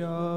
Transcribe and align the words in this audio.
Krishna. 0.00 0.29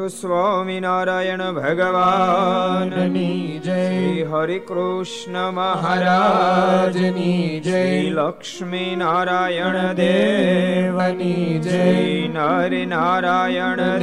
Swaminarayan 0.09 1.55
ભગવાનની 1.55 3.61
જય 3.61 4.25
હરે 4.25 4.59
કૃષ્ણ 4.59 5.51
મહારાજની 5.51 7.61
જય 7.61 8.11
લક્ષ્મી 8.11 8.97
નારાયણ 8.97 9.95
દેવની 9.95 11.61
જય 11.61 12.29
નર 12.29 12.87
નારાયણ 12.87 13.99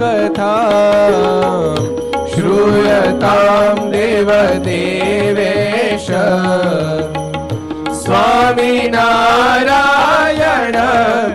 कथां 0.00 1.76
श्रूयतां 2.34 3.90
देवदेवेश 3.92 6.08
स्वामिनारायण 9.28 10.76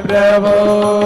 प्रभो 0.07 1.02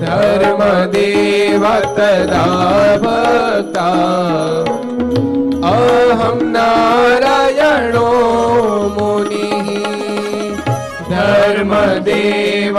धर्मदेव 0.00 1.64
तदा 1.96 2.46
भक्ता 2.96 3.88
अहं 5.68 6.38
नारायणो 6.42 8.08
मुनिः. 9.00 9.68
धर्मदेव 11.10 12.78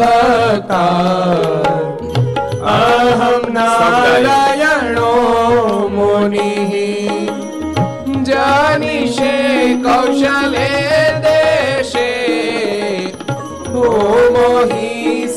भक्ता 0.00 0.84
अहं 2.74 3.42
नारायणो 3.52 5.12
मुनिः. 5.88 6.72
जानिषे 8.24 9.38
कौशले 9.86 10.77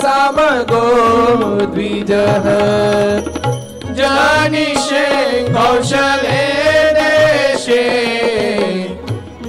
समगो 0.00 0.84
द्विजः 1.74 2.46
जानिषे 3.98 5.06
कौशले 5.56 6.42
देशे 6.98 7.84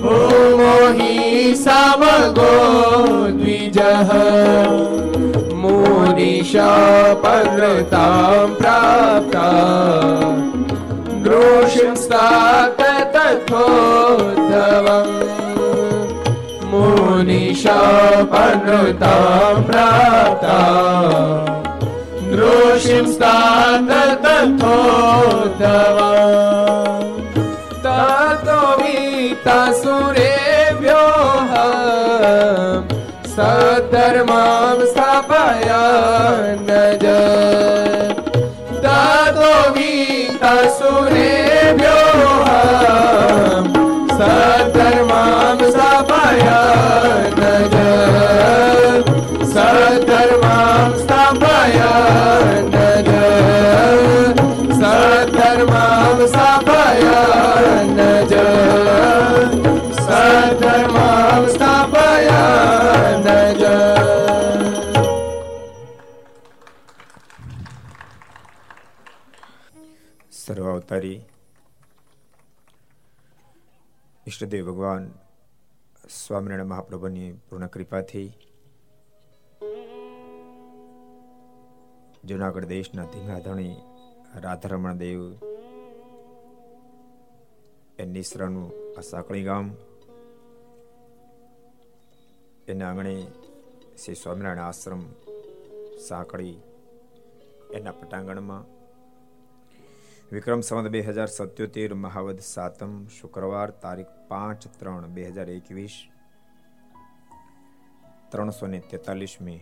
होमो 0.06 0.76
हि 1.00 1.56
समगो 1.64 2.52
द्विजः 3.40 4.14
मुनिशापनृतां 6.88 8.48
प्राप्ता 8.60 9.48
दृशिंस्तात 11.28 12.82
तथोद्धवम् 13.16 15.21
मुनिशापनृतां 17.22 18.34
प्राप्ता 19.68 20.58
दृशिंस्तात 22.32 23.90
तथोद्धवम् 24.24 25.66
ततो 27.86 28.60
वीतासुरेभ्योः 28.82 29.14
सद्धर्मां 33.36 34.78
स्थापयन्नज 34.94 36.71
અવતારી 70.93 71.21
ઈષ્ટદેવ 74.27 74.67
ભગવાન 74.67 75.05
સ્વામિનારાયણ 76.15 76.73
મહાપ્રભુની 76.73 77.29
પૂર્ણ 77.45 77.71
કૃપાથી 77.71 78.27
જુનાગઢ 82.25 82.67
દેશના 82.67 83.07
ધીંગા 83.07 83.39
ધણી 83.39 83.79
રાધારમણ 84.45 85.01
દેવ 85.01 85.23
એ 87.99 88.09
નિસરાનું 88.09 88.69
આ 88.97 89.07
સાંકળી 89.07 89.45
ગામ 89.45 89.73
એના 92.69 92.91
આંગણે 92.91 93.17
શ્રી 93.97 94.19
સ્વામિનારાયણ 94.19 94.67
આશ્રમ 94.67 95.09
સાંકળી 96.07 96.55
એના 97.73 97.99
પટાંગણમાં 97.99 98.71
વિક્રમ 100.33 100.63
સંવત 100.63 100.91
બે 100.93 101.01
હજાર 101.05 101.29
સત્યોતેર, 101.29 101.93
મહાવદ 101.95 102.39
સાતમ, 102.41 102.93
શુક્રવાર 103.07 103.73
તારીખ 103.83 104.13
પાંચ 104.31 104.63
ત્રણ 104.79 105.13
બે 105.17 105.27
હજાર 105.29 105.51
એકવીસ, 105.55 105.97
ત્રણસો 108.31 108.67
ને 108.67 108.81
તેતાલીસમી 108.93 109.59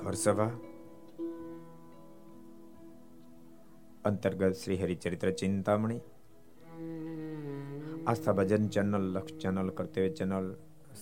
ઘરસભા. 0.00 0.48
અંતર્ગત 4.04 4.58
Shri 4.64 4.80
Haricharitra 4.82 5.32
Chintamani. 5.44 6.02
Aastha 8.06 8.34
Bhajan 8.34 8.68
channel, 8.68 9.08
Laksh 9.14 9.38
channel, 9.38 9.74
Kartavya 9.78 10.10
channel, 10.10 10.52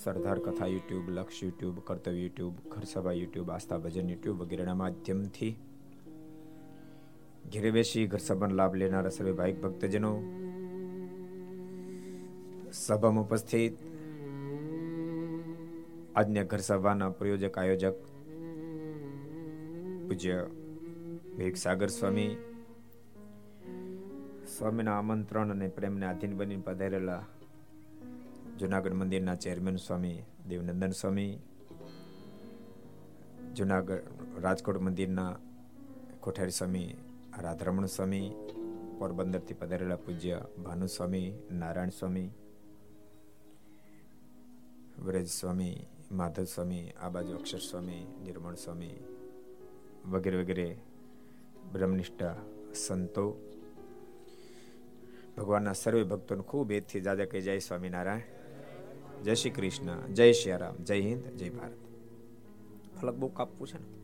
Sardar 0.04 0.38
Katha 0.38 0.73
YouTube, 0.76 1.12
Laksh 1.19 1.42
YouTube, 1.42 1.85
Kartavya 1.85 2.21
YouTube, 2.21 2.64
Gharsabha 2.69 3.21
YouTube, 3.23 3.59
Aastha 3.59 3.78
Bhajan 3.78 4.09
YouTube 4.09 4.42
વગેરેના 4.42 4.75
માધ્યમથી 4.75 5.54
ઘેરે 7.50 7.70
બેસી 7.70 8.06
ઘર 8.06 8.18
સંબંધ 8.18 8.52
લાભ 8.52 8.75
લેનારા 8.75 9.11
સર્વે 9.11 9.32
ભાઈ 9.32 9.52
ભક્તજનો, 9.52 10.12
સભામાં 12.72 13.25
ઉપસ્થિત, 13.25 13.75
આજના 16.14 16.44
ઘર 16.44 16.61
સભાના 16.61 17.11
પ્રયોજક 17.11 17.58
આયોજક 17.58 17.99
પૂજ્ય 20.08 20.37
વિવેક 21.37 21.56
સાગર 21.56 21.88
સ્વામી, 21.88 22.32
સ્વામીના 24.46 24.96
આમંત્રણ 24.99 25.50
અને 25.50 25.68
પ્રેમને 25.68 26.06
આધીન 26.06 26.37
બની 26.37 26.56
પધારેલા 26.56 27.25
જુનાગઢ 28.58 28.92
મંદિરના 28.92 29.34
ચેરમેન 29.34 29.76
સ્વામી 29.76 30.18
દેવનંદન 30.49 30.92
સ્વામી, 30.92 31.40
જુનાગઢ 33.54 34.02
રાજકોટ 34.42 34.80
મંદિરના 34.80 35.32
કોઠારી 36.20 36.50
સ્વામી 36.50 37.12
રાધારમણ 37.38 37.86
સ્વામી 37.86 38.32
પોરબંદરથી 38.98 39.54
પધારેલા 39.54 39.96
પૂજ્ય 39.96 40.42
ભાનુ 40.64 40.86
સ્વામી 40.86 41.38
નારાયણ 41.50 41.88
સ્વામી 41.88 42.30
વ્રજ 44.98 45.28
સ્વામી 45.28 45.86
માધવ 46.12 46.44
સ્વામી 46.44 46.90
આ 46.90 47.08
બાજુ 47.08 47.36
અક્ષર 47.36 47.58
સ્વામી 47.58 48.06
નિર્મળ 48.24 48.54
સ્વામી 48.54 49.04
વગેરે 50.06 50.42
વગેરે 50.42 50.80
બ્રહ્મનિષ્ઠ 51.72 52.22
સંતો. 52.74 53.36
ભગવાનના 55.36 55.72
સર્વે 55.72 56.04
ભક્તોને 56.04 56.42
ખૂબ 56.42 56.72
એથી 56.72 57.00
જાજા 57.00 57.24
કહી 57.24 57.40
જય 57.40 57.58
સ્વામિનારાયણ. 57.58 58.20
જય 59.22 59.34
શ્રી 59.34 59.50
કૃષ્ણ, 59.50 60.12
જય 60.12 60.32
શ્રી 60.32 60.52
રામ, 60.52 60.76
જય 60.84 61.00
હિન્દ, 61.00 61.24
જય 61.24 61.48
ભારત. 61.48 61.72
ફલક 63.00 63.14
બહુ 63.14 63.28
કાપવું 63.28 63.68
છે 63.68 63.78
ને? 63.78 64.01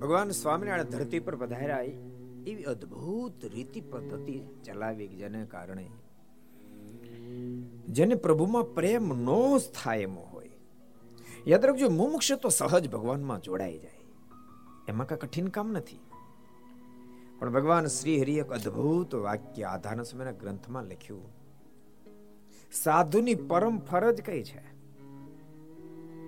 ભગવાન 0.00 0.30
સ્વામિનારાયણ 0.30 0.84
ધરતી 0.84 1.20
પર 1.20 1.36
પધાર્યા 1.36 1.80
એવી 2.46 2.62
અદ્ભુત 2.62 3.44
રીતિ 3.44 3.80
પદ્ધતિ 3.80 4.40
ચલાવી 4.64 5.08
જેને 5.08 5.44
કારણે 5.44 5.90
જેને 7.88 8.14
પ્રભુમાં 8.14 8.64
પ્રેમ 8.64 9.08
નો 9.08 9.58
થાય 9.82 9.98
એમ 9.98 10.14
હોય. 10.14 10.50
યાદ 11.48 11.66
રાખજો, 11.66 11.88
મુમુક્ષ 11.88 12.32
તો 12.32 12.48
સહજ 12.48 12.90
ભગવાનમાં 12.90 13.40
જોડાઈ 13.40 13.78
જાય. 13.78 14.00
એમાં 14.88 15.06
કઈ 15.06 15.16
કઠિન 15.16 15.48
કામ 15.48 15.72
નથી. 15.72 16.00
પણ 17.38 17.52
ભગવાન 17.52 17.86
શ્રી 17.86 18.20
હરિ 18.20 18.34
એક 18.34 18.48
અદ્ભુત 18.48 19.14
વાક્ય 19.14 19.62
આધાર 19.62 20.02
સમયના 20.02 20.30
ગ્રંથમાં 20.30 20.84
લખ્યું. 20.84 21.34
સાધુની 22.72 23.34
પરમ 23.34 23.78
ફરજ 23.78 24.22
કઈ 24.22 24.42
છે? 24.42 24.73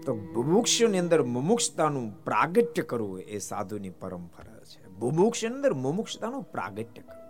તો 0.07 0.15
બુભુક્ષની 0.15 0.99
અંદર 0.99 1.23
મુમુક્ષતાનું 1.23 2.25
પ્રાગટ્ય 2.25 2.83
કરવું 2.83 3.21
એ 3.21 3.39
સાધુની 3.39 3.91
પરંપરા 3.91 4.65
છે. 4.65 4.89
બુભુક્ષ 4.89 5.45
અંદર 5.45 5.73
મુમુક્ષતાનું 5.73 6.43
પ્રાગટ્ય 6.53 7.03
કરવું. 7.03 7.23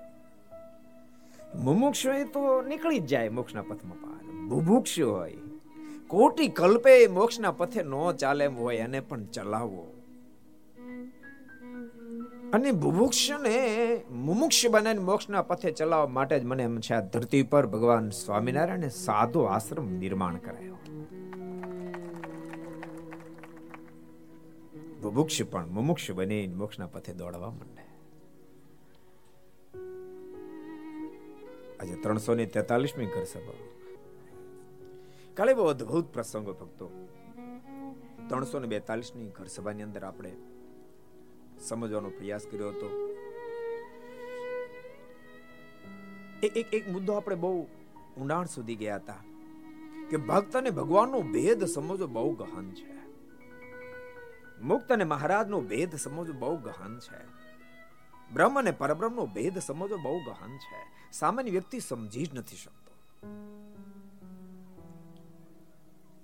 મુમુક્ષ 1.64 2.06
હોય 2.06 2.24
તો 2.24 2.62
નીકળી 2.62 2.98
જ 2.98 3.06
જાય 3.06 3.28
મોક્ષના 3.28 3.62
પથમાં 3.62 4.00
પાર. 4.02 4.22
બુભુક્ષ 4.48 5.00
હોય, 5.00 5.32
કોટી 6.06 6.48
કલ્પે 6.48 7.06
મોક્ષના 7.06 7.50
પથે 7.50 7.82
ન 7.82 7.94
ચાલે 8.12 8.44
એમ 8.44 8.56
હોય, 8.56 8.76
એને 8.76 9.00
પણ 9.00 9.24
ચલાવવો 9.24 9.86
અને 12.54 12.70
બુભુક્ષને 12.72 13.56
મુમુક્ષ 14.10 14.66
બનાવીને 14.70 15.02
મોક્ષના 15.02 15.42
પથે 15.42 15.70
ચલાવવા 15.70 16.06
માટે 16.06 16.38
જ 16.38 16.44
મને 16.44 16.62
એમ 16.62 16.76
છે 16.80 16.94
આ 16.94 17.00
ધરતી 17.00 17.42
પર 17.42 17.66
ભગવાન 17.66 18.10
સ્વામિનારાયણે 18.10 18.88
સાધુ 18.88 19.40
આશ્રમ 19.40 19.88
નિર્માણ 19.92 20.36
કરાયો. 20.36 20.78
બુભુક્ષ 25.06 25.42
પણ 25.42 25.68
મુમુક્ષ 25.68 26.10
બની 26.10 26.46
મોક્ષના 26.46 26.86
પથે 26.86 27.12
દોડવા 27.12 27.50
માંડે. 27.50 27.82
આજે 31.80 31.94
ત્રણસો 31.94 32.34
ને 32.34 32.46
તેતાલીસમી 32.46 33.06
ઘર 33.06 33.24
સભા. 33.24 33.52
કાલે 35.34 35.54
બહુ 35.54 35.64
અદભુત 35.64 36.12
પ્રસંગો 36.12 36.52
ભક્તો. 36.52 37.08
ત્રણસો 38.28 38.58
ને 38.58 38.66
બેતાલીસની 38.66 39.26
ઘર 39.26 39.46
સભાની 39.46 39.82
અંદર 39.82 40.04
આપણે 40.04 40.32
સમજવાનો 41.60 42.10
પ્રયાસ 42.10 42.46
કર્યો 42.50 42.68
હતો. 42.68 43.14
એક 46.42 46.74
એક 46.74 46.90
મુદ્દો 46.90 47.12
આપણે 47.12 47.36
બહુ 47.36 47.66
ઊંડાણ 48.20 48.44
સુધી 48.44 48.74
ગયા 48.74 48.96
હતા 48.96 49.24
કે 50.10 50.16
ભક્ત 50.16 50.56
અને 50.56 50.70
ભગવાનનો 50.70 51.22
ભેદ 51.22 51.64
સમજવો 51.64 52.06
બહુ 52.06 52.34
ગહન 52.34 52.70
છે. 52.70 52.95
મુક્ત 54.62 54.92
અને 54.92 55.04
મહારાજનો 55.04 55.60
ભેદ 55.60 55.96
સમજવો 55.96 56.38
બહુ 56.38 56.56
ગહન 56.56 56.98
છે. 56.98 57.46
બ્રહ્મ 58.32 58.58
અને 58.58 58.70
પરબ્રહ્મનો 58.70 59.26
ભેદ 59.26 59.58
સમજવો 59.58 59.96
બહુ 59.96 60.18
ગહન 60.18 60.56
છે. 60.56 61.10
સામાન્ય 61.12 61.50
વ્યક્તિ 61.50 61.80
સમજી 61.80 62.26
જ 62.26 62.34
નથી 62.34 62.56
શકતો. 62.56 62.86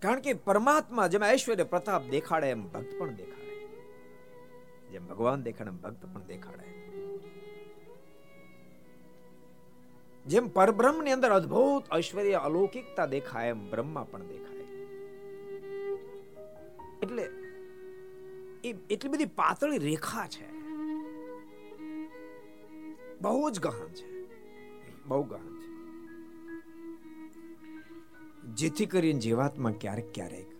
કારણ 0.01 0.21
કે 0.21 0.33
પરમાત્મા 0.33 1.07
જેમ 1.07 1.25
ઐશ્વર્ય 1.25 1.65
પ્રતાપ 1.65 2.03
દેખાડે 2.03 2.51
એમ 2.51 2.69
ભક્ત 2.69 2.87
પણ 2.99 3.15
દેખાડે. 3.15 3.67
જેમ 4.91 5.07
ભગવાન 5.07 5.43
દેખાડે 5.43 5.71
ભક્ત 5.71 6.07
પણ 6.15 6.23
દેખાડે. 6.23 6.73
જેમ 10.27 10.49
પરબ્રહ્મની 10.49 11.13
અંદર 11.13 11.31
અદ્ભુત 11.33 11.85
ઐશ્વર્ય 11.97 12.33
અલૌકિકતા 12.33 13.07
દેખાય 13.07 13.49
એમ 13.49 13.71
બ્રહ્મા 13.71 14.05
પણ 14.11 14.23
દેખાય. 14.23 14.59
એટલે 17.03 17.42
એ 18.73 18.77
એટલી 18.91 19.11
બધી 19.11 19.25
પાતળી 19.25 19.79
રેખા 19.79 20.27
છે. 20.27 20.53
બહુ 23.21 23.51
જ 23.51 23.61
ગહન 23.61 23.89
છે. 23.89 24.13
બહુ 25.05 25.23
ગહન 25.23 25.57
છે. 25.57 25.63
જેથી 28.47 28.87
કરીને 28.87 29.21
જીવાત્મા 29.21 29.73
ક્યારેક 29.81 30.15
ક્યારેક 30.15 30.53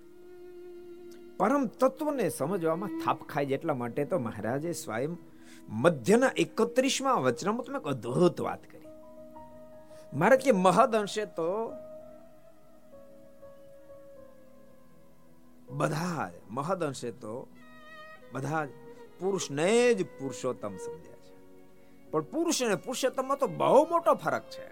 પરમ 1.37 1.67
તત્વને 1.67 2.29
સમજવામાં 2.29 2.89
થાપ 2.89 3.23
ખાય 3.23 3.45
એટલા 3.45 3.75
માટે 3.75 4.05
તો 4.05 4.19
મહારાજે 4.19 4.73
સ્વયં 4.73 5.17
મધ્યના 5.69 6.31
એકત્રીસમાં 6.37 7.23
વચનામાં 7.23 7.63
તમે 7.63 7.79
અદ્ભુત 7.79 8.41
વાત 8.41 8.63
કરી. 8.63 8.83
મારે 10.19 10.37
કે 10.37 10.53
મહદ 10.53 10.97
અંશે 10.97 11.25
તો 11.25 11.73
બધા 15.71 16.31
મહદ 16.51 16.85
અંશે 16.85 17.11
તો 17.11 17.49
બધા 18.33 18.67
પુરુષને 19.21 19.95
જ 19.95 20.05
પુરુષોત્તમ 20.05 20.77
સમજ્યા 20.77 21.15
છે. 21.15 21.33
પણ 22.11 22.21
પુરુષ 22.21 22.63
અને 22.63 22.75
પુરુષોત્તમમાં 22.75 23.39
તો 23.39 23.47
બહુ 23.47 23.87
મોટો 23.91 24.15
ફરક 24.15 24.43
છે. 24.51 24.71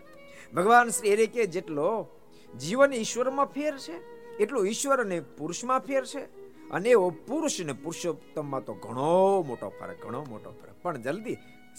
ભગવાન 0.53 0.89
શ્રી 0.89 1.13
હરે 1.13 1.27
કે 1.27 1.47
જેટલો 1.47 2.09
જીવન 2.59 2.93
ઈશ્વરમાં 2.93 3.47
ફેર 3.47 3.79
છે, 3.79 4.21
એટલું 4.37 4.67
ઈશ્વર 4.67 5.05
અને 5.05 5.21
પુરુષમાં 5.21 5.81
ફેર 5.81 6.05
છે. 6.05 6.21
અને 6.71 6.89
એવો 6.89 7.11
પુરુષ 7.11 7.61
અને 7.61 7.73
પુરુષોત્તમમાં 7.73 8.65
તો 8.65 8.75
ઘણો 8.75 9.43
મોટો 9.43 9.73
ફરક, 9.81 10.07
ઘણો 10.07 10.25
મોટો 10.29 10.51
ફરક. 10.51 10.83
પણ 10.83 11.03
જલ્દી 11.03 11.37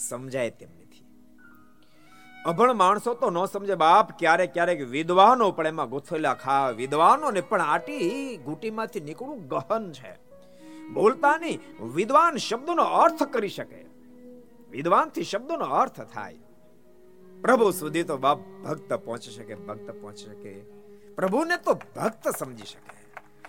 સમજાય 0.10 0.50
તેમ 0.50 0.70
નથી. 0.70 1.06
અભણ 2.46 2.74
માણસો 2.74 3.14
તો 3.14 3.30
ન 3.30 3.46
સમજે 3.46 3.76
બાપ, 3.76 4.20
ક્યારેક 4.20 4.54
ક્યારેક 4.54 4.82
વિદ્વાનો 4.82 5.52
પણ 5.52 5.68
એમાં 5.68 5.90
ગોથેલા 5.90 6.34
ખા 6.34 6.70
વિદ્વાનો 6.70 7.32
ને 7.32 7.42
પણ 7.42 7.62
આટી 7.62 8.38
ઘૂંટીમાંથી 8.38 9.00
નીકળવું 9.00 9.48
ગહન 9.48 9.92
છે. 9.92 10.31
બોલતા 10.94 11.38
નહીં 11.38 11.60
વિદ્વાન 11.94 12.36
શબ્દોનો 12.36 12.84
અર્થ 12.84 13.24
કરી 13.24 13.50
શકે. 13.50 13.86
વિદ્વાનથી 14.70 15.24
શબ્દોનો 15.24 15.66
અર્થ 15.66 16.02
થાય. 16.02 16.38
પ્રભુ 17.42 17.72
સુધી 17.72 18.04
તો 18.04 18.18
બાપ 18.18 18.40
ભક્ત 18.40 18.94
પહોંચી 18.94 19.32
શકે, 19.32 19.56
ભક્ત 19.56 19.92
પહોંચી 19.92 20.26
શકે. 20.26 20.62
પ્રભુને 21.16 21.58
તો 21.58 21.74
ભક્ત 21.74 22.30
સમજી 22.38 22.66
શકે. 22.66 23.02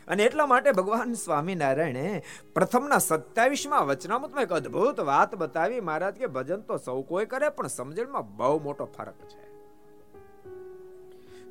અને 0.09 0.23
એટલા 0.23 0.47
માટે 0.47 0.73
ભગવાન 0.73 1.13
સ્વામિનારાયણે 1.13 2.23
પ્રથમના 2.55 2.99
સત્યાવીસમાં 2.99 3.87
વચનામૃતમાં 3.87 4.43
એક 4.43 4.53
અદ્ભુત 4.53 5.01
વાત 5.01 5.35
બતાવી, 5.35 5.81
મહારાજ, 5.81 6.15
કે 6.15 6.27
ભજન 6.27 6.57
તો 6.57 6.77
સૌ 6.77 7.03
કોઈ 7.03 7.27
કરે, 7.27 7.49
પણ 7.49 7.67
સમજણમાં 7.67 8.37
બહુ 8.37 8.63
મોટો 8.63 8.85
ફરક 8.85 9.15
છે. 9.15 9.53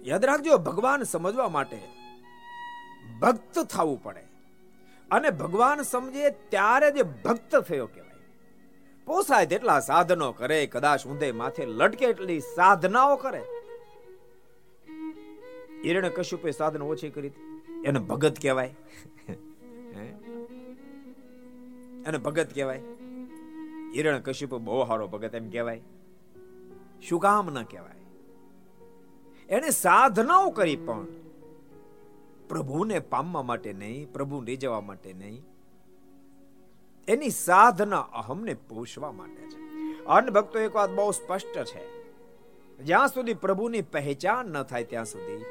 યાદ 0.03 0.25
રાખજો, 0.25 0.57
ભગવાન 0.57 1.03
સમજવા 1.03 1.49
માટે 1.49 1.81
ભક્ત 3.21 3.59
થવું 3.59 4.03
પડે. 4.03 4.30
અને 5.11 5.29
ભગવાન 5.29 5.81
સમજે 5.81 6.29
ત્યારે 6.29 6.91
જે 6.91 7.03
ભક્ત 7.03 7.55
થયો 7.55 7.87
કહેવાય. 7.87 8.09
પોસાય 9.05 9.45
તેટલા 9.45 9.79
સાધનો 9.79 10.31
કરે, 10.31 10.65
કદાચ 10.65 11.07
ઊંધે 11.07 11.31
માથે 11.31 11.65
લટકે 11.65 12.05
એટલી 12.05 12.39
સાધનાઓ 12.39 13.15
કરે. 13.15 13.43
હિરણ 15.85 16.09
કશુપે 16.09 16.51
સાધન 16.51 16.81
ઓછી 16.81 17.09
કરી 17.09 17.31
એને 17.85 17.99
ભગત 17.99 18.35
કહેવાય. 18.41 18.75
એને 22.05 22.17
ભગત 22.17 22.53
કહેવાય. 22.55 22.81
હિરણ 23.95 24.19
કશ્યપ 24.19 24.53
બહુ 24.55 24.85
સારો 24.85 25.07
ભગત 25.07 25.35
એમ 25.35 25.49
કહેવાય. 25.49 25.81
શું 27.01 27.19
કામ 27.19 27.49
ન 27.49 27.63
કહેવાય? 27.63 27.99
એને 29.49 29.69
સાધનાઓ 29.69 30.49
કરી 30.49 30.75
પણ 30.75 31.07
પ્રભુને 32.51 32.99
પામવા 32.99 33.41
માટે 33.41 33.73
નહીં, 33.73 34.13
પ્રભુ 34.13 34.41
રીઝવવા 34.41 34.81
માટે 34.81 35.13
નહીં. 35.13 35.43
એની 37.07 37.29
સાધના 37.29 37.99
અહમને 38.01 38.53
પોષવા 38.53 39.11
માટે 39.11 39.49
છે. 39.49 39.81
અન 40.05 40.29
ભક્તો, 40.29 40.59
એક 40.59 40.75
વાત 40.75 40.89
બહુ 40.89 41.11
સ્પષ્ટ 41.11 41.63
છે. 41.63 42.13
જ્યાં 42.77 43.07
સુધી 43.07 43.33
પ્રભુની 43.33 43.81
પહેચાન 43.81 44.45
ન 44.45 44.63
થાય, 44.63 44.83
ત્યાં 44.83 45.05
સુધી 45.05 45.45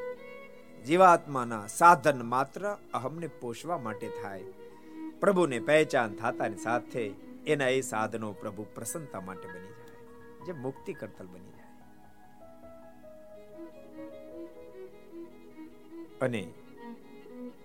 જીવાત્માના 0.82 1.66
સાધન 1.66 2.22
માત્ર 2.22 2.76
અહમને 2.94 3.26
પોષવા 3.26 3.78
માટે 3.78 4.08
થાય. 4.08 4.44
પ્રભુને 5.20 5.60
પહેચાન 5.60 6.14
થતાની 6.14 6.56
સાથે 6.56 7.12
એના 7.46 7.68
એ 7.68 7.80
સાધનો 7.80 8.32
પ્રભુ 8.32 8.66
પ્રસન્નતા 8.74 9.20
માટે 9.20 9.48
બની 9.48 9.68
જાય. 9.68 10.46
જે 10.46 10.52
મુક્તિ 10.52 10.92
કરતલ 10.92 11.26
બની 11.26 11.52
જાય. 11.52 11.66
અને 16.20 16.52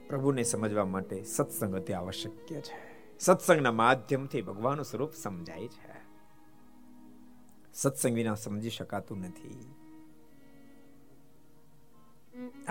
પ્રભુને 0.09 0.43
સમજવા 0.43 0.85
માટે 0.85 1.23
સત્સંગ 1.23 1.75
અતિ 1.75 1.93
આવશ્યક 1.93 2.61
છે. 2.61 2.95
સત્સંગના 3.19 3.71
માધ્યમથી 3.71 4.41
ભગવાનનું 4.41 4.85
સ્વરૂપ 4.85 5.13
સમજાય 5.13 5.67
છે. 5.67 5.95
સત્સંગ 7.73 8.13
વિના 8.13 8.35
સમજી 8.35 8.69
શકાતું 8.69 9.17
નથી. 9.17 9.75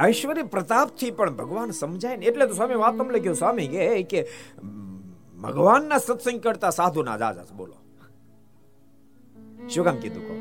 ઐશ્વર્ય 0.08 0.42
પ્રતાપથી 0.42 1.10
પણ 1.10 1.36
ભગવાન 1.36 1.70
સમજાય 1.70 2.16
ને 2.16 2.26
એટલે 2.26 2.46
તો 2.46 2.54
સ્વામી 2.54 2.74
વાતમ 2.74 3.10
લખ્યું 3.10 3.34
સ્વામી 3.34 3.68
કે 3.68 4.02
કે 4.02 4.28
ભગવાનના 5.42 5.98
સત્સંગ 5.98 6.40
કરતા 6.40 6.70
સાધુના 6.70 7.18
જાજા 7.18 7.44
બોલો. 7.56 7.76
શું 9.68 9.84
કામ 9.84 9.96
કીધું 9.96 10.28
કહો? 10.28 10.34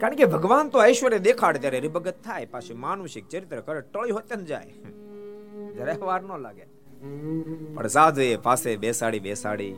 કારણ 0.00 0.14
કે 0.14 0.24
ભગવાન 0.24 0.68
તો 0.68 0.84
ઐશ્વર્ય 0.84 1.18
દેખાડે 1.18 1.58
ત્યારે 1.58 1.78
હરિભગત 1.78 2.14
થાય, 2.24 2.46
પાછું 2.46 2.80
માનુષિક 2.80 3.28
ચરિત્ર 3.28 3.60
કરે, 3.60 3.80
ટળી 3.80 4.10
હોતે 4.10 4.44
જાય. 4.44 4.74
જરાય 5.76 5.96
વાર 5.96 6.22
ન 6.22 6.38
લાગે. 6.38 6.66
પણ 7.74 7.86
એ 8.18 8.36
પાસે 8.36 8.76
બેસાડી 8.76 9.20
બેસાડી 9.20 9.74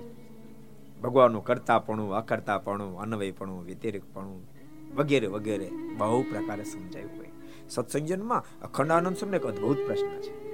ભગવાનનું 1.03 1.45
કરતાપણું, 1.45 2.15
અકર્તાપણું, 2.15 2.99
અન્વયપણું, 2.99 3.65
વ્યતિરિકપણું 3.65 4.51
વગેરે 4.97 5.27
વગેરે 5.27 5.71
બહુ 5.99 6.23
પ્રકારે 6.23 6.65
સમજાયું 6.65 7.11
હોય. 7.17 7.27
સત્સંજનમાં 7.69 8.45
અખંડાનંદ 8.63 9.17
સ્વામી 9.17 9.37
એક 9.37 9.47
અદ્ભુત 9.47 9.79
પ્રશ્ન 9.87 10.21
છે. 10.21 10.47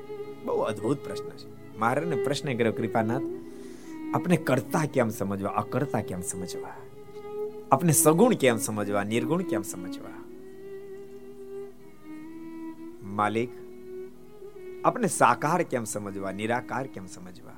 બહુ 0.44 0.60
અદ્ભુત 0.60 0.98
પ્રશ્ન 1.04 1.28
છે. 1.28 1.78
મારે 1.78 2.24
પ્રશ્ન 2.24 2.56
કર્યો, 2.56 2.72
કૃપાનાથ 2.72 3.22
આપણે 4.14 4.36
કરતા 4.36 4.84
કેમ 4.84 5.08
સમજવા? 5.08 5.50
અકર્તા 5.50 6.00
કેમ 6.00 6.20
સમજવા? 6.20 6.76
આપણે 7.72 7.92
સગુણ 7.92 8.34
કેમ 8.34 8.56
સમજવા? 8.56 9.04
નિર્ગુણ 9.04 9.42
કેમ 9.42 9.62
સમજવા? 9.62 10.24
માલિક 13.02 13.61
આપણે 14.84 15.06
સાકાર 15.06 15.62
કેમ 15.62 15.84
સમજવા, 15.84 16.32
નિરાકાર 16.32 16.86
કેમ 16.86 17.06
સમજવા? 17.06 17.52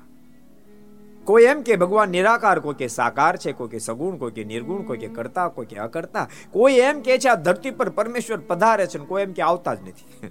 કોઈ 1.23 1.43
એમ 1.43 1.61
કે 1.61 1.75
ભગવાન 1.75 2.09
નિરાકાર 2.09 2.59
કોઈ 2.59 2.73
કે 2.73 2.87
સાકાર 2.87 3.37
છે, 3.37 3.51
કોઈ 3.51 3.67
કે 3.67 3.79
સગુણ, 3.79 4.17
કોઈ 4.17 4.31
કે 4.31 4.43
નિર્ગુણ, 4.43 4.81
કોઈ 4.81 4.97
કે 4.97 5.07
કરતા, 5.07 5.47
કોઈ 5.47 5.65
કે 5.65 5.75
અકર્તા. 5.75 6.29
કોઈ 6.51 6.73
એમ 6.73 7.01
કે 7.01 7.17
છે 7.17 7.29
આ 7.29 7.35
ધરતી 7.35 7.71
પર 7.71 7.89
પરમેશ્વર 7.89 8.37
પધારે 8.37 8.87
છે 8.87 8.99
કોઈ 8.99 9.23
એમ 9.23 9.33
કે 9.33 9.41
આવતા 9.41 9.73
જ 9.73 9.81
નથી. 9.81 10.27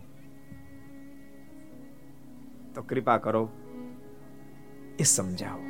તો 2.74 2.82
કૃપા 2.82 3.16
કરો, 3.16 3.48
એ 4.98 5.02
સમજાવો. 5.02 5.62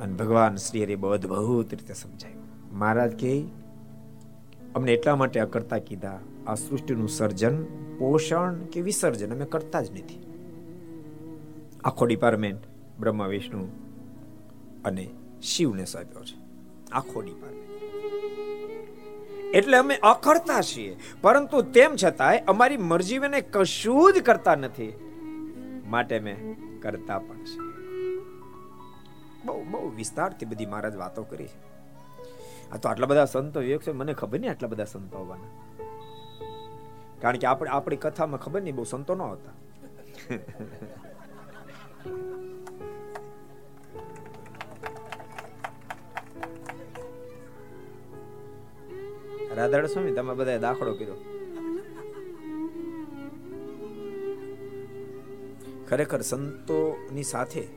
અને 0.00 0.12
ભગવાન 0.12 0.56
શ્રી 0.56 0.84
હરિ 0.84 0.96
બહુ 0.96 1.10
અદભુત 1.10 1.70
રીતે 1.70 1.94
સમજાયું. 1.94 2.42
મહારાજ 2.78 3.12
કે, 3.16 3.40
અમને 4.74 4.92
એટલા 4.92 5.16
માટે 5.16 5.40
અકર્તા 5.40 5.78
કીધા, 5.78 6.18
આ 6.46 6.54
સૃષ્ટિનું 6.54 7.08
સર્જન 7.08 7.85
પોષણ 7.98 8.64
કે 8.72 8.80
વિસર્જન 8.80 9.34
અમે 9.34 9.44
કરતા 9.44 9.82
જ 9.82 9.90
નથી. 9.90 10.22
આખો 11.84 12.06
ડિપાર્ટમેન્ટ 12.06 12.62
બ્રહ્મા, 13.00 13.26
વિષ્ણુ 13.26 13.68
અને 14.84 15.10
શિવને 15.42 15.84
સોંપ્યો 15.84 16.24
છે. 16.24 16.36
આખો 16.92 17.20
ડિપાર્ટમેન્ટ 17.20 17.54
એટલે 19.54 19.76
અમે 19.76 19.96
અકર્તા 19.96 20.62
છીએ, 20.62 20.96
પરંતુ 21.20 21.62
તેમ 21.62 21.96
છતાંય 22.04 22.38
અમારી 22.38 22.76
મરજી 22.76 23.18
મને 23.18 23.40
કશું 23.40 24.12
જ 24.12 24.22
કરતા 24.22 24.54
નથી. 24.54 24.92
માટે 25.86 26.18
મેં 26.18 26.56
કરતા 26.80 27.18
પણ 27.18 27.44
છે 27.44 27.58
બહુ 29.44 29.64
બહુ 29.70 29.88
વિસ્તારથી 29.96 30.46
બધી 30.46 30.66
મહારાજ 30.66 30.96
વાતો 30.96 31.22
કરી 31.22 31.46
છે. 31.46 31.58
આ 32.70 32.76
તો 32.76 32.88
આટલા 32.88 33.06
બધા 33.06 33.24
સંતો 33.24 33.60
વિવેક 33.60 33.82
છે, 33.82 33.92
મને 33.92 34.12
ખબર 34.12 34.40
નહીં 34.40 34.50
આટલા 34.50 34.68
બધા 34.68 34.84
સંતો 34.84 35.18
હોવાના 35.18 35.65
કારણ 37.20 37.36
કે 37.36 37.46
આપણે 37.46 37.70
આપણી 37.70 37.96
કથામાં 37.96 38.40
ખબર 38.40 38.62
નહીં, 38.62 38.76
બહુ 38.76 38.84
સંતો 38.84 39.14
ન 39.14 39.22
હતા. 39.22 39.54
રાધાડ 49.54 49.86
સ્વામી, 49.86 50.12
તમે 50.12 50.34
બધા 50.34 50.58
દાખલો 50.58 50.94
કર્યો. 50.94 51.14
ખરેખર 55.88 56.20
સંતોની 56.20 57.22
સાથે 57.22 57.68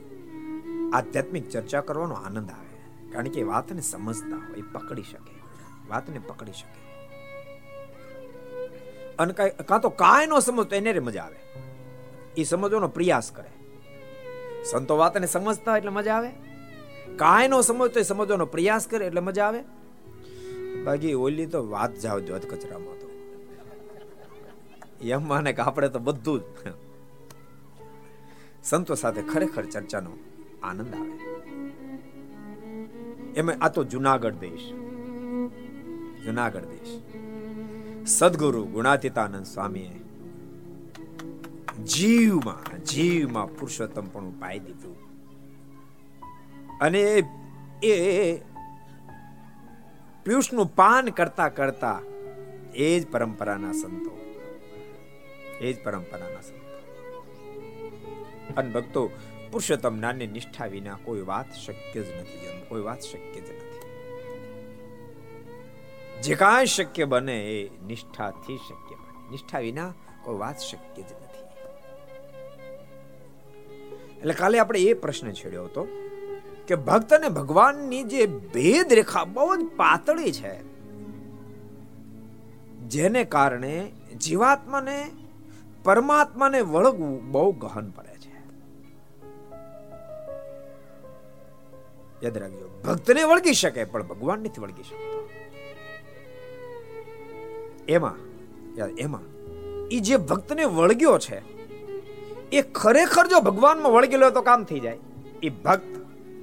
આધ્યાત્મિક 0.93 1.49
ચર્ચા 1.49 1.82
કરવાનો 1.82 2.15
આનંદ 2.15 2.52
આવે. 2.52 3.12
કારણ 3.12 3.30
કે 3.30 3.43
વાતને 3.43 3.82
સમજતા 3.82 4.38
હોય 4.38 4.62
પકડી 4.62 5.02
શકે. 5.02 5.36
વાતને 5.89 6.19
પકડી 6.28 6.52
શકે. 6.52 6.88
અને 9.19 9.34
કાં 9.34 9.82
તો 9.82 9.89
કાંઈ 9.89 10.27
નો 10.27 10.39
સમજતો 10.39 10.75
એને 10.75 10.93
રે 10.93 10.99
મજા 10.99 11.23
આવે. 11.23 11.36
એ 12.38 12.43
સમજવાનો 12.43 12.88
પ્રયાસ 12.88 13.32
કરે. 13.32 13.49
સંતો 14.63 14.97
વાતને 14.97 15.27
સમજતા 15.27 15.77
એટલે 15.77 15.89
મજા 15.89 16.15
આવે. 16.15 16.29
કાંઈ 17.15 17.47
નો 17.47 17.62
સમજતો 17.62 17.99
એ 17.99 18.03
સમજવાનો 18.03 18.45
પ્રયાસ 18.45 18.88
કરે 18.88 19.05
એટલે 19.05 19.21
મજા 19.21 19.45
આવે. 19.45 19.62
બાકી 20.84 21.13
ઓલી 21.13 21.45
તો 21.45 21.69
વાત 21.69 21.95
જાવ 21.95 22.19
જો 22.19 22.39
કચરામાં 22.39 22.99
તો. 22.99 23.10
એમ 25.01 25.27
માને 25.27 25.53
કે 25.53 25.62
આપણે 25.62 25.89
તો 25.89 25.99
બધું 25.99 26.39
જ. 26.39 26.43
સંતો 28.63 28.95
સાથે 28.95 29.21
ખરેખર 29.21 29.65
ચર્ચાનો 29.65 30.12
આનંદ 30.63 30.95
આવે. 30.95 31.17
એમાં 33.34 33.55
આ 33.62 33.69
તો 33.69 33.84
જુનાગઢ 33.84 34.34
દેશ. 34.34 34.73
જુનાગઢ 36.25 36.62
દેશ. 36.62 37.18
સદગુરુ 38.05 38.65
ગુણાતીતાનંદ 38.65 39.45
સ્વામીએ 39.45 39.99
જીવમાં 41.83 42.83
જીવમાં 42.83 43.47
પુરુષોત્તમ 43.47 44.05
પણ 44.05 44.31
પાઈ 44.31 44.59
દીધું. 44.59 44.97
અને 46.81 47.23
એ 47.83 48.38
પિયુષનું 50.23 50.75
પાન 50.75 51.05
કરતા 51.05 51.49
કરતા 51.49 52.01
એ 52.75 52.99
જ 52.99 53.12
પરંપરાના 53.12 53.71
સંતો. 53.71 54.33
એ 55.62 55.73
જ 55.73 55.83
પરંપરાના 55.83 56.41
સંતો. 56.41 56.59
અને 58.57 58.69
ભક્તો, 58.69 59.07
પુરુષોત્તમ 59.51 59.97
નાની 59.97 60.27
નિષ્ઠા 60.27 60.65
વિના 60.65 60.97
કોઈ 61.03 61.21
વાત 61.21 61.53
શક્ય 61.53 62.03
જ 62.03 62.21
નથી 62.21 62.47
જન્મ 62.47 62.63
કોઈ 62.69 62.81
વાત 62.81 62.99
શક્ય 62.99 63.41
જ 63.41 63.49
નથી. 63.49 63.68
જે 66.23 66.36
કાંઈ 66.36 66.65
શક્ય 66.65 67.05
બને 67.05 67.38
એ 67.51 67.58
નિષ્ઠાથી 67.88 68.58
શક્ય 68.58 68.95
બને. 68.95 69.32
નિષ્ઠા 69.32 69.60
વિના 69.60 69.91
કોઈ 70.23 70.38
વાત 70.38 70.58
શક્ય 70.60 71.01
જ 71.01 71.12
નથી. 71.12 71.45
એટલે 74.19 74.34
કાલે 74.34 74.60
આપણે 74.60 74.79
એ 74.79 74.93
પ્રશ્ન 74.93 75.32
છેડ્યો 75.32 75.65
હતો 75.65 75.84
કે 76.67 76.75
ભક્ત 76.75 77.13
અને 77.13 77.29
ભગવાનની 77.29 78.03
જે 78.03 78.25
ભેદ 78.25 78.93
રેખા 78.93 79.23
બહુ 79.23 79.47
જ 79.55 79.62
પાતળી 79.75 80.32
છે, 80.32 80.53
જેને 82.88 83.21
કારણે 83.25 83.73
જીવાત્માને 84.17 84.97
પરમાત્માને 85.84 86.60
વળગવું 86.62 87.15
બહુ 87.32 87.51
ગહન 87.51 87.89
પડે 87.89 88.15
છે. 88.17 88.36
યાદ 92.23 92.38
રાખજો, 92.38 92.67
ભક્તને 92.86 93.23
વળગી 93.23 93.53
શકે, 93.53 93.84
પણ 93.84 94.03
ભગવાન 94.03 94.39
નથી 94.39 94.62
વળગી 94.62 94.84
શકતો. 94.84 95.19
એમાં 97.89 98.17
એમાં 98.97 99.25
એ 99.88 99.99
જે 99.99 100.17
ભક્તને 100.30 100.65
વળગ્યો 100.78 101.17
છે, 101.19 101.38
એ 102.52 102.62
ખરેખર 102.75 103.25
જો 103.28 103.39
ભગવાનમાં 103.41 103.91
વળગેલો 103.91 104.30
તો 104.30 104.41
કામ 104.41 104.63
થઈ 104.63 104.80
જાય. 104.80 104.97
એ 105.43 105.49
ભક્ત, 105.49 105.91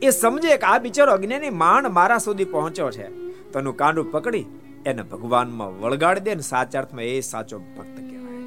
એ 0.03 0.11
સમજે 0.11 0.57
કે 0.57 0.67
આ 0.67 0.79
બિચારો 0.79 1.13
અજ્ઞાની 1.13 1.51
માંડ 1.51 1.87
મારા 1.89 2.19
સુધી 2.19 2.45
પહોંચ્યો 2.45 2.91
છે. 2.91 3.07
તો 3.51 3.59
એનું 3.59 3.77
કાંડું 3.77 4.11
પકડી, 4.13 4.45
એને 4.87 5.03
ભગવાનમાં 5.03 5.81
વળગાડી 5.81 6.21
દે 6.21 6.35
ને 6.35 6.43
સાચા 6.43 6.79
અર્થમાં 6.79 7.05
એ 7.05 7.21
સાચો 7.21 7.59
ભક્ત 7.77 7.97
કહેવાય. 8.01 8.41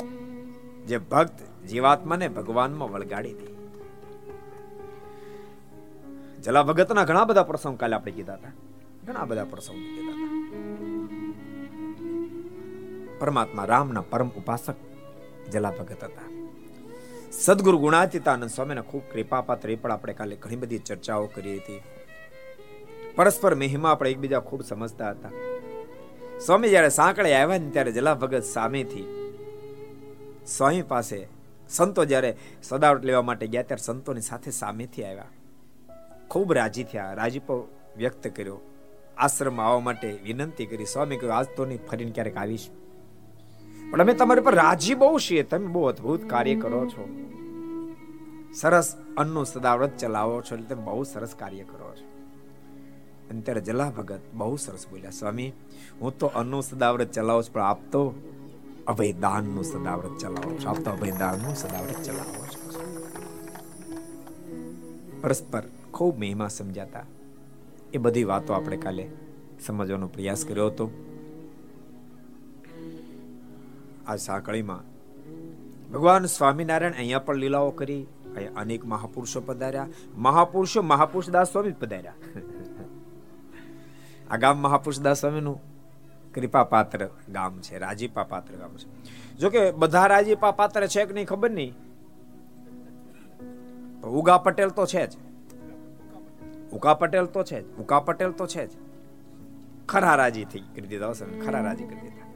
જે 0.87 0.97
ભક્ત 0.97 1.37
જીવાત્માને 1.67 2.27
ભગવાનમાં 2.27 2.91
વળગાડી 2.93 3.33
દે. 3.33 3.47
જલા 6.41 6.63
ભગતના 6.63 7.03
ઘણા 7.03 7.23
બધા 7.23 7.43
પ્રસંગ 7.43 7.77
કાલે 7.77 7.95
આપણે 7.95 8.11
કીધા 8.11 8.33
હતા. 8.33 8.53
ઘણા 9.07 9.25
બધા 9.25 9.45
પ્રસંગ 9.45 9.77
કીધા 9.77 10.13
હતા. 10.13 10.38
પરમાત્મા 13.19 13.65
રામના 13.65 14.01
પરમ 14.01 14.29
ઉપાસક 14.29 14.75
જલા 15.51 15.71
ભગત 15.71 16.03
હતા. 16.03 16.29
સદગુરુ 17.31 17.77
ગુણાતીતાનંદ 17.77 18.49
સ્વામીના 18.49 18.81
ખૂબ 18.81 19.01
કૃપાપાત્ર, 19.13 19.69
એ 19.69 19.75
પણ 19.75 19.91
આપણે 19.91 20.13
કાલે 20.13 20.35
ઘણી 20.35 20.55
બધી 20.55 20.77
ચર્ચાઓ 20.77 21.25
કરી 21.25 21.57
હતી. 21.57 21.81
પરસ્પર 23.15 23.55
મહિમા 23.55 23.91
આપણે 23.91 24.11
એકબીજા 24.11 24.39
ખૂબ 24.39 24.61
સમજતા 24.61 25.09
હતા. 25.09 25.29
સ્વામી 26.45 26.69
જ્યારે 26.69 26.89
સાંકળે 26.89 27.35
આવ્યા 27.35 27.57
ને 27.57 27.69
ત્યારે 27.69 27.91
જલા 27.91 28.13
ભગત 28.13 28.43
સામેથી 28.43 29.31
સ્વામી 30.47 30.81
પાસે 30.81 31.27
સંતો 31.69 32.05
જ્યારે 32.05 32.37
સદાવટ 32.63 33.05
લેવા 33.05 33.21
માટે 33.21 33.47
ગયા 33.47 33.63
ત્યારે 33.63 33.85
સંતોની 33.85 34.21
સાથે 34.21 34.51
સામેથી 34.51 35.03
આવ્યા. 35.03 35.25
ખૂબ 36.27 36.53
રાજી 36.53 36.83
થયા 36.83 37.13
રાજીપો 37.13 37.67
વ્યક્ત 37.97 38.27
કર્યો. 38.27 38.61
આશ્રમમાં 39.17 39.67
આવવા 39.67 39.79
માટે 39.79 40.19
વિનંતી 40.23 40.65
કરી. 40.65 40.85
સ્વામી 40.85 41.17
કહ્યું, 41.17 41.37
આજ 41.37 41.47
તો 41.55 41.65
નહીં, 41.65 41.87
ફરીને 41.87 42.11
ક્યારેક 42.11 42.37
આવીશ. 42.37 42.69
પણ 43.91 44.01
અમે 44.01 44.13
તમારી 44.13 44.41
પર 44.41 44.55
રાજી 44.55 44.95
બહુ 44.95 45.19
છીએ. 45.19 45.43
તમે 45.43 45.67
બહુ 45.67 45.85
અદ્ભુત 45.85 46.29
કાર્ય 46.29 46.55
કરો 46.55 46.85
છો. 46.85 47.09
સરસ 48.53 48.95
અન્નનું 49.17 49.45
સદાવ્રત 49.45 49.97
ચલાવો 49.97 50.41
છો 50.41 50.55
એટલે 50.55 50.75
તમે 50.75 50.83
બહુ 50.83 51.03
સરસ 51.03 51.35
કાર્ય 51.39 51.63
કરો 51.63 51.95
છો. 51.95 52.09
અને 53.29 53.41
ત્યારે 53.41 53.61
જલા 53.61 53.89
ભગત, 53.89 54.19
બહુ 54.33 54.55
સરસ 54.55 54.87
બોલ્યા. 54.87 55.11
સ્વામી, 55.11 55.53
હું 56.01 56.17
તો 56.17 56.27
અન્નનું 56.27 56.63
સદાવ્રત 56.63 57.11
ચલાવું 57.11 57.43
છું, 57.43 57.53
પણ 57.53 57.61
આપ 57.61 57.91
તો 57.91 58.13
અભય 58.87 59.11
દાનનું 59.11 59.63
સદાવ્રત 59.63 60.17
ચલાવો 60.17 60.57
છો. 60.57 60.69
આપ 60.69 60.79
તો 60.79 60.91
અભયદાનનું 60.91 61.55
સદાવ્રત 61.55 62.03
ચલાવો 62.03 62.45
છો. 62.45 62.59
પરસ્પર 65.21 65.63
ખૂબ 65.93 66.19
મહિમા 66.19 66.47
સમજાતા. 66.47 67.03
એ 67.93 67.97
બધી 67.97 68.23
વાતો 68.23 68.53
આપણે 68.53 68.77
કાલે 68.77 69.09
સમજવાનો 69.65 70.07
પ્રયાસ 70.07 70.45
કર્યો 70.45 70.65
હતો. 70.65 71.08
આ 74.09 74.15
સાંકળીમાં. 74.15 74.83
ભગવાન 75.91 76.25
સ્વામિનારાયણ 76.25 76.93
અહીંયા 76.93 77.19
પણ 77.19 77.35
લીલાઓ 77.35 77.71
કરી, 77.71 78.07
અહીંયા 78.35 78.61
અનેક 78.61 78.85
મહાપુરુષો 78.85 79.41
પધાર્યા. 79.41 79.87
મહાપુરુષો 80.15 80.81
મહાપુરુષ 80.81 81.29
દાસ 81.29 81.51
સ્વામી 81.51 81.71
પધાર્યા. 81.71 82.13
આ 84.31 84.37
ગામ 84.37 84.57
મહાપુરુષ 84.57 84.99
દાસ 84.99 85.19
સ્વામીનું 85.19 85.61
કૃપા 86.33 86.63
પાત્ર 86.63 87.09
ગામ 87.29 87.61
છે, 87.61 87.77
રાજીપા 87.77 88.23
પાત્ર 88.23 88.55
ગામ 88.55 88.77
છે. 88.77 88.87
જો 89.37 89.49
કે 89.49 89.71
બધા 89.71 90.05
રાજીપા 90.05 90.51
પાત્ર 90.51 90.87
છે 90.87 91.05
કે 91.05 91.13
નહીં 91.13 91.25
ખબર 91.25 91.51
નહીં? 91.51 91.73
ઉગા 94.03 94.37
પટેલ 94.37 94.69
તો 94.69 94.85
છે 94.85 95.07
જ. 95.07 95.13
ઉકા 96.73 96.93
પટેલ 96.93 97.25
તો 97.25 97.43
છે 97.43 97.61
જ. 97.61 97.77
ઉકા 97.77 97.99
પટેલ 97.99 98.31
તો 98.31 98.47
છે 98.47 98.67
જ. 98.67 98.69
ખરા 99.85 100.15
રાજી 100.15 100.45
થઈ 100.45 100.59
કરી 100.59 100.87
દીધા 100.87 101.11
ખરા 101.45 101.61
રાજી 101.61 101.83
કરી 101.83 101.95
દીધા. 101.95 102.28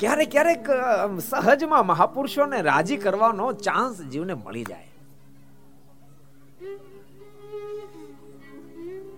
ક્યારેક 0.00 0.30
ક્યારેક 0.30 0.70
સહજમાં 1.28 1.86
મહાપુરુષોને 1.86 2.58
રાજી 2.62 2.96
કરવાનો 2.96 3.46
ચાન્સ 3.66 4.02
જીવને 4.12 4.34
મળી 4.34 4.64
જાય. 4.64 4.88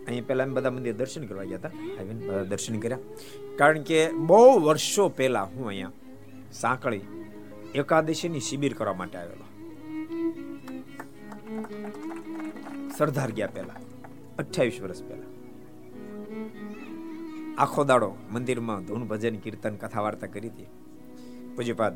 અહીં 0.09 0.27
પહેલા 0.27 0.47
બધા 0.57 0.71
મંદિર 0.71 0.95
દર્શન 0.95 1.27
કરવા 1.27 1.47
ગયા 1.51 1.61
હતા. 1.63 2.43
દર્શન 2.43 2.79
કર્યા. 2.79 2.99
કારણ 3.59 3.83
કે 3.83 3.99
બહુ 4.31 4.43
વર્ષો 4.61 5.09
પહેલા 5.19 5.45
હું 5.55 5.69
અહીંયા 5.69 5.93
સાંકળી 6.53 7.05
એકાદશીની 7.75 8.41
શિબિર 8.41 8.73
કરવા 8.75 8.95
માટે 8.95 9.19
આવેલો. 9.19 9.47
સરદાર 12.99 13.31
ગયા 13.31 13.55
પહેલા, 13.55 13.79
અઠ્યાવીસ 14.39 14.79
વર્ષ 14.83 15.03
પહેલા. 15.03 15.31
આખો 17.59 17.85
દાડો 17.85 18.15
મંદિરમાં 18.31 18.85
ધૂન 18.85 19.07
ભજન, 19.07 19.37
કીર્તન 19.37 19.77
કથા 19.77 20.01
વાર્તા 20.01 20.27
કરી 20.27 20.49
હતી. 20.49 20.67
પૂજ્યપાદ 21.57 21.93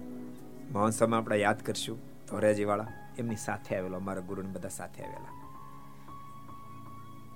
મહોત્સવમાં 0.72 1.20
આપણે 1.20 1.36
યાદ 1.36 1.62
કરશું 1.62 1.98
ધોરેજી 2.30 2.64
વાળા 2.64 2.86
એમની 3.18 3.36
સાથે 3.36 3.76
આવેલો, 3.76 3.96
અમારા 3.96 4.20
ગુરુને 4.20 4.48
બધા 4.48 4.68
સાથે 4.68 5.02
આવેલા. 5.02 5.32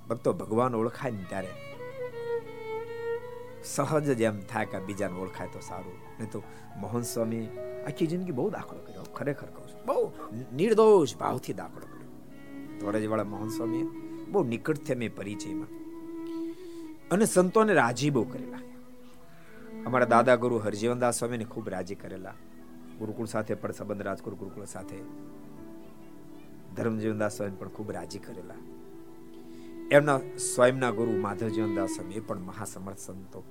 ભક્તો 0.09 0.33
ભગવાન 0.33 0.75
ઓળખાય 0.75 1.11
ને 1.11 1.25
ત્યારે 1.29 1.49
સહજ 3.65 4.17
જ 4.17 4.21
એમ 4.21 4.41
થાય 4.41 4.67
કે 4.67 4.79
બીજાને 4.79 5.19
ઓળખાય 5.19 5.49
તો 5.53 5.61
સારું. 5.61 5.93
નહીં 6.19 6.31
તો 6.31 6.43
મોહન 6.77 7.03
સ્વામી 7.03 7.47
આખી 7.87 8.07
જિંદગી 8.07 8.33
બહુ 8.33 8.51
દાખલો 8.51 8.79
કર્યો. 8.79 9.03
ખરેખર 9.03 9.47
કહું 9.47 9.69
છું. 9.69 9.87
બહુ 9.87 10.13
નિર્દોષ 10.57 11.17
ભાવથી 11.17 11.53
દાખલો 11.53 11.87
કર્યો. 11.87 12.09
ધોરાજીવાળા 12.81 13.23
વાળા 13.23 13.39
મોહન 13.39 13.49
સ્વામીએ 13.49 13.83
બહુ 14.29 14.45
નિકટથી 14.45 14.95
અમે 14.95 15.09
પરિચયમાં 15.09 15.82
અને 17.12 17.25
સંતોને 17.25 17.75
રાજી 17.75 18.11
બહુ 18.11 18.25
કરેલા. 18.25 18.61
અમારા 19.87 20.05
દાદા 20.05 20.37
ગુરુ 20.37 20.59
હરજીવનદાસ 20.59 21.18
સ્વામીને 21.18 21.44
ખૂબ 21.44 21.68
રાજી 21.68 21.94
કરેલા. 21.94 22.35
ગુરુકુળ 22.98 23.27
સાથે 23.27 23.55
પણ 23.55 23.72
સંબંધ 23.72 24.03
રાજકોટ 24.03 24.35
ગુરુકુળ 24.35 24.64
સાથે. 24.64 24.96
ધર્મજીવનદાસ 26.77 27.37
સ્વામી 27.37 27.57
પણ 27.57 27.68
ખૂબ 27.68 27.90
રાજી 27.90 28.18
કરેલા. 28.18 28.61
એમના 29.90 30.18
સ્વયંના 30.55 30.90
ગુરુ 30.90 31.12
માધવજીવનદાસ 31.12 31.90
સ્વામી 31.90 32.14
એ 32.14 32.20
પણ 32.20 32.38
મહાસમર્થ 32.38 32.98
સંતો. 32.98 33.44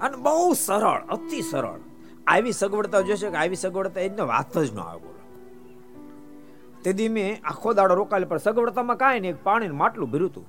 અને 0.00 0.16
બહુ 0.16 0.54
સરળ, 0.54 1.02
અતિ 1.08 1.42
સરળ. 1.42 1.80
આવી 2.26 2.52
સગવડતા 2.52 3.00
જોશે 3.00 3.30
કે 3.30 3.36
આવી 3.36 3.56
સગવડતા 3.56 4.00
એને 4.00 4.22
વાત 4.22 4.58
જ 4.58 4.74
ન 4.74 4.78
આવે 4.78 5.00
બોલો. 5.00 5.22
તે 6.82 6.92
દી 6.92 7.08
મેં 7.08 7.40
આખો 7.44 7.72
દાડો 7.72 7.94
રોકાયેલ, 7.94 8.24
પણ 8.24 8.38
સગવડતામાં 8.38 8.96
કાંઈ 8.96 9.20
નહીં 9.20 9.42
પાણી 9.42 9.68
માટલું 9.68 10.10
ભર્યું 10.10 10.30
હતું. 10.30 10.46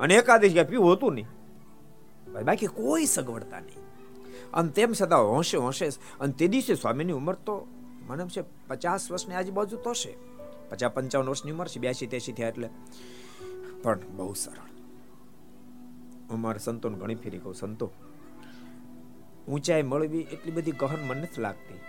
અને 0.00 0.14
એકાદશ 0.14 0.52
ગયા 0.52 0.64
પીવું 0.64 0.92
હતું 0.92 1.14
નહીં. 1.14 1.26
બાકી 2.44 2.66
કોઈ 2.66 3.06
સગવડતા 3.06 3.60
નહીં. 3.60 3.78
અને 4.52 4.68
તેમ 4.68 4.92
છતાં 5.02 5.18
હોંશે 5.18 5.58
હોંશે 5.58 5.86
અને 6.20 6.32
તે 6.32 6.48
દિવસે 6.48 6.74
સ્વામીની 6.74 7.12
ઉંમર 7.12 7.34
તો 7.34 7.66
મને 8.06 8.24
છે 8.28 8.44
પચાસ 8.68 9.10
વર્ષની 9.10 9.34
આજુબાજુ 9.34 9.76
તો 9.76 9.90
હશે. 9.90 10.16
પચાસ 10.70 10.90
પંચાવન 10.90 11.28
વર્ષની 11.28 11.50
ઉંમર 11.50 11.68
છે, 11.68 11.80
બ્યાસી 11.80 12.06
ત્યાસી 12.06 12.32
થયા 12.32 12.48
એટલે. 12.48 12.68
પણ 13.82 13.98
બહુ 14.16 14.34
સરળ. 14.34 14.66
હું 16.30 16.40
મારા 16.40 16.58
સંતોને 16.58 16.98
ઘણી 16.98 17.14
ફેરી 17.14 17.38
કહું, 17.38 17.54
સંતો, 17.54 17.92
ઊંચાઈ 19.48 19.82
મળવી 19.82 20.20
એટલી 20.20 20.52
બધી 20.52 20.70
ગહન 20.70 21.04
મને 21.06 21.20
નથી 21.20 21.40
લાગતી. 21.40 21.80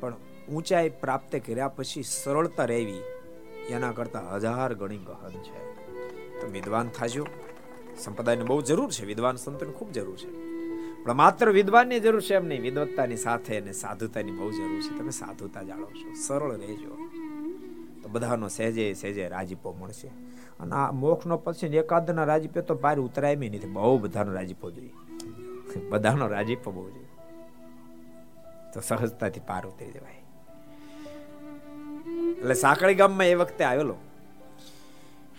પણ 0.00 0.14
ઊંચાઈ 0.48 0.88
પ્રાપ્ત 0.88 1.36
કર્યા 1.46 1.68
પછી 1.68 2.02
સરળતા 2.02 2.64
રહેવી 2.64 3.00
એના 3.68 3.92
કરતા 3.92 4.34
હજાર 4.34 4.74
ગણી 4.74 4.98
ગહન 4.98 5.30
છે. 5.30 5.73
તો 6.44 6.50
વિદ્વાન 6.52 6.88
થાજો. 6.88 7.26
સંપ્રદાયની 7.98 8.42
બહુ 8.42 8.60
જરૂર 8.60 8.90
છે. 8.90 9.04
વિદ્વાન 9.04 9.36
સંતોની 9.36 9.72
ખૂબ 9.72 9.92
જરૂર 9.92 10.16
છે. 10.16 10.54
પણ 11.04 11.12
માત્ર 11.12 11.50
વિદ્વાનની 11.50 12.00
જરૂર 12.00 12.22
છે 12.22 12.34
એમ 12.34 12.46
નહીં, 12.46 12.62
વિદવત્તાની 12.62 13.16
સાથે 13.16 13.60
અને 13.60 13.72
સાધુતાની 13.72 14.32
બહુ 14.32 14.50
જરૂર 14.50 14.80
છે. 14.80 14.98
તમે 14.98 15.10
સાધુતા 15.10 15.62
જાણો 15.62 15.86
છો. 15.86 16.14
સરળ 16.26 16.56
રહેજો. 16.56 16.96
તો 18.02 18.08
બધાનો 18.08 18.48
સહેજે 18.48 18.94
સહેજે 18.94 19.28
રાજીપો 19.28 19.76
મળશે. 19.80 20.08
અને 20.60 20.72
આ 20.72 20.90
મોક્ષનો 20.90 21.36
પછી 21.36 21.66
એકાદના 21.66 22.24
રાજીપો 22.24 22.60
તો 22.60 22.74
બહાર 22.74 23.00
ઉતરાય 23.00 23.36
નથી. 23.36 23.58
બહુ 23.58 23.98
બધાનો 23.98 24.32
રાજીપો 24.32 24.70
જોઈએ. 24.70 24.92
બધાનો 25.88 26.28
રાજીપો 26.28 26.70
બહુ 26.70 26.90
જોઈએ. 26.90 27.06
તો 28.74 28.80
સહજતાથી 28.80 29.40
પાર 29.40 29.66
ઉતરી 29.66 29.90
જવાય. 29.90 30.20
એટલે 32.30 32.54
સાંકળી 32.54 32.94
ગામમાં 32.94 33.26
એ 33.26 33.34
વખતે 33.34 33.64
આવેલો. 33.64 33.94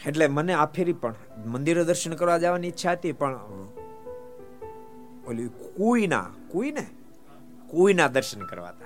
એટલે 0.05 0.27
મને 0.27 0.53
આ 0.53 0.65
ફેરી 0.65 0.93
પણ 0.93 1.15
મંદિરે 1.45 1.84
દર્શન 1.84 2.13
કરવા 2.13 2.38
જવાની 2.38 2.67
ઈચ્છા 2.67 2.91
હતી, 2.91 3.12
પણ 3.12 3.36
ઓલી 5.27 5.47
કુઈના, 5.47 6.25
કુઈને? 6.51 6.88
કુઈના 7.67 8.08
દર્શન 8.08 8.39
કરવા 8.39 8.69
હતા. 8.69 8.86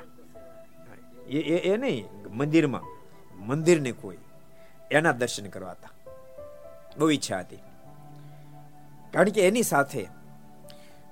એ 1.27 1.39
એ 1.39 1.77
નહીં, 1.77 2.05
મંદિરમાં, 2.31 2.81
મંદિરને 3.47 3.91
કોઈ. 3.91 4.17
એના 4.91 5.11
દર્શન 5.11 5.47
કરવા 5.47 5.71
હતા. 5.71 5.89
બહુ 6.97 7.09
ઈચ્છા 7.09 7.39
હતી. 7.39 7.55
કારણ 9.13 9.29
કે 9.29 9.47
એની 9.47 9.63
સાથે 9.63 10.07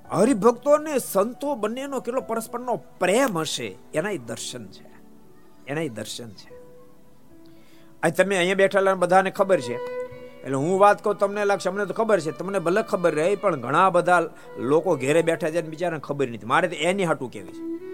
હરિભક્તો 0.10 0.70
અને 0.70 0.98
સંતો 0.98 1.56
બંનેનો 1.56 2.00
કેટલો 2.00 2.22
પરસ્પરનો 2.22 2.76
પ્રેમ 2.76 3.38
હશે 3.38 3.76
એના 3.94 4.10
દર્શન 4.26 4.68
છે. 4.68 4.88
એના 5.68 5.94
દર્શન 5.94 6.30
છે. 6.30 6.57
તમે 8.12 8.38
અહીંયા 8.38 8.56
બેઠેલા 8.56 8.94
બધાને 8.94 9.32
ખબર 9.32 9.60
છે. 9.60 9.76
એટલે 9.76 10.56
હું 10.56 10.80
વાત 10.80 11.04
કહું 11.04 11.18
તમને 11.18 11.46
લાગશે 11.46 11.70
અમને 11.70 11.86
તો 11.86 11.94
ખબર 11.94 12.20
છે. 12.20 12.32
તમને 12.32 12.60
ભલે 12.60 12.82
ખબર 12.84 13.16
રહે, 13.16 13.36
પણ 13.36 13.62
ઘણા 13.62 13.90
બધા 13.90 14.30
લોકો 14.58 14.96
ઘેરે 14.96 15.22
બેઠા 15.22 15.50
છે 15.50 15.62
બિચારાને 15.62 16.00
ખબર 16.00 16.28
નથી. 16.28 16.46
મારે 16.46 16.68
તો 16.68 16.76
એની 16.76 17.04
હાટું 17.04 17.32
કેવી 17.32 17.48
છે. 17.48 17.88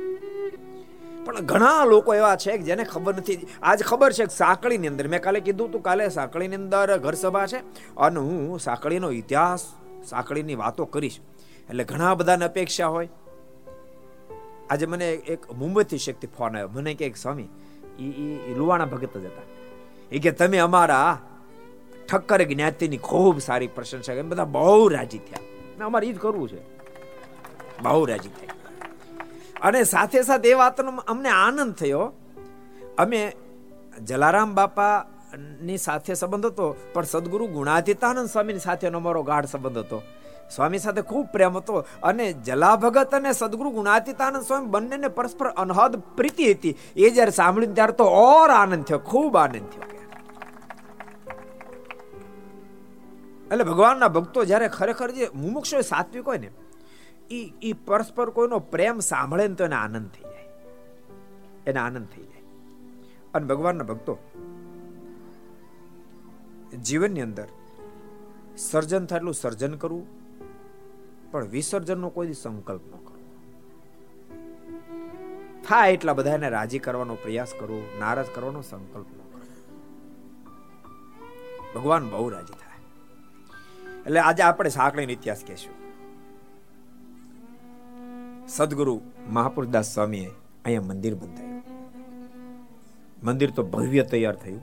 પણ 1.26 1.39
ઘણા 1.39 1.86
લોકો 1.86 2.15
એવા 2.15 2.36
છે 2.36 2.52
કે 2.52 2.63
જેને 2.63 2.84
ખબર 2.84 3.15
નથી. 3.15 3.47
આજ 3.62 3.84
ખબર 3.84 4.13
છે 4.13 4.26
કે 4.26 4.36
સાંકળીની 4.36 4.88
અંદર, 4.88 5.08
મેં 5.08 5.21
કાલે 5.21 5.39
કીધું 5.39 5.71
તું, 5.71 5.82
કાલે 5.82 6.10
સાંકળીની 6.10 6.56
અંદર 6.56 6.97
ઘર 6.97 7.13
સભા 7.13 7.47
છે 7.47 7.58
અને 7.97 8.19
હું 8.19 8.60
સાંકળીનો 8.60 9.12
ઇતિહાસ, 9.12 9.65
સાંકળીની 10.10 10.56
વાતો 10.56 10.86
કરીશ. 10.86 11.19
એટલે 11.69 11.84
ઘણા 11.84 12.13
બધાને 12.13 12.45
અપેક્ષા 12.45 12.88
હોય. 12.88 13.10
આજે 14.69 14.86
મને 14.86 15.12
એક 15.12 15.52
મુંબઈથી 15.52 15.97
શક્તિ 15.97 16.28
ફોન 16.28 16.56
આવ્યો. 16.56 16.69
મને 16.73 16.93
કે, 16.93 17.13
સ્વામી 17.21 17.43
એ 18.49 18.54
લુવાણા 18.58 18.86
ભગત 18.86 19.17
જ 19.17 19.26
હતા. 19.26 19.62
એ 20.13 20.19
કે 20.19 20.32
તમે 20.32 20.58
અમારા 20.58 21.19
ઠક્કર 22.10 22.43
જ્ઞાતિની 22.43 22.97
ખૂબ 22.97 23.39
સારી 23.39 23.67
પ્રશંસા 23.67 24.13
કરી. 24.13 24.21
બધા 24.21 24.45
બહુ 24.45 24.88
રાજી 24.88 25.17
થયા. 25.17 25.86
અમારે 25.86 26.08
એ 26.08 26.13
જ 26.13 26.19
કરવું 26.19 26.49
છે. 26.49 26.62
બહુ 27.82 28.06
રાજી 28.06 28.30
થયા. 28.30 28.49
અને 29.62 29.84
સાથે 29.84 30.23
સાથે 30.23 30.49
એ 30.49 30.54
વાતનો 30.54 30.91
અમને 31.08 31.30
આનંદ 31.30 31.73
થયો. 31.73 32.13
અમે 32.97 33.34
જલારામ 34.04 34.56
બાપા 34.56 35.06
ની 35.62 35.78
સાથે 35.78 36.13
સંબંધ 36.13 36.45
હતો, 36.45 36.76
પણ 36.93 37.04
સદગુરુ 37.04 37.47
ગુણાતીતાનંદ 37.47 38.30
સ્વામીની 38.30 38.60
સાથેનો 38.60 38.97
અમારો 38.97 39.23
ગાઢ 39.23 39.45
સંબંધ 39.45 39.78
હતો. 39.78 40.02
સ્વામી 40.56 40.80
સાથે 40.80 41.02
ખૂબ 41.02 41.28
પ્રેમ 41.28 41.58
હતો 41.58 41.86
અને 42.04 42.34
જલા 42.34 42.76
ભગત 42.76 43.15
અને 43.15 43.32
સદગુરુ 43.32 43.69
ગુણાતીતાનંદ 43.69 44.43
સ્વામી 44.43 44.65
બંનેને 44.65 45.08
પરસ્પર 45.08 45.47
અનહદ 45.47 45.95
પ્રીતિ 45.95 46.54
હતી. 46.54 46.78
એ 46.95 47.10
જ્યારે 47.10 47.32
સાંભળ્યું 47.32 47.76
ત્યારે 47.76 47.93
તો 47.93 48.04
ઓર 48.04 48.49
આનંદ 48.49 48.84
થયો, 48.84 48.99
ખૂબ 48.99 49.38
આનંદ 49.38 49.69
થયો. 49.69 49.92
એટલે 53.53 53.63
ભગવાનના 53.63 54.07
ભક્તો 54.07 54.45
જ્યારે 54.45 54.67
ખરેખર 54.67 55.11
જે 55.11 55.29
મુમુક્ષ 55.35 55.75
સાત્વિક 55.75 56.27
હોય 56.27 56.37
ને 56.37 56.49
એ 57.31 57.53
એ 57.61 57.73
પરસ્પર 57.73 58.29
કોઈનો 58.29 58.59
પ્રેમ 58.59 58.99
સાંભળે 58.99 59.47
ને 59.47 59.55
તો 59.55 59.63
એને 59.63 59.75
આનંદ 59.75 60.09
થઈ 60.09 60.23
જાય. 60.23 60.47
એને 61.67 61.79
આનંદ 61.79 62.07
થઈ 62.15 62.23
જાય. 62.23 62.41
અને 63.33 63.45
ભગવાનના 63.47 63.83
ભક્તો 63.83 64.17
જીવનની 66.83 67.21
અંદર 67.21 67.47
સર્જન 68.57 69.05
થાય 69.05 69.17
એટલું 69.17 69.33
સર્જન 69.33 69.75
કરવું, 69.75 70.05
પણ 71.31 71.47
વિસર્જનનો 71.47 72.09
કોઈ 72.09 72.33
સંકલ્પ 72.33 72.81
ન 72.87 72.91
કરવો. 72.91 73.25
થાય 75.67 75.93
એટલા 75.93 76.13
બધાને 76.13 76.49
રાજી 76.49 76.79
કરવાનો 76.79 77.15
પ્રયાસ 77.15 77.53
કરવો, 77.59 77.81
નારાજ 77.99 78.25
કરવાનો 78.35 78.61
સંકલ્પ 78.61 79.07
ન 79.07 79.19
કરવો. 79.19 79.39
ભગવાન 81.75 82.09
બહુ 82.09 82.29
રાજી 82.29 82.53
થાય. 82.53 82.62
એટલે 84.05 84.19
આજે 84.19 84.43
આપણે 84.43 84.69
સાંકળીનો 84.69 85.11
ઇતિહાસ 85.11 85.43
કહેશું. 85.47 85.75
સદગુરુ 88.47 89.01
મહાપુરદાસ 89.29 89.93
સ્વામીએ 89.93 90.31
અહીંયા 90.65 90.81
મંદિર 90.81 91.15
બંધાયું. 91.15 91.63
મંદિર 93.23 93.51
તો 93.51 93.63
ભવ્ય 93.63 94.03
તૈયાર 94.03 94.35
થયું. 94.35 94.61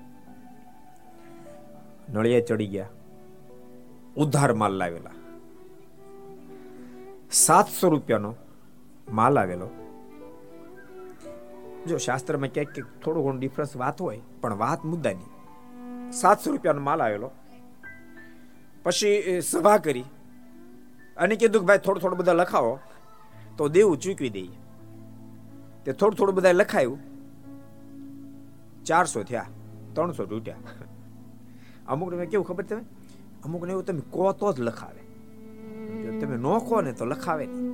નળિયા 2.13 2.41
ચડી 2.41 2.67
ગયા. 2.67 2.87
ઉધાર 4.17 4.53
માલ 4.53 4.73
લાવેલા. 4.73 5.11
સાતસો 7.31 7.89
રૂપિયાનો 7.89 8.37
માલ 9.09 9.39
આવેલો. 9.39 9.71
જો 11.89 11.97
શાસ્ત્રમાં 11.97 12.49
ક્યાંક 12.49 12.75
ક્યાંક 12.75 13.03
થોડો 13.05 13.23
ઘણો 13.23 13.39
ડિફરન્સ 13.39 13.77
વાત 13.77 14.01
હોય, 14.01 14.21
પણ 14.41 14.55
વાત 14.55 14.85
મુદ્દાની. 14.85 15.31
સાતસો 16.13 16.51
રૂપિયાનો 16.51 16.83
માલ 16.83 17.03
આવેલો. 17.03 17.31
પછી 18.83 19.41
સભા 19.41 19.77
કરી. 19.79 20.05
અને 21.17 21.37
કીધું 21.37 21.63
કે, 21.63 21.67
ભાઈ, 21.67 21.79
થોડું 21.79 22.03
થોડું 22.03 22.19
બધા 22.19 22.33
લખાવો. 22.33 22.79
તો 23.57 23.69
દેવું 23.69 23.99
ચૂકવી 23.99 24.31
દઈએ. 24.31 24.53
તે 25.85 25.93
થોડું 25.93 26.17
થોડું 26.19 26.35
બધા 26.35 26.53
લખાયું. 26.53 26.99
ચારસો 28.85 29.23
થયા, 29.23 29.47
ત્રણસો 29.93 30.27
તૂટ્યા. 30.27 30.57
અમુકને 31.89 32.27
કેવું 32.27 32.47
ખબર 32.47 32.65
તમે? 32.65 32.85
અમુકને 33.45 33.73
એવું 33.73 33.85
તમે 33.85 34.03
કહો 34.11 34.33
તો 34.33 34.53
જ 34.53 34.61
લખાવે. 34.61 35.03
તમે 36.21 36.37
નો 36.37 36.59
કહો 36.59 36.81
ને 36.81 36.93
તો 36.93 37.05
લખાવે 37.05 37.47
નહીં. 37.47 37.70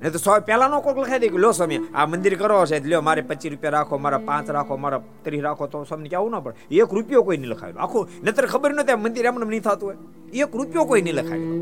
નહીં 0.00 0.12
તો 0.12 0.18
સો 0.18 0.40
પહેલા 0.40 0.68
નો 0.68 0.80
કોક 0.80 0.98
લખાઈ 0.98 1.18
દે 1.18 1.28
કે, 1.28 1.38
લો 1.38 1.50
સમય 1.52 1.78
આ 1.94 2.06
મંદિર 2.06 2.34
કરો 2.38 2.66
છે. 2.66 2.78
લ્યો, 2.84 3.00
મારે 3.00 3.22
પચીસ 3.22 3.52
રૂપિયા 3.52 3.70
રાખો, 3.70 3.98
મારા 3.98 4.18
પાંચ 4.18 4.50
રાખો, 4.50 4.76
મારા 4.76 5.00
ત્રીસ 5.24 5.42
રાખો. 5.42 5.66
તો 5.66 5.84
સમય 5.84 6.16
આવું 6.16 6.30
ના 6.30 6.40
પડે. 6.40 6.76
એક 6.76 6.92
રૂપિયો 6.92 7.22
કોઈ 7.22 7.36
નહીં 7.36 7.50
લખાવેલો 7.50 7.80
આખું, 7.80 8.08
નતર 8.22 8.46
ખબર 8.46 8.74
નથી 8.74 8.92
આ 8.92 8.96
મંદિર 8.96 9.26
એમને 9.26 9.46
નહીં 9.46 9.62
થતું 9.62 9.88
હોય. 9.88 9.96
એક 10.34 10.56
રૂપિયો 10.56 10.84
કોઈ 10.84 11.02
નહીં 11.02 11.14
લખાવેલો 11.14 11.56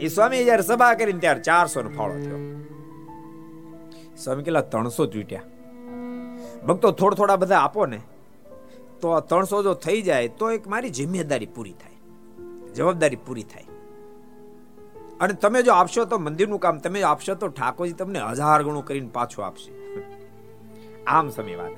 એ 0.00 0.08
સ્વામી 0.08 0.44
જયારે 0.44 0.62
સભા 0.62 0.94
કરીને 0.94 1.20
ત્યારે 1.20 1.40
ચારસો 1.40 1.82
નો 1.82 1.90
ફાળો 1.90 2.14
થયો. 2.14 2.40
સ્વામી 4.16 4.42
કેટલા, 4.42 4.60
ત્રણસો 4.60 5.06
તૂટ્યા 5.06 5.42
ભક્તો 6.66 6.90
થોડા 6.90 7.16
થોડા 7.16 7.36
બધા 7.36 7.58
આપો 7.58 7.86
ને, 7.86 8.00
તો 9.00 9.08
આ 9.10 9.20
ત્રણસો 9.20 9.62
જો 9.62 9.74
થઈ 9.74 10.02
જાય, 10.02 10.28
તો 10.28 10.50
એક 10.50 10.66
મારી 10.66 10.90
જિમ્મેદારી 10.90 11.46
પૂરી 11.46 11.72
થાય. 11.72 11.96
જવાબદારી 12.74 13.16
પૂરી 13.16 13.42
થાય. 13.42 13.63
અને 15.20 15.32
તમે 15.32 15.62
જો 15.62 15.72
આપશો 15.72 16.04
તો 16.04 16.18
મંદિરનું 16.18 16.60
કામ, 16.60 16.78
તમે 16.78 17.02
આપશો 17.02 17.34
તો 17.34 17.48
ઠાકોરજી 17.48 17.92
તમને 17.92 18.18
હજાર 18.18 18.62
ગણું 18.62 18.84
કરીને 18.84 19.08
પાછું 19.08 19.46
આપશે. 19.46 19.72
આમ 21.04 21.30
સમય 21.30 21.56
વાત 21.56 21.70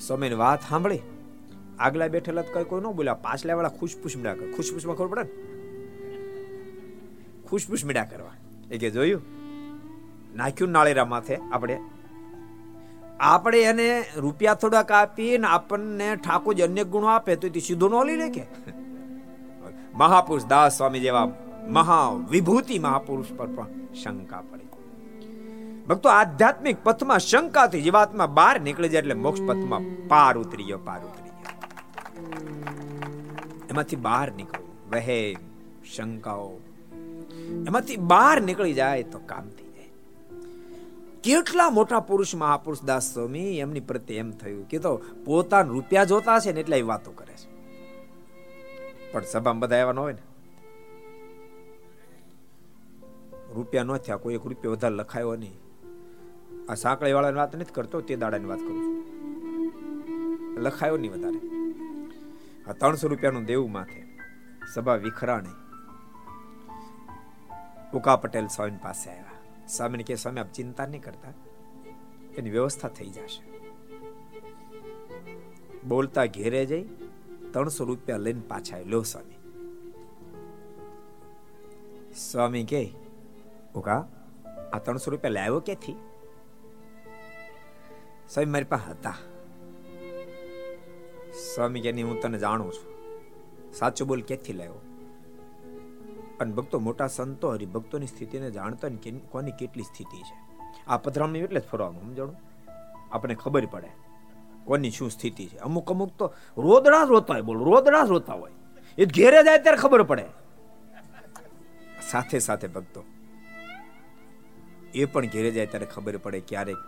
સમયની 0.00 0.34
વાત 0.34 0.60
સાંભળી. 0.68 1.00
આગલા 1.78 2.08
બેઠેલા 2.08 2.42
કઈ 2.42 2.64
કોઈ 2.64 2.80
ન 2.80 2.84
બોલ્યા. 2.84 3.14
પાછલા 3.14 3.54
વાળા 3.54 3.68
ખુશપુશ 3.68 4.16
મીડા 4.16 4.34
કરે. 4.34 4.52
ખુશપુશમાં 4.52 4.96
ખબર 4.96 5.06
પડે 5.06 5.22
ને? 5.22 5.28
ખુશપુશ 7.48 7.84
મીડા 7.84 8.04
કરવા. 8.04 8.34
એ 8.70 8.78
કે 8.78 8.90
જોયું? 8.90 9.22
નાખ્યું 10.36 10.70
નાળેરા 10.70 11.04
માથે 11.04 11.36
આપણે. 11.52 11.78
આપણે 13.20 13.60
એને 13.60 14.04
રૂપિયા 14.16 14.54
થોડાક 14.54 14.92
આપીને 14.92 15.46
આપણને 15.46 16.16
ઠાકોરજી 16.16 16.62
અન્ય 16.62 16.84
ગુણો 16.84 17.06
આપે 17.06 17.36
તો 17.36 17.48
તે 17.48 17.60
સીધો 17.60 17.88
ન 17.88 18.06
લઈ 18.06 18.16
લે 18.16 18.28
કે? 18.28 18.46
મહાપુરુષ 19.94 20.44
દાસ 20.44 20.76
સ્વામી 20.76 21.00
જેવા 21.00 21.28
મહા 21.68 22.10
વિભૂતિ 22.30 22.78
મહાપુરુષ 22.78 23.26
પર 23.36 23.46
પણ 23.46 23.66
શંકા 23.94 24.40
પડે. 24.40 24.60
ભક્તો, 25.88 26.08
આધ્યાત્મિક 26.08 26.76
પથમાં 26.84 27.18
શંકાથી 27.18 27.80
જીવાત્મા 27.80 28.26
બહાર 28.26 28.60
નીકળી 28.60 28.88
જાય 28.88 28.98
એટલે 28.98 29.14
મોક્ષ 29.14 29.40
પથમાં 29.42 30.08
પાર 30.08 30.38
ઉતરી 30.38 30.64
ગયો, 30.64 30.78
પાર 30.78 31.00
ઉતરી 31.00 31.30
ગયો. 31.30 31.56
એમાંથી 33.70 33.96
બહાર 33.96 34.32
નીકળો, 34.32 34.66
વહે, 34.90 35.36
શંકાઓ. 35.96 36.60
એમાંથી 37.66 37.96
બહાર 37.96 38.40
નીકળી 38.40 38.72
જાય 38.72 39.02
તો 39.02 39.18
કામ 39.18 39.48
થઈ 39.48 39.68
જાય. 39.68 39.90
કેટલા 41.22 41.70
મોટા 41.70 42.00
પુરુષ, 42.00 42.34
મહાપુરુષ 42.34 42.82
દાસ 42.82 43.14
સ્વામી 43.14 43.58
એમની 43.58 43.80
પ્રત્યે 43.80 44.18
એમ 44.18 44.30
થયું 44.30 44.68
કે 44.68 44.78
તો 44.78 44.96
પોતાના 45.24 45.68
રૂપિયા 45.68 46.04
જોતા 46.04 46.38
છે 46.38 46.52
ને 46.52 46.60
એટલા 46.60 46.76
વાતો 46.84 47.10
કરે 47.10 47.19
છે 47.19 47.19
પણ 49.12 49.24
સભામાં 49.24 49.60
બધા 49.60 49.76
આવ્યા 49.76 49.92
ન 49.92 49.98
હોય 49.98 50.12
ને. 50.12 50.22
રૂપિયા 53.54 53.84
ન 53.84 53.96
થયા, 53.96 54.16
કોઈ 54.16 54.34
એક 54.34 54.40
રૂપિયો 54.44 54.72
વધારે 54.72 54.94
લખાયો 54.94 55.36
નહીં. 55.36 55.60
આ 56.68 56.74
સાંકળી 56.74 57.12
વાળાની 57.12 57.36
વાત 57.36 57.56
નથી 57.56 57.72
કરતો, 57.74 58.00
તે 58.00 58.16
દાડાની 58.16 58.44
વાત 58.44 58.58
કરું 58.58 58.82
છું. 58.82 59.04
લખાયો 60.60 60.96
નહીં 60.96 61.12
વધારે. 61.12 61.40
આ 62.66 62.72
ત્રણસો 62.72 63.08
રૂપિયાનું 63.08 63.44
દેવું 63.44 63.72
માથે. 63.72 64.06
સભા 64.74 64.94
વિખરાણી. 64.94 65.50
ઉકા 67.94 68.16
પટેલ 68.16 68.46
સ્વામી 68.46 68.78
પાસે 68.82 69.10
આવ્યા. 69.10 69.24
સ્વામીને 69.68 70.02
કે 70.02 70.14
સ્વામી, 70.14 70.40
આપ 70.40 70.52
ચિંતા 70.52 70.86
નહીં 70.86 71.02
કરતા. 71.02 71.32
એની 72.36 72.50
વ્યવસ્થા 72.50 72.88
થઈ 72.88 73.08
જશે. 73.10 73.50
બોલતા 75.88 76.24
ઘેરે 76.24 76.66
જઈ 76.66 76.88
ત્રણસો 77.52 77.84
રૂપિયા 77.84 78.18
લઈને 78.18 78.40
પાછા 78.40 78.78
લો 78.86 79.02
સ્વામી. 79.02 79.36
સ્વામી 82.12 82.64
કે 82.64 82.90
ઓકા 83.74 84.08
આ 84.72 84.78
ત્રણસો 84.78 85.10
રૂપિયા 85.10 85.32
લાવ્યો 85.32 85.60
ક્યાંથી? 85.60 85.92
સ્વામી 88.30 88.50
મારી 88.50 88.64
પાસે 88.64 88.90
હતા. 88.90 89.14
સ્વામી 91.54 91.80
કે 91.80 92.02
હું 92.02 92.20
તને 92.20 92.38
જાણું 92.38 92.72
છું. 92.72 92.90
સાચું 93.72 94.08
બોલ, 94.08 94.22
ક્યાંથી 94.22 94.52
લાવ્યો 94.52 94.74
અને 96.40 96.52
ભક્તો 96.52 96.78
મોટા 96.78 97.06
સંતો, 97.06 97.50
હરિભક્તોની 97.50 98.06
સ્થિતિને 98.06 98.50
જાણતા 98.50 98.88
ને 98.88 99.20
કોની 99.30 99.50
કેટલી 99.50 99.82
સ્થિતિ 99.82 100.22
છે. 100.22 100.36
આ 100.86 100.96
પધરામણી 100.96 101.38
એટલે 101.38 101.60
જ 101.60 101.62
ફરવાનું, 101.62 102.00
સમજાણું? 102.00 102.36
આપણે 103.12 103.34
ખબર 103.34 103.66
પડે. 103.66 104.09
કોની 104.64 104.90
શું 104.90 105.10
સ્થિતિ 105.10 105.46
છે? 105.46 105.58
અમુક 105.58 105.90
અમુક 105.90 106.12
તો 106.18 106.26
રોદડા 106.58 107.02
રોતા 107.02 107.34
હોય, 107.34 107.42
બોલો, 107.42 107.64
રોદડા 107.64 108.04
રોતા 108.04 108.32
હોય. 108.34 108.52
એ 108.98 109.06
ઘેરે 109.06 109.42
જાય 109.44 109.58
ત્યારે 109.58 109.78
ખબર 109.78 110.02
પડે. 110.02 110.26
સાથે 112.10 112.38
સાથે 112.38 112.68
ભક્તો, 112.68 113.04
એ 114.94 115.04
પણ 115.04 115.26
ઘેરે 115.26 115.50
જાય 115.50 115.66
ત્યારે 115.66 115.86
ખબર 115.86 116.16
પડે 116.16 116.40
ક્યારેક 116.40 116.80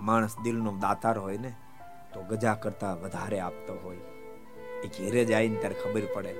માણસ 0.00 0.34
દિલનો 0.44 0.72
દાતાર 0.80 1.18
હોય 1.18 1.38
ને, 1.38 1.52
તો 2.14 2.22
ગજા 2.30 2.54
કરતા 2.54 2.94
વધારે 2.94 3.38
આપતો 3.40 3.74
હોય. 3.84 4.02
એ 4.84 4.88
ઘેરે 4.88 5.24
જાય 5.24 5.48
ને 5.48 5.56
ત્યારે 5.56 5.76
ખબર 5.84 6.04
પડે. 6.14 6.32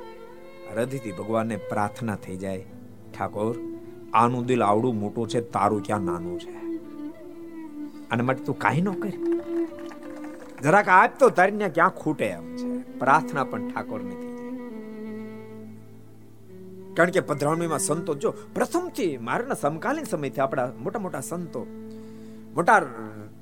હૃદયથી 0.70 1.12
ભગવાનને 1.12 1.56
પ્રાર્થના 1.56 2.16
થઈ 2.16 2.36
જાય, 2.36 2.64
ઠાકોર, 3.14 3.54
આનું 4.14 4.46
દિલ 4.46 4.62
આવડું 4.64 5.00
મોટું 5.00 5.28
છે, 5.28 5.40
તારું 5.50 5.82
ક્યાં 5.82 6.00
નાનું 6.00 6.40
છે? 6.40 6.52
અને 8.10 8.22
માટે 8.22 8.42
તું 8.44 8.58
કાંઈ 8.58 8.80
ન 8.80 8.90
કર. 9.00 9.14
જરાક 10.62 10.88
આપતો 10.88 11.28
તો 11.28 11.34
તારીને 11.34 11.68
ક્યાં 11.68 11.90
ખૂટે 11.90 12.26
એમ 12.26 12.56
છે. 12.56 12.68
પ્રાર્થના 12.98 13.44
પણ 13.44 13.68
ઠાકોર 13.68 14.00
નથી. 14.02 14.28
કારણ 16.96 17.10
કે 17.10 17.20
પધરામણીમાં 17.20 17.78
સંતો 17.78 18.14
જો, 18.14 18.30
પ્રથમથી 18.54 19.12
મારાના 19.18 19.54
સમકાલીન 19.54 20.04
સમયથી 20.04 20.40
આપણા 20.40 20.72
મોટા 20.78 20.98
મોટા 20.98 21.20
સંતો, 21.20 21.62
મોટા 22.54 22.78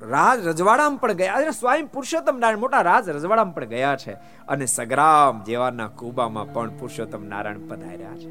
રાજ 0.03 0.47
રજવાડામાં 0.47 1.01
પણ 1.01 1.13
ગયા 1.13 1.51
સ્વયં 1.51 1.87
પુરુષોત્તમ 1.87 2.39
નારાયણ, 2.39 2.59
મોટા 2.59 2.83
રાજ 2.83 3.09
રજવાડામાં 3.09 3.55
પણ 3.55 3.65
ગયા 3.65 3.97
છે 3.97 4.13
અને 4.49 4.67
સગ્રામ 4.67 5.43
જેવાના 5.45 5.89
કુબામાં 5.89 6.53
પણ 6.53 6.71
પુરુષોત્તમ 6.71 7.25
નારાયણ 7.25 7.67
પધાર્યા 7.69 8.17
છે. 8.17 8.31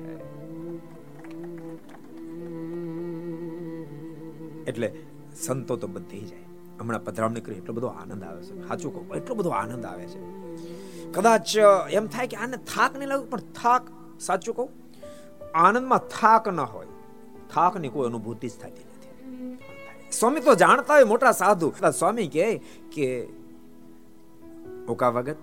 એટલે 4.65 4.89
સંતો 5.41 5.75
તો 5.75 5.87
બધી 5.87 6.25
જાય. 6.25 6.44
હમણાં 6.79 7.03
પધરામણી 7.03 7.41
કરી 7.41 7.55
એટલો 7.55 7.73
બધો 7.73 7.87
આનંદ 7.87 8.23
આવે 8.23 8.43
છે. 8.43 8.67
સાચું 8.67 8.93
કહું, 8.93 9.15
એટલો 9.15 9.35
બધો 9.35 9.49
આનંદ 9.49 9.85
આવે 9.85 10.07
છે. 10.07 10.21
કદાચ 11.11 11.57
એમ 11.89 12.07
થાય 12.07 12.27
કે 12.27 12.37
આને 12.37 12.57
થાક 12.57 12.97
નહીં 12.97 13.09
લાગે, 13.09 13.25
પણ 13.25 13.39
થાક, 13.39 13.87
સાચું 14.19 14.55
કહું, 14.55 14.69
આનંદમાં 15.55 15.99
થાક 15.99 16.47
ન 16.47 16.59
હોય. 16.59 16.87
થાકની 17.53 17.89
કોઈ 17.89 18.07
અનુભૂતિ 18.07 18.49
જ 18.49 18.53
થતી 18.53 18.83
નથી. 18.83 19.57
સ્વામી 20.11 20.39
તો 20.39 20.55
જાણતા 20.55 20.93
હોય, 20.93 21.03
મોટા 21.03 21.31
સાધુ. 21.31 21.73
સ્વામી 21.99 22.27
કહે 22.27 22.61
કે, 22.91 23.27
ઓકા 24.89 25.09
વગત 25.09 25.37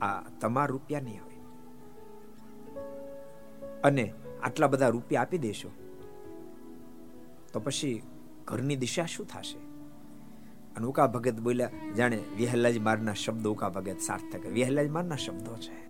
આ 0.00 0.20
તમારા 0.40 0.66
રૂપિયા 0.66 1.00
નહીં 1.00 1.20
આવે. 1.20 1.36
અને 3.84 4.12
આટલા 4.42 4.66
બધા 4.66 4.88
રૂપિયા 4.88 5.22
આપી 5.22 5.38
દેશો. 5.38 5.70
તો 7.52 7.60
પછી 7.60 8.02
ઘરની 8.44 8.76
દિશા 8.76 9.06
શું 9.06 9.26
થશે? 9.26 9.65
અને 10.76 10.86
ઉકા 10.86 11.06
ભગત 11.06 11.40
બોલ્યા, 11.40 11.70
જાણે 11.96 12.18
વિહલાજી 12.36 12.78
મારના 12.78 13.14
શબ્દો 13.14 13.52
ઉકા 13.52 13.68
ભગત 13.68 14.00
સાર્થક. 14.06 14.40
વિહલાજી 14.52 14.88
મારના 14.88 15.16
શબ્દો 15.16 15.56
છે. 15.56 15.86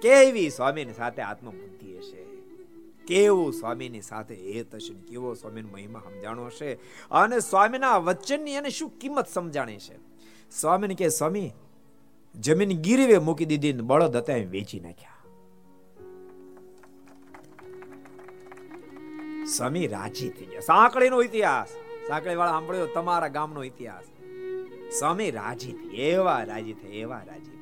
કેવી 0.00 0.50
સ્વામીની 0.50 0.92
સાથે 0.92 1.22
આત્મબુદ્ધિ 1.22 1.98
હશે? 1.98 2.24
કેવું 3.06 3.52
સ્વામીની 3.52 4.00
સાથે 4.00 4.34
હેત 4.34 4.74
હશે 4.74 4.94
કેવો 4.94 5.34
સ્વામીનો 5.34 5.68
મહિમા 5.68 6.00
સમજાણો 6.00 6.46
હશે? 6.46 6.74
અને 7.10 7.40
સ્વામીના 7.40 7.96
વચનની 7.96 8.52
એને 8.52 8.68
શું 8.68 8.98
કિંમત 8.98 9.26
સમજાણી 9.28 9.76
છે? 9.76 9.98
સ્વામીને 10.50 10.94
કે, 10.94 11.08
સ્વામી 11.08 11.52
જમીન 12.40 12.80
ગીરવે 12.80 13.18
મૂકી 13.18 13.44
દીધી 13.44 13.72
ને 13.72 13.82
બળદ 13.82 14.16
હતા 14.16 14.34
વેચી 14.50 14.80
નાખ્યા. 14.80 15.12
સ્વામી 19.44 19.86
રાજી 19.86 20.28
થઈ 20.30 20.46
ગયા. 20.46 20.60
સાંકળીનો 20.60 21.22
ઇતિહાસ. 21.22 21.68
સાંકળી 22.08 22.34
વાળા 22.34 22.50
સાંભળ્યો, 22.50 22.86
તમારા 22.86 23.28
ગામનો 23.28 23.64
ઇતિહાસ. 23.64 24.04
સ્વામી 24.98 25.30
રાજી 25.30 25.72
થઈ, 25.72 25.96
એવા 25.96 26.42
રાજી 26.42 26.72
થઈ, 26.72 26.98
એવા 26.98 27.22
રાજી 27.26 27.50
થયા 27.50 27.56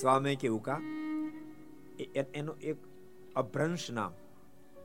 સ્વામી 0.00 0.36
કા 0.36 0.80
એનો 2.34 2.54
એક 2.62 2.76
અભ્રંશ 3.36 3.90
નામ 3.90 4.12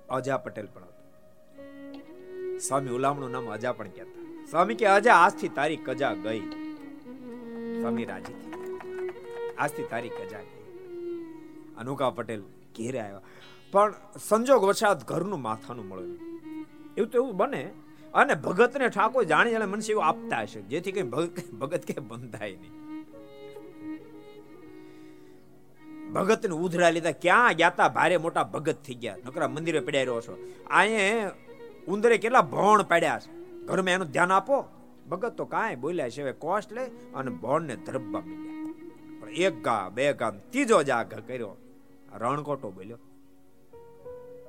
અજા 0.09 0.37
પટેલ 0.37 0.65
પણ 0.65 0.83
હતું. 0.83 2.59
સ્વામી 2.59 2.89
ઉલામણું 2.89 3.31
નામ 3.31 3.49
અજા 3.49 3.73
પણ 3.73 3.87
કહેતા. 3.87 4.20
સ્વામી 4.51 4.75
કે 4.75 4.85
અજા 4.85 5.13
આજથી 5.13 5.47
તારી 5.47 5.77
કજા 5.77 6.13
ગઈ. 6.13 6.39
સ્વામી 7.81 8.05
રાજી 8.05 8.33
થઈ 8.33 8.69
આજથી 9.57 9.83
તારી 9.83 10.09
કજા 10.09 10.39
ગઈ. 10.39 10.61
અનુકા 11.77 12.09
પટેલ 12.09 12.41
ઘેરે 12.77 12.99
આવ્યા. 12.99 13.21
પણ 13.71 13.93
સંજોગ 14.29 14.63
વસાત 14.63 15.07
ઘરનું 15.07 15.41
માથાનું 15.41 15.87
મળ્યું 15.87 16.17
એવું 16.97 17.11
તો 17.11 17.23
એવું 17.23 17.37
બને. 17.37 17.71
અને 18.13 18.33
ભગતને 18.33 18.87
ઠાકોર 18.87 19.23
જાણી 19.23 19.51
જાણે 19.51 19.65
મનસે 19.65 19.91
એવું 19.91 20.05
આપતા 20.05 20.41
હશે. 20.41 20.61
જેથી 20.61 20.91
કઈ 20.91 21.01
ભગત 21.59 21.85
કે 21.85 21.99
બંધાય 21.99 22.51
નહીં. 22.51 22.71
ભગત 26.13 26.45
ને 26.45 26.55
ઉધરા 26.55 26.89
લીધા. 26.89 27.11
ક્યાં 27.11 27.53
ગયા 27.53 27.69
તા? 27.69 27.87
ભારે 27.87 28.17
મોટા 28.17 28.43
ભગત 28.43 28.75
થઈ 28.75 28.93
ગયા. 28.93 29.15
નકરા 29.25 29.47
મંદિરે 29.47 29.79
પડ્યા 29.79 30.01
રહ્યો 30.01 30.21
છો. 30.21 30.37
અહીંયા 30.69 31.31
ઉંદરે 31.87 32.17
કેટલા 32.17 32.41
ભણ 32.41 32.83
પડ્યા 32.83 33.19
છે. 33.19 33.40
ઘરમાં 33.71 33.91
એનું 33.91 34.07
ધ્યાન 34.07 34.31
આપો. 34.31 34.65
ભગત 35.09 35.33
તો 35.33 35.45
કાંઈ 35.45 35.75
બોલ્યા 35.75 36.09
છે 36.09 36.31
કોસ્ટ 36.31 36.73
લે 36.73 36.81
અને 37.13 37.31
ભણને 37.31 37.75
ધરબા 37.75 38.19
મળ્યા 38.19 39.21
પણ 39.21 39.29
એક 39.29 39.63
ગા, 39.63 39.89
બે 39.89 40.13
ગામ, 40.13 40.37
ત્રીજો 40.37 40.83
જ 40.83 40.89
આ 40.89 41.03
કર્યો. 41.03 41.57
રણકોટો 42.13 42.71
બોલ્યો. 42.71 42.97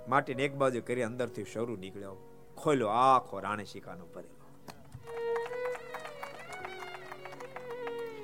માટીને 0.09 0.43
એક 0.43 0.55
બાજુ 0.55 0.81
કરી 0.81 1.03
અંદરથી 1.03 1.45
શરૂ 1.45 1.77
નીકળ્યો. 1.77 2.29
ખોલ્યો 2.57 2.89
આખો 2.89 3.41
રાણે 3.41 3.65
શિકાનો 3.65 4.07
ભરેલો. 4.15 4.37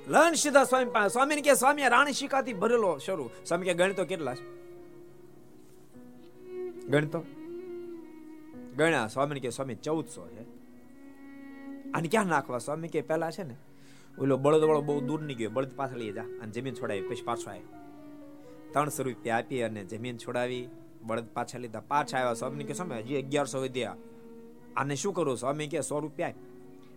લન 0.08 0.32
સીધા 0.32 0.64
સ્વામી 0.64 0.90
પાસે. 0.90 1.12
સ્વામી 1.12 1.42
કે 1.42 1.54
સ્વામી 1.54 1.82
રાણી 1.82 2.12
શિકાથી 2.12 2.52
ભરેલો 2.52 2.98
શરૂ. 2.98 3.30
સ્વામી 3.46 3.64
કે 3.64 3.74
ગણતો 3.74 4.04
કેટલા 4.04 4.34
છે? 4.34 4.46
ગણતો? 6.88 7.24
ગણ્યા. 8.76 9.06
સ્વામી 9.06 9.40
કે 9.40 9.50
સ્વામી, 9.50 9.74
ચૌદસો 9.74 10.28
છે. 10.28 10.57
અને 11.94 12.08
ક્યાં 12.08 12.26
નાખવા 12.26 12.58
સ્વામી? 12.58 12.88
કે 12.88 13.00
પેલા 13.00 13.30
છે 13.30 13.42
ને, 13.42 13.56
ઓલો 14.18 14.36
બળદ 14.36 14.62
વાળો 14.64 14.82
બહુ 14.82 15.00
દૂરની 15.00 15.34
ગયો 15.34 15.50
બળદ 15.50 15.72
પાછળ 15.76 15.96
લઈ 15.96 16.12
જા 16.12 16.26
અને 16.42 16.50
જમીન 16.52 16.74
છોડાવી, 16.74 17.06
પછી 17.08 17.22
પાછો 17.22 17.50
આવ્યો 17.50 17.70
ત્રણસો 18.72 19.02
રૂપિયા 19.02 19.38
આપી 19.38 19.62
અને 19.62 19.84
જમીન 19.84 20.16
છોડાવી, 20.18 20.68
બળદ 21.02 21.26
પાછા 21.34 21.58
લીધા, 21.58 21.82
પાછા 21.88 22.18
આવ્યા. 22.18 22.34
સ્વામી 22.34 22.64
કે 22.64 22.74
સ્વામી, 22.74 22.94
હજી 22.94 23.22
અગિયારસો 23.22 23.58
વધ્યા 23.62 23.96
આને 24.76 24.94
શું 24.94 25.14
કરું? 25.14 25.36
સ્વામી 25.36 25.68
કે 25.68 25.80
સો 25.80 26.00
રૂપિયા 26.00 26.34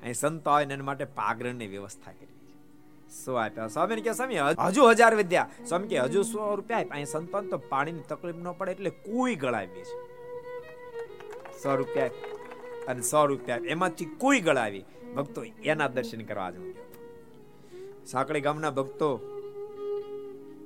અહીં 0.01 0.13
સંતો 0.13 0.49
આવે 0.49 0.63
એના 0.63 0.83
માટે 0.83 1.05
પાગરણની 1.05 1.67
વ્યવસ્થા 1.67 2.11
કરી 2.11 2.27
સો 3.11 3.33
આપ્યા. 3.35 3.67
સ્વામી 3.67 4.01
કે 4.01 4.13
સ્વામી, 4.13 4.37
હજુ 4.67 4.89
હજાર 4.89 5.15
વિદ્યા 5.15 5.49
સ્વામી 5.67 5.87
કે 5.87 5.99
હજુ 5.99 6.21
સો 6.23 6.55
રૂપિયા 6.55 6.79
આપ્યા 6.79 6.95
અહીં 6.95 7.05
સંતો 7.05 7.41
તો 7.41 7.57
પાણીની 7.69 8.05
તકલીફ 8.09 8.35
ન 8.35 8.51
પડે 8.51 8.71
એટલે 8.71 8.89
કોઈ 8.89 9.35
ગળાવી 9.35 9.83
છે. 9.89 9.97
સો 11.63 11.75
રૂપિયા 11.75 12.09
અને 12.87 13.01
સો 13.01 13.25
રૂપિયા 13.25 13.57
એમાંથી 13.57 14.05
કોઈ 14.05 14.39
ગળાવી 14.39 14.85
ભક્તો 15.15 15.43
એના 15.43 15.87
દર્શન 15.87 16.21
કરવા 16.21 16.51
જવું 16.51 16.73
સાંકળી 18.05 18.41
ગામના 18.41 18.71
ભક્તો 18.71 19.27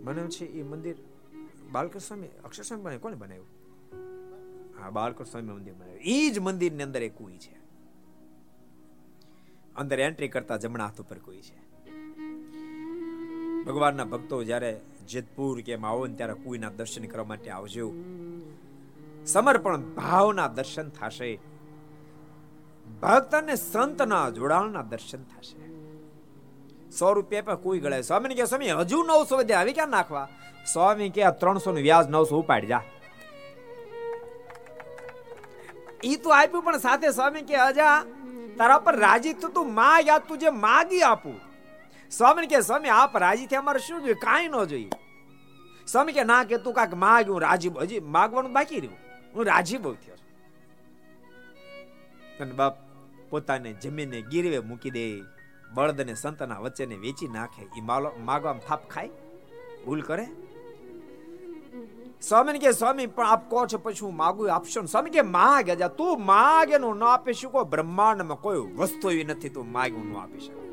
મને 0.03 0.27
છે, 0.27 0.45
એ 0.45 0.63
મંદિર 0.63 0.95
બાલકૃષ્ણ 1.71 1.99
સ્વામી 1.99 2.27
અક્ષર 2.27 2.63
સ્વામી 2.63 2.83
બને 2.83 2.97
કોને 2.97 3.15
બનાવ્યું? 3.15 3.47
હા 4.79 4.89
બાલકૃષ્ણ 4.89 5.31
સ્વામી 5.31 5.47
મંદિર 5.47 5.73
બનાવ્યું. 5.73 5.99
એ 6.03 6.29
જ 6.29 6.39
મંદિરની 6.39 6.83
અંદર 6.83 7.03
એક 7.03 7.15
કુઈ 7.15 7.37
છે. 7.37 7.55
અંદર 9.75 9.99
એન્ટ્રી 9.99 10.27
કરતા 10.27 10.57
જમણા 10.57 10.85
હાથ 10.85 11.01
ઉપર 11.01 11.17
કુઈ 11.17 11.41
છે. 11.41 11.65
ભગવાનના 13.63 14.03
ભક્તો 14.03 14.43
જ્યારે 14.43 14.81
જેતપુર 15.07 15.61
કે 15.61 15.75
આવો 15.75 16.07
ને 16.07 16.15
ત્યારે 16.15 16.33
કુઈના 16.33 16.69
દર્શન 16.69 17.05
કરવા 17.05 17.23
માટે 17.23 17.49
આવજો. 17.49 17.93
સમર્પણ 19.25 19.81
ભાવના 19.81 20.47
દર્શન 20.47 20.89
થશે. 20.89 21.39
ભક્ત 23.01 23.35
અને 23.35 23.55
સંતના 23.55 24.29
જોડાણના 24.29 24.81
દર્શન 24.81 25.23
થશે. 25.23 25.65
સો 26.91 27.13
રૂપિયા 27.13 27.41
પર 27.41 27.55
કોઈ 27.55 27.79
ગળે. 27.79 28.01
સ્વામી 28.01 28.35
કે 28.35 28.45
સ્વામી, 28.45 28.71
હજુ 28.71 29.03
નવસો 29.03 29.37
વધ્યા 29.37 29.59
આવી 29.59 29.73
ક્યાં 29.73 29.89
નાખવા? 29.89 30.27
સ્વામી 30.73 31.09
કે 31.09 31.31
ત્રણસો 31.31 31.71
નું 31.71 31.81
વ્યાજ 31.81 32.09
નવસો 32.09 32.39
ઉપાડી 32.39 32.67
જા. 32.67 32.81
ઈ 36.05 36.15
તો 36.15 36.29
આપ્યું, 36.29 36.63
પણ 36.63 36.77
સાથે 36.77 37.11
સ્વામી 37.11 37.41
કે 37.41 37.55
અજા, 37.55 38.03
તારા 38.57 38.79
પર 38.79 38.95
રાજી 38.95 39.33
થતું 39.33 39.53
તું 39.53 39.73
માં 39.73 40.01
યાદ 40.01 40.21
તું 40.27 40.37
જે 40.37 40.49
માગી 40.49 41.01
આપું. 41.01 41.39
સ્વામી 42.11 42.47
કે 42.47 42.61
સ્વામી, 42.61 42.89
આપ 42.89 43.17
રાજી 43.17 43.45
થી 43.45 43.55
અમારે 43.55 43.79
શું 43.79 43.99
જોઈએ? 43.99 44.13
કાંઈ 44.13 44.47
ન 44.47 44.63
જોઈએ. 44.63 44.89
સ્વામી 45.87 46.11
કે 46.11 46.23
ના, 46.23 46.43
કે 46.43 46.57
તું 46.57 46.73
કાક 46.73 46.93
માગ્યું 46.93 47.41
રાજી 47.41 47.69
હજી 47.81 47.99
માગવાનું 47.99 48.53
બાકી 48.53 48.75
રહ્યું. 48.75 48.97
હું 49.35 49.45
રાજી 49.45 49.77
બહુ 49.77 49.93
થયો 49.93 50.15
અને 52.39 52.51
બાપ 52.51 52.75
પોતાને 53.29 53.73
જમીને 53.73 54.21
ગીરવે 54.21 54.59
મૂકી 54.59 54.89
દે. 54.89 55.21
બળદ 55.73 56.01
અને 56.01 56.13
સંતના 56.13 56.59
વચ્ચેને 56.59 56.95
વેચી 56.95 57.27
નાખે. 57.27 57.61
એ 57.77 57.81
માલો 57.81 58.11
માગવામાં 58.19 58.67
થાપ 58.67 58.89
ખાય. 58.89 59.09
ભૂલ 59.85 60.01
કરે. 60.01 60.27
સ્વામી 62.21 62.59
કે 62.59 62.71
સ્વામી, 62.71 63.05
પણ 63.05 63.27
આપ 63.27 63.49
કહો 63.49 63.65
છો, 63.65 63.77
પછી 63.77 63.99
હું 64.01 64.15
માગું 64.15 64.55
આપશો 64.55 64.81
સ્વામી 64.81 65.09
કે 65.09 65.21
માગ 65.21 65.71
જા 65.71 65.87
તું 65.87 66.25
માગ 66.25 66.71
એનું 66.71 66.97
ન 66.97 67.03
આપી 67.03 67.33
શકો. 67.33 67.63
બ્રહ્માંડમાં 67.63 68.41
કોઈ 68.41 68.57
વસ્તુ 68.57 69.11
એવી 69.11 69.23
નથી 69.23 69.49
તું 69.49 69.71
માગ 69.71 69.91
ન 69.91 70.17
આપી 70.17 70.39
શકું. 70.39 70.65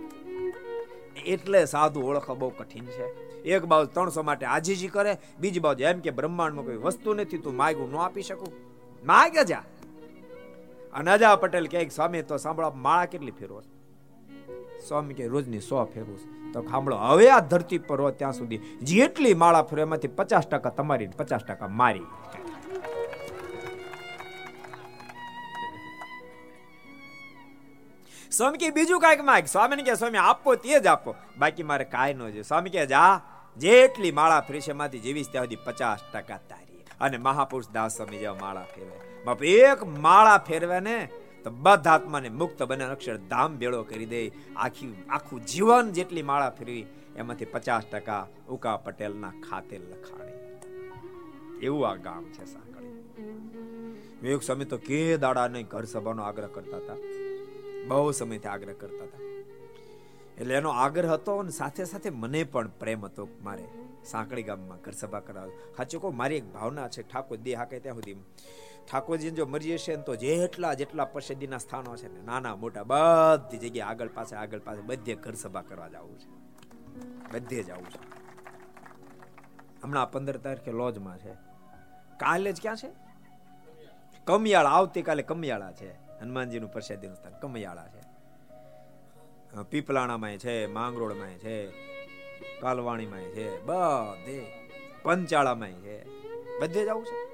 એટલે 1.14 1.64
સાધુ 1.64 2.00
ઓળખવા 2.00 2.34
બહુ 2.34 2.50
કઠિન 2.50 2.84
છે. 2.84 3.04
એક 3.42 3.64
બાજુ 3.64 3.90
ત્રણસો 3.90 4.22
માટે 4.22 4.46
આજીજી 4.46 4.88
કરે. 4.88 5.18
બીજી 5.40 5.60
બાજુ 5.60 5.84
એમ 5.84 6.00
કે 6.00 6.10
બ્રહ્માંડમાં 6.10 6.64
કોઈ 6.64 6.76
વસ્તુ 6.76 7.14
નથી 7.14 7.38
તું 7.38 7.56
માગવું 7.56 7.92
ન 7.92 7.96
આપી 7.96 8.22
શકું. 8.22 8.52
માગ 9.06 9.38
જા 9.38 9.62
અનાજા 10.92 11.36
પટેલ 11.36 11.66
કે 11.66 11.88
સ્વામી, 11.88 12.22
તો 12.22 12.36
સાંભળો 12.36 12.70
માળા 12.70 13.04
કેટલી 13.04 13.30
ફેરવો 13.30 13.60
સ્વામી 14.88 15.14
કે 15.14 15.26
રોજની 15.26 15.60
સો 15.60 15.84
ફેરવું 15.84 16.52
તો 16.52 16.62
સાંભળો, 16.62 16.96
હવે 16.96 17.30
આ 17.30 17.38
ધરતી 17.40 17.78
પર 17.78 17.96
રહો 17.96 18.10
ત્યાં 18.10 18.32
સુધી 18.32 18.58
જેટલી 18.58 19.34
માળા 19.34 19.62
ફેરો 19.62 19.82
એમાંથી 19.82 20.08
પચાસ 20.08 20.48
ટકા 20.48 20.70
તમારી 20.70 21.06
પચાસ 21.06 21.40
ટકા 21.40 21.68
મારી. 21.68 22.00
સ્વામી 28.32 28.58
કે 28.58 28.70
બીજું 28.70 29.00
કાંઈક 29.00 29.20
માંગ. 29.20 29.44
સ્વામીને 29.44 29.82
કે 29.82 29.94
સ્વામી, 29.94 30.18
આપો 30.18 30.54
તે 30.54 30.80
જ 30.80 30.86
આપો. 30.86 31.14
બાકી 31.38 31.62
મારે 31.62 31.84
કાંઈ 31.84 32.14
ન 32.14 32.18
જોઈએ. 32.18 32.42
સ્વામી 32.42 32.70
કે 32.70 32.86
જા, 32.86 33.20
જેટલી 33.56 34.12
માળા 34.12 34.40
ફેરશે 34.40 34.70
એમાંથી 34.70 34.98
જીવીશ 34.98 35.28
ત્યાં 35.32 35.44
સુધી 35.44 35.56
પચાસ 35.56 36.00
ટકા 36.12 36.40
તારી. 36.48 36.84
અને 37.00 37.16
મહાપુરુષ 37.18 37.68
દાસ 37.72 37.96
સ્વામી 37.96 38.18
જેવા 38.18 38.34
માળા 38.40 38.62
ફેરવે 38.62 39.11
બાપ 39.24 39.44
એક 39.44 39.84
માળા 39.84 40.38
ફેરવે 40.38 40.80
ને 40.80 41.08
તો 41.44 41.50
બધા 41.50 41.90
આત્માને 41.90 42.28
મુક્ત 42.28 42.62
બને 42.62 42.84
અક્ષર 42.84 43.16
ધામ 43.16 43.58
ભેળો 43.58 43.82
કરી 43.82 44.06
દે. 44.06 44.20
આખી, 44.56 45.04
આખું 45.08 45.46
જીવન 45.46 45.90
જેટલી 45.90 46.22
માળા 46.22 46.50
ફેરવી, 46.50 46.86
એમાંથી 47.16 47.44
પચાસ 47.44 47.84
ટકા 47.84 48.28
ઉકા 48.48 48.76
પટેલના 48.76 49.30
ખાતે 49.30 49.78
લખાણી. 49.78 50.38
એવું 51.62 51.88
આ 51.88 51.94
ગામ 51.94 52.24
છે 52.24 52.44
સાંકળી. 52.44 52.94
વિવેક 54.22 54.42
સમય 54.42 54.64
તો 54.64 54.76
કે 54.76 55.16
દાડા 55.16 55.48
નહીં 55.48 55.66
ઘર 55.66 55.84
સભાનો 55.84 56.22
આગ્રહ 56.22 56.46
કરતા 56.46 56.76
હતા. 56.76 56.96
બહુ 57.88 58.10
સમયથી 58.10 58.48
આગ્રહ 58.48 58.72
કરતા 58.72 59.04
હતા. 59.04 59.22
એટલે 60.38 60.54
એનો 60.54 60.70
આગ્રહ 60.70 61.12
હતો 61.12 61.36
અને 61.36 61.50
સાથે 61.50 61.84
સાથે 61.84 62.10
મને 62.10 62.44
પણ 62.44 62.68
પ્રેમ 62.68 63.04
હતો 63.04 63.28
મારે. 63.42 63.64
સાંકળી 64.04 64.42
ગામમાં 64.42 64.78
ઘર 64.78 64.92
સભા 64.92 65.20
કરાવ 65.20 65.50
સાચું 65.76 66.00
કહું, 66.00 66.16
મારી 66.16 66.36
એક 66.36 66.52
ભાવના 66.52 66.88
છે, 66.88 67.02
ઠાકોર 67.02 67.36
દે 67.36 67.54
હાકે 67.54 67.80
ત્યાં 67.80 67.96
સુધી 67.96 68.16
ઠાકોરજી 68.90 69.30
જો 69.30 69.46
મરીએ 69.46 69.78
છે 69.78 69.96
તો 69.96 70.14
જેટલા 70.14 70.74
જેટલા 70.74 71.04
પ્રસિદ્ધિના 71.04 71.58
સ્થાનો 71.58 71.96
છે 71.96 72.08
ને, 72.08 72.22
નાના 72.22 72.56
મોટા 72.56 72.82
બધી 72.82 73.58
જગ્યાએ 73.58 73.88
આગળ 73.88 74.08
પાસે 74.08 74.36
આગળ 74.36 74.58
પાસે 74.58 74.80
બધે 74.80 75.14
ઘર 75.14 75.34
સભા 75.34 75.62
કરવા 75.62 75.88
જવું 75.88 76.18
છે. 76.18 76.30
બધે 77.32 77.62
જવું 77.62 77.90
છે. 77.90 78.22
હમણાં 79.82 80.12
પંદર 80.12 80.36
તારીખે 80.36 80.72
લોજમાં 80.72 81.18
છે. 81.18 81.32
કાલે 82.16 82.52
જ 82.52 82.62
ક્યાં 82.62 82.76
છે? 82.76 82.90
કમિયાળા, 84.24 84.70
આવતીકાલે 84.70 85.22
કમિયાળા 85.22 85.72
છે. 85.72 85.92
હનુમાનજીનું 85.92 86.72
પ્રસાદીનું 86.72 87.16
સ્થાન 87.16 87.32
કમિયાળા 87.32 87.88
છે. 87.88 88.12
પીપલાણામાં 89.70 90.36
છે 90.36 90.66
માંગરોળમાં 90.66 91.28
છે 91.28 91.70
કાલવાણીમાં 92.60 93.20
છે, 93.20 93.62
બધે 93.62 94.46
પંચાળામાં 95.02 95.72
છે. 95.72 96.04
બધે 96.60 96.86
જવું 96.86 97.06
છે? 97.06 97.31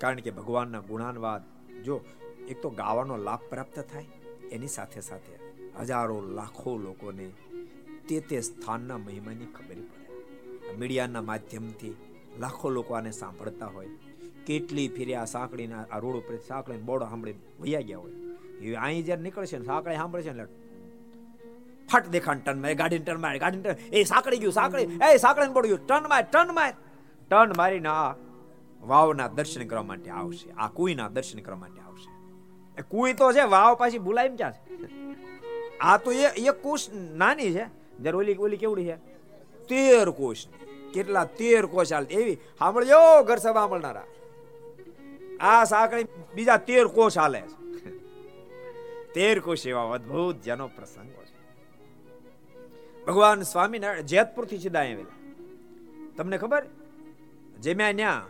કારણ 0.00 0.16
કે 0.16 0.30
ભગવાનના 0.30 0.80
ગુણાનવાદ, 0.80 1.42
જો 1.82 2.00
એક 2.48 2.62
તો 2.62 2.70
ગાવાનો 2.70 3.16
લાભ 3.16 3.40
પ્રાપ્ત 3.50 3.78
થાય, 3.80 4.06
એની 4.50 4.68
સાથે 4.68 5.00
સાથે 5.00 5.38
હજારો 5.80 6.20
લાખો 6.20 6.76
લોકોને 6.76 7.30
તે 8.08 8.20
તે 8.20 8.40
સ્થાનના 8.40 8.98
મહિમાની 8.98 9.46
ખબર 9.46 9.74
પડે. 9.74 10.76
મીડિયાના 10.78 11.22
માધ્યમથી 11.22 11.96
લાખો 12.38 12.70
લોકો 12.70 12.94
આને 12.94 13.10
સાંભળતા 13.10 13.66
હોય. 13.66 13.88
કેટલી 14.46 14.88
ફેરી 14.88 15.14
આ 15.14 15.24
સાંકળીના 15.24 15.84
આ 15.90 15.98
રોડ 15.98 16.16
ઉપર 16.16 16.36
સાંકળીને 16.36 16.82
બોર્ડ 16.82 17.02
સાંભળીને 17.02 17.38
વૈયા 17.60 17.80
ગયા 17.80 17.98
હોય. 17.98 18.12
એ 18.60 18.74
અહીં 18.74 19.04
જ્યારે 19.04 19.22
નીકળશે 19.22 19.58
ને 19.58 19.64
સાંકળી 19.64 20.22
છે 20.22 20.32
ને 20.32 20.46
ફટ 21.92 22.08
દેખાણ 22.08 22.38
ટન 22.38 22.60
મારે 22.60 22.74
ગાડી 22.74 22.98
ટર્ન 22.98 23.20
મારે 23.20 23.38
ગાડી 23.38 23.60
ટર્ન. 23.60 23.74
એ 23.92 24.04
સાંકળી 24.04 24.36
ગયું, 24.36 24.52
સાંકળી. 24.52 24.98
એ 25.12 25.16
સાંકળીને 25.16 25.52
બોર્ડ 25.52 25.66
ગયું. 25.66 25.86
ટર્ન 25.86 26.08
માર 26.08 26.22
ટર્ન 26.22 26.54
માર. 26.54 26.74
ટર્ન 27.30 27.52
મારીને 27.56 27.88
આ 27.88 28.12
વાવના 28.82 29.28
દર્શન 29.28 29.66
કરવા 29.66 29.82
માટે 29.82 30.10
આવશે. 30.10 30.50
આ 30.50 30.68
કુઈના 30.68 31.08
દર્શન 31.08 31.38
કરવા 31.38 31.56
માટે 31.56 31.80
આવશે. 31.80 32.10
એ 32.78 32.82
કુઈ 32.82 33.12
તો 33.12 33.32
છે, 33.32 33.42
વાવ 33.42 33.74
પાછી 33.74 33.98
ભૂલાય 33.98 34.28
ક્યાં 34.28 34.52
છે? 34.52 34.88
આ 35.80 35.96
તો 35.96 36.12
એ 36.12 36.26
એક 36.26 36.50
કુશ 36.50 36.88
નાની 37.14 37.52
છે. 37.52 37.64
જ્યારે 38.00 38.18
ઓલી 38.18 38.34
ઓલી 38.34 38.56
કેવડી 38.56 38.84
છે? 38.84 38.96
તેર 39.68 40.10
કોષ 40.10 40.46
કેટલા 40.94 41.24
તેર 41.24 41.66
કોષ 41.66 41.92
હાલ 41.92 42.06
એવી. 42.10 42.34
સાંભળજો, 42.34 43.22
ઘર 43.22 43.36
સભા 43.36 43.52
સાંભળનારા. 43.52 44.04
આ 45.40 45.64
સાંકળી 45.64 46.06
બીજા 46.34 46.56
તેર 46.56 46.86
કોષ 46.86 47.18
હાલે 47.18 47.40
છે. 47.40 47.90
તેર 49.12 49.40
કોષ 49.40 49.66
એવા 49.66 49.92
અદભુત 49.92 50.36
જેનો 50.36 50.68
પ્રસંગો 50.68 51.24
છે. 51.24 51.38
ભગવાન 53.04 53.42
સ્વામિનારાયણ 53.42 54.00
જેતપુરથી 54.00 54.58
સીધા 54.58 54.80
આવેલા. 54.80 55.34
તમને 56.16 56.38
ખબર? 56.38 56.66
જેમ્યા 57.60 57.92
ન્યા 57.92 58.22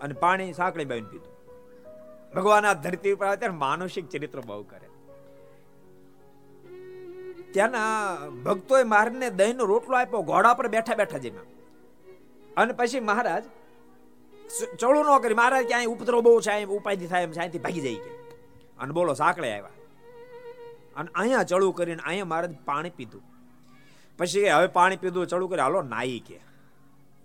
અને 0.00 0.14
પાણી 0.14 0.52
સાંકળી 0.52 0.84
બાવીને 0.84 1.08
પીધું. 1.08 1.38
ભગવાન 2.34 2.66
આ 2.66 2.74
ધરતી 2.74 3.12
ઉપર 3.12 3.26
આવે 3.26 3.36
ત્યારે 3.36 3.54
માનસિક 3.54 4.08
ચરિત્ર 4.08 4.40
બહુ 4.40 4.62
કરે. 4.62 4.88
ત્યાંના 7.52 8.16
ભક્તોએ 8.44 8.82
મહારાજને 8.82 9.30
દહીંનો 9.30 9.64
રોટલો 9.64 9.96
આપ્યો, 9.96 10.22
ઘોડા 10.22 10.54
પર 10.54 10.68
બેઠા 10.68 10.94
બેઠા 10.94 11.18
જેમાં. 11.18 11.44
અને 12.56 12.72
પછી 12.72 13.00
મહારાજ 13.00 13.44
ચળું 14.78 15.04
ન 15.04 15.18
કરી, 15.18 15.34
મહારાજ 15.34 15.66
કે 15.66 15.74
અહીં 15.74 15.88
ઉપદ્રવ 15.88 16.20
બહુ 16.20 16.40
છે, 16.40 16.50
અહીં 16.50 16.68
ઉપાયથી 16.68 17.06
થાય 17.06 17.22
એમ 17.22 17.32
છે, 17.32 17.38
અહીંથી 17.38 17.58
ભાગી 17.58 17.80
જાય 17.80 17.94
કે. 17.94 18.10
અને 18.78 18.92
બોલો, 18.92 19.14
સાંકળે 19.14 19.52
આવ્યા. 19.52 19.68
અને 20.96 21.08
અહીંયા 21.14 21.42
ચળું 21.42 21.74
કરીને 21.74 22.02
અહીંયા 22.02 22.24
મહારાજ 22.24 22.56
પાણી 22.64 22.90
પીધું. 22.90 23.22
પછી 24.18 24.48
હવે 24.48 24.66
પાણી 24.66 24.96
પીધું, 24.96 25.26
ચડું 25.26 25.50
કરી, 25.50 25.60
હાલો 25.60 25.82
નાઈ 25.82 26.22
કે. 26.26 26.47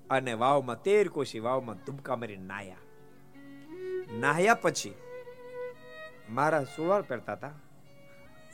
અને 0.09 0.33
વાવમાં 0.33 0.81
તેર 0.81 1.07
કોશી, 1.07 1.39
વાવમાં 1.39 1.75
ધુબકા 1.75 2.15
મારી 2.15 2.37
નાયા 2.37 2.75
નાહ્યા 4.19 4.53
પછી 4.53 4.93
મારા 6.29 6.63
સુરવાળ 6.63 7.01
પહેરતા 7.01 7.33
હતા. 7.33 7.51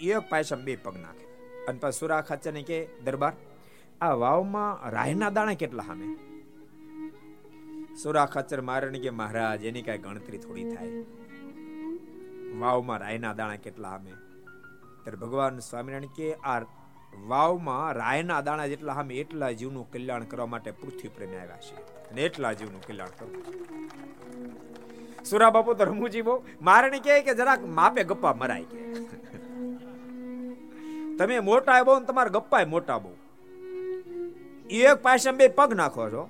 એક 0.02 0.18
પાયસમ 0.18 0.64
બે 0.64 0.76
પગ 0.76 0.98
નાખે. 0.98 1.26
અને 1.66 1.80
પછી 1.80 2.00
સુરા 2.00 2.22
ખાચરને 2.22 2.64
કે, 2.64 2.88
દરબાર, 3.04 3.34
આ 4.02 4.12
વાવમાં 4.12 4.90
રાયના 4.90 5.30
દાણા 5.30 5.54
કેટલા 5.54 5.84
સામે 5.84 6.16
સુરા 7.96 8.26
ખાચર 8.26 8.62
મારણ 8.62 8.94
કે, 8.94 9.10
મહારાજ, 9.10 9.64
એની 9.64 9.82
કઈ 9.82 9.98
ગણતરી 9.98 10.38
થોડી 10.38 10.76
થાય. 10.76 10.88
વાવમાં 12.60 12.98
રાયના 12.98 13.34
દાણા 13.34 13.56
કેટલા 13.56 13.90
સામે 13.90 14.12
ત્યારે 15.04 15.18
ભગવાન 15.18 15.60
સ્વામિનારાયણ 15.60 16.12
કે, 16.16 16.34
આ 16.34 16.60
વાવમાં 17.18 17.94
રાયના 17.94 18.42
દાણા 18.42 18.68
જેટલા 18.68 18.94
સામે 18.94 19.16
એટલા 19.16 19.52
જીવનું 19.52 19.92
કલ્યાણ 19.92 20.24
કરવા 20.24 20.46
માટે 20.46 20.72
પૃથ્વી 20.72 21.08
પ્રેમે 21.08 21.38
આવ્યા 21.38 21.58
છે 21.58 21.76
અને 22.10 22.22
એટલા 22.22 22.54
જીવનું 22.54 22.82
કલ્યાણ 22.82 23.10
કરવું 23.20 23.44
સુરા 25.26 25.50
બાપુ 25.50 25.74
તો 25.74 25.84
રમુજી 25.84 26.22
બહુ 26.22 26.44
મારણી 26.62 27.00
કહે 27.00 27.22
કે 27.22 27.34
જરાક 27.34 27.66
માપે 27.66 28.04
ગપ્પા 28.04 28.34
મરાય 28.34 28.64
કે. 28.64 28.94
તમે 31.18 31.40
મોટા 31.40 31.84
બહુ 31.84 32.00
તમારા 32.00 32.30
ગપ્પા 32.30 32.66
મોટા 32.66 32.98
બહુ. 32.98 33.12
એક 34.70 34.94
પાસે 34.94 35.32
બે 35.32 35.48
પગ 35.48 35.74
નાખો 35.74 36.10
છો. 36.10 36.30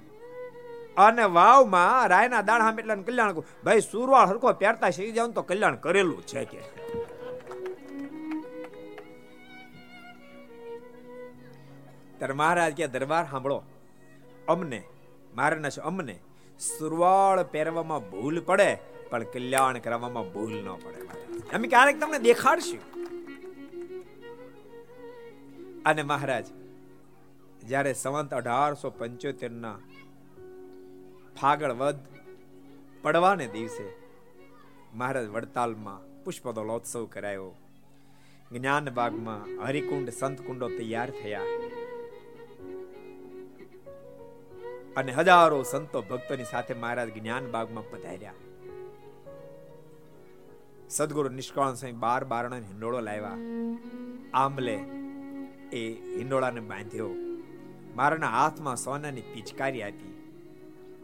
અને 0.97 1.23
વાવમાં 1.23 2.07
રાયના 2.07 2.41
દાણા 2.41 2.65
સામે 2.65 2.81
એટલા 2.81 2.95
કલ્યાણ 2.95 3.33
ભાઈ, 3.33 3.79
સુરવાળ 3.79 4.27
હરખો 4.27 4.53
પહેરતા 4.53 4.89
શીખી 4.89 5.11
જાવ 5.11 5.31
તો 5.31 5.41
કલ્યાણ 5.41 5.75
કરેલું 5.75 6.21
છે 6.21 6.45
કે. 6.45 6.78
ત્યારે 12.19 12.33
મહારાજ 12.33 12.73
કે 12.73 12.87
દરબાર 12.87 13.25
સાંભળો. 13.31 13.63
અમને 14.47 14.83
મારાના 15.35 15.69
અમને 15.83 16.19
સુરવાળ 16.59 17.43
પહેરવામાં 17.43 18.09
ભૂલ 18.11 18.39
પડે, 18.41 18.77
પણ 19.09 19.23
કલ્યાણ 19.23 19.77
કરવામાં 19.79 20.33
ભૂલ 20.33 20.53
ન 20.53 20.69
પડે. 20.75 21.01
અમે 21.55 21.67
ક્યારેક 21.67 21.99
તમને 21.99 22.19
દેખાડશું. 22.19 22.81
અને 25.85 26.03
મહારાજ, 26.03 26.45
જ્યારે 27.67 27.93
સંવંત 27.93 28.33
અઢારસો 28.33 28.89
પંચોતેર 28.89 29.51
ના 29.51 29.79
ફાગળ 31.41 31.71
વધ 31.71 31.99
પડવાને 33.01 33.47
દિવસે 33.47 33.87
મહારાજ 34.93 35.27
વડતાલમાં 35.27 36.23
પુષ્પદોલોત્સવ 36.23 37.05
કરાયો. 37.05 37.55
જ્ઞાન 38.51 38.89
બાગમાં 38.89 39.65
હરિકુંડ 39.65 40.09
સંતકુંડો 40.09 40.67
તૈયાર 40.67 41.09
થયા. 41.09 41.43
અને 44.97 45.11
હજારો 45.11 45.59
સંતો 45.63 45.99
ભક્તોની 46.09 46.51
સાથે 46.51 46.73
મહારાજ 46.83 47.09
જ્ઞાન 47.17 47.45
બાગમાં 47.55 47.87
પધાર્યા. 47.91 48.37
સદગુરુ 50.89 51.29
નિષ્કાળ 51.39 51.75
સ્વામી 51.79 52.01
બાર 52.05 52.21
બારણા 52.25 52.61
હિંડોળો 52.69 52.99
લાવ્યા. 53.07 53.39
આંબલે 54.41 54.77
એ 55.71 55.83
હિંડોળાને 56.19 56.61
બાંધ્યો. 56.71 57.11
મારાના 57.95 58.33
હાથમાં 58.37 58.79
સોનાની 58.85 59.25
પિચકારી 59.33 59.83
આપી 59.87 60.13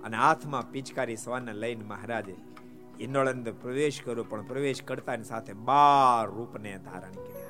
અને 0.03 0.17
હાથમાં 0.23 0.71
પિચકારી 0.73 1.19
સોના 1.25 1.57
લઈને 1.63 1.85
મહારાજે 1.93 2.35
હિંડોળા 3.01 3.35
અંદર 3.37 3.53
પ્રવેશ 3.63 3.99
કર્યો, 4.05 4.25
પણ 4.31 4.45
પ્રવેશ 4.51 4.81
કરતાની 4.83 5.23
સાથે 5.23 5.53
બાર 5.53 6.25
રૂપને 6.35 6.77
ધારણ 6.87 7.15
કર્યા. 7.15 7.44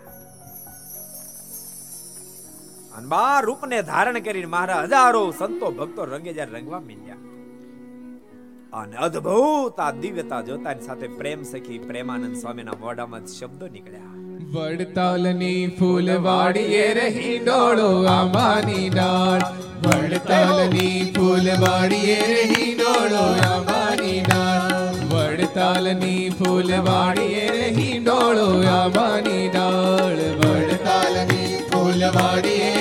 અને 2.97 3.41
રૂપને 3.41 3.81
ધારણ 3.81 4.19
કરીને 4.19 4.45
મારા 4.45 4.83
હજારો 4.83 5.31
સંતો 5.31 5.71
ભક્તો 5.71 6.05
રંગે 6.05 6.33
જ્યારે 6.33 6.51
રંગવા 6.51 6.79
મીંડ્યા. 6.79 7.15
અને 8.73 8.95
અદ્ભુત 8.97 9.79
આ 9.79 9.91
દિવ્યતા 9.91 10.41
જોતાની 10.41 10.81
સાથે 10.81 11.07
પ્રેમ 11.07 11.43
સખી 11.43 11.79
પ્રેમાનંદ 11.79 12.37
સ્વામીના 12.37 12.71
મોઢામાં 12.79 13.25
શબ્દો 13.25 13.67
નીકળ્યા. 13.67 14.13
વડતાલની 14.53 15.67
ફૂલવાડીએ 15.67 16.93
રહી 16.93 17.39
ડોળો 17.39 18.03
આંબાની 18.05 18.89
ડાળ. 18.89 19.41
વડતાલની 19.87 21.13
ફૂલવાડીએ 21.17 22.19
રહી 22.33 22.75
ડોળો 22.75 23.25
આંબાની 23.51 24.21
ડાળ. 24.21 24.85
વડતાલ 25.09 25.45
વડતાલની 25.45 26.29
ફૂલવાડીએ 26.29 27.49
રહી 27.49 27.99
ડોળો 27.99 28.67
આંબાની 28.67 29.49
ડાળ. 29.49 30.17
વડતાલની 30.17 31.57
ફૂલવાડીએ 31.57 32.74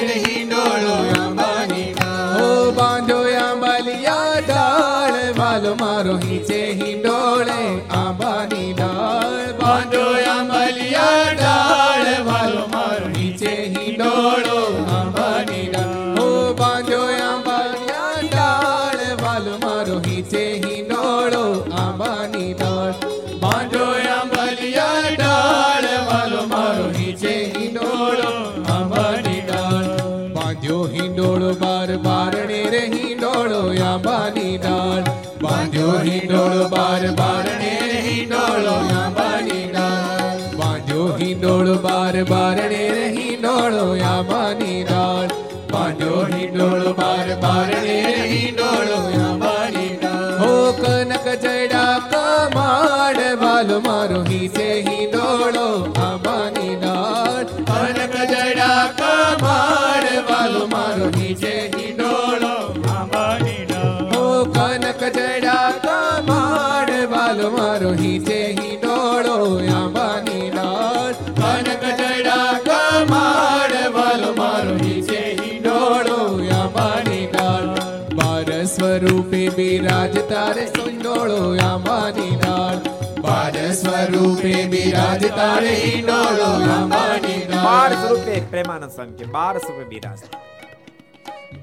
બિરાજ 80.55 80.73
તારે 80.73 80.87
હિંડોળો 80.87 81.39
આંબાની 81.61 82.35
ડાળ 82.37 82.79
બાર 83.21 83.55
સ્વરૂપે 83.73 84.53
બિરાજ 84.69 85.25
તારે 85.31 85.73
હિંડોળો 85.77 86.49
આંબાની 86.69 87.39
બાર 87.49 87.89
ડાળ 87.89 87.95
સ્વરૂપે 87.97 88.37
પ્રેમાનંદ 88.53 88.91
સ્વામી 88.91 89.19
કે 89.19 89.31
બાર 89.31 89.55
સ્વરૂપે 89.57 89.89
બિરાજ 89.89 90.21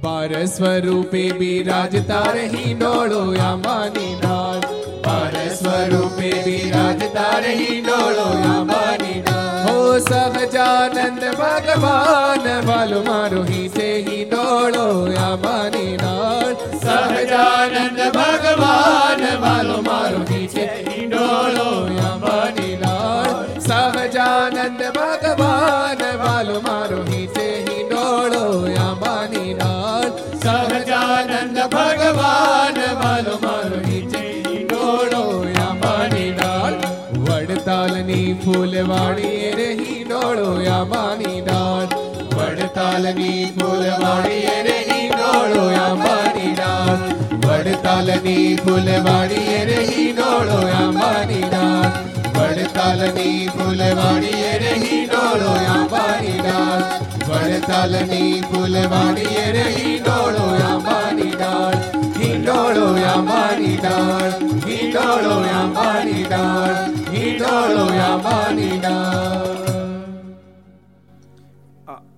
બાર 0.02 0.42
સ્વરૂપે 0.50 1.24
બિરાજ 1.36 2.00
તારે 2.08 2.48
હિંડોળો 2.50 3.22
આંબાની 3.42 4.14
ડાળ 4.18 4.68
બાર 5.04 5.46
સ્વરૂપે 5.56 6.34
બિરાજ 6.42 7.06
તારે 7.14 7.56
હિંડોળો 7.56 8.28
આંબાની 8.48 9.20
ડાળ 9.20 9.38
હો 9.38 9.41
સહજાનંદ 10.01 11.23
ભગવાન 11.39 12.45
વાલો 12.67 12.99
મારો 13.03 13.41
હિંડોળો 14.07 14.86
આંબાની 15.19 15.93
ડાળ 15.95 16.55
સહજાનંદ 16.82 18.01
ભગવાન 18.15 19.23
વાલો 19.43 19.77
મારો 19.82 20.21
હિંડોળો 20.88 21.67
આંબાની 22.01 22.75
ડાળ 22.75 23.34
સહજાનંદ 23.61 24.84
ભગવાન 24.91 26.03
વાલો 26.21 26.57
મારો 26.61 26.99
હિંડોળો 27.67 28.43
આંબાની 28.79 29.53
ડાળ 29.53 30.11
સહજાનંદ 30.43 31.59
ભગવાન 31.75 32.82
વાલો 33.01 33.36
મારો 33.41 33.84
હિ 33.86 33.99
હિંડોળો 34.47 35.23
આંબાની 35.59 36.29
ડાળ 36.34 36.79
વડતાલની 37.25 38.27
ફૂલવાડી 38.39 39.21
રે 39.21 39.30
હિંડોળો 39.30 39.30
આંબાની 40.82 41.41
ડાળ. 41.41 41.88
વડતાલની 42.36 43.45
ફૂલવાડી 43.45 44.45
રે 44.63 44.77
હિંડોળો 44.89 45.82
આંબાની 45.82 46.53
ડાળ. 46.53 46.97
વડતાલની 47.45 48.55
ફૂલવાડી 48.55 49.65
રે 49.65 49.86
હિંડોળો 49.89 50.67
આંબાની 50.67 51.41
ડાળ. 51.41 51.91
વડતાલની 52.36 53.47
ફૂલવાડી 53.47 54.29
રે 54.32 54.73
હિંડોળો 54.73 55.51
આંબાની 55.51 56.39
ડાળ. 56.39 56.84
વડતાલની 57.27 58.41
ફૂલવાડી 58.41 59.51
રે 59.51 59.65
હિંડોળો 59.77 60.71
આંબાની 60.71 61.32
ડાળ. 61.32 61.75
હિંડોળો 62.19 62.88
આંબાની 63.03 63.77
ડાળ. 63.77 64.32
હિંડોળો 64.69 65.36
આંબાની 65.53 66.23
ડાળ. 66.23 66.73
હિંડોળો 67.13 67.99
આંબાની 67.99 68.79
ડાળ. 68.79 69.70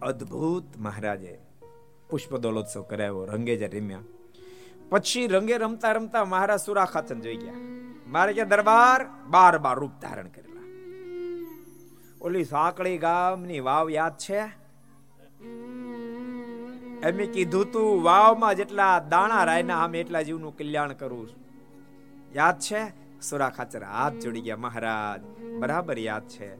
અદ્ભુત 0.03 0.77
મહારાજે 0.77 1.39
પુષ્પ 2.09 2.37
દોલોત્સવ 2.37 2.81
કરાવ્યો, 2.81 3.25
રંગે 3.25 3.57
જ 3.57 3.75
રમ્યા. 3.75 3.99
પછી 4.89 5.27
રંગે 5.27 5.57
રમતા 5.57 5.91
રમતા 5.91 6.25
મહારાજ 6.25 6.59
સુરા 6.59 6.85
ખાચન 6.85 7.21
જોઈ 7.21 7.35
ગયા. 7.35 7.53
મારે 8.07 8.33
કે, 8.33 8.43
દરબાર 8.43 9.05
બાર 9.27 9.57
બાર 9.57 9.79
રૂપ 9.79 9.91
ધારણ 10.01 10.27
કરેલા. 10.27 10.63
ઓલી 12.21 12.43
સાંકળી 12.43 12.97
ગામની 12.97 13.59
વાવ 13.59 13.89
યાદ 13.89 14.17
છે? 14.17 14.39
એમે 17.03 17.25
કીધું, 17.25 17.71
તું 17.71 18.03
વાવમાં 18.03 18.55
જેટલા 18.55 18.99
દાણા 18.99 19.43
રાયના, 19.43 19.79
આમ 19.79 19.95
એટલા 19.95 20.21
જીવનું 20.21 20.57
કલ્યાણ 20.57 20.93
કરું 20.93 21.29
યાદ 22.35 22.59
છે? 22.59 22.83
સુરા 23.21 23.49
ખાચર 23.49 23.83
હાથ 23.83 24.13
જોડી 24.13 24.41
ગયા, 24.41 24.57
મહારાજ, 24.57 25.43
બરાબર 25.59 25.99
યાદ 25.99 26.27
છે. 26.27 26.55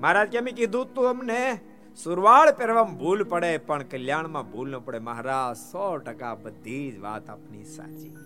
મહારાજ 0.00 0.28
કેમ 0.28 0.44
કીધું 0.44 0.94
તું 0.94 1.08
અમને 1.08 1.60
સુરવાળ 1.96 2.52
પહેરવામાં 2.52 2.98
ભૂલ 2.98 3.22
પડે, 3.22 3.58
પણ 3.58 3.82
કલ્યાણમાં 3.82 4.52
ભૂલ 4.52 4.70
ન 4.70 4.78
પડે. 4.78 4.98
મહારાજ, 4.98 5.56
સો 5.56 5.96
ટકા 5.96 6.34
બધી 6.34 6.92
જ 6.92 6.98
વાત 6.98 7.30
આપની 7.30 7.64
સાચી. 7.64 8.16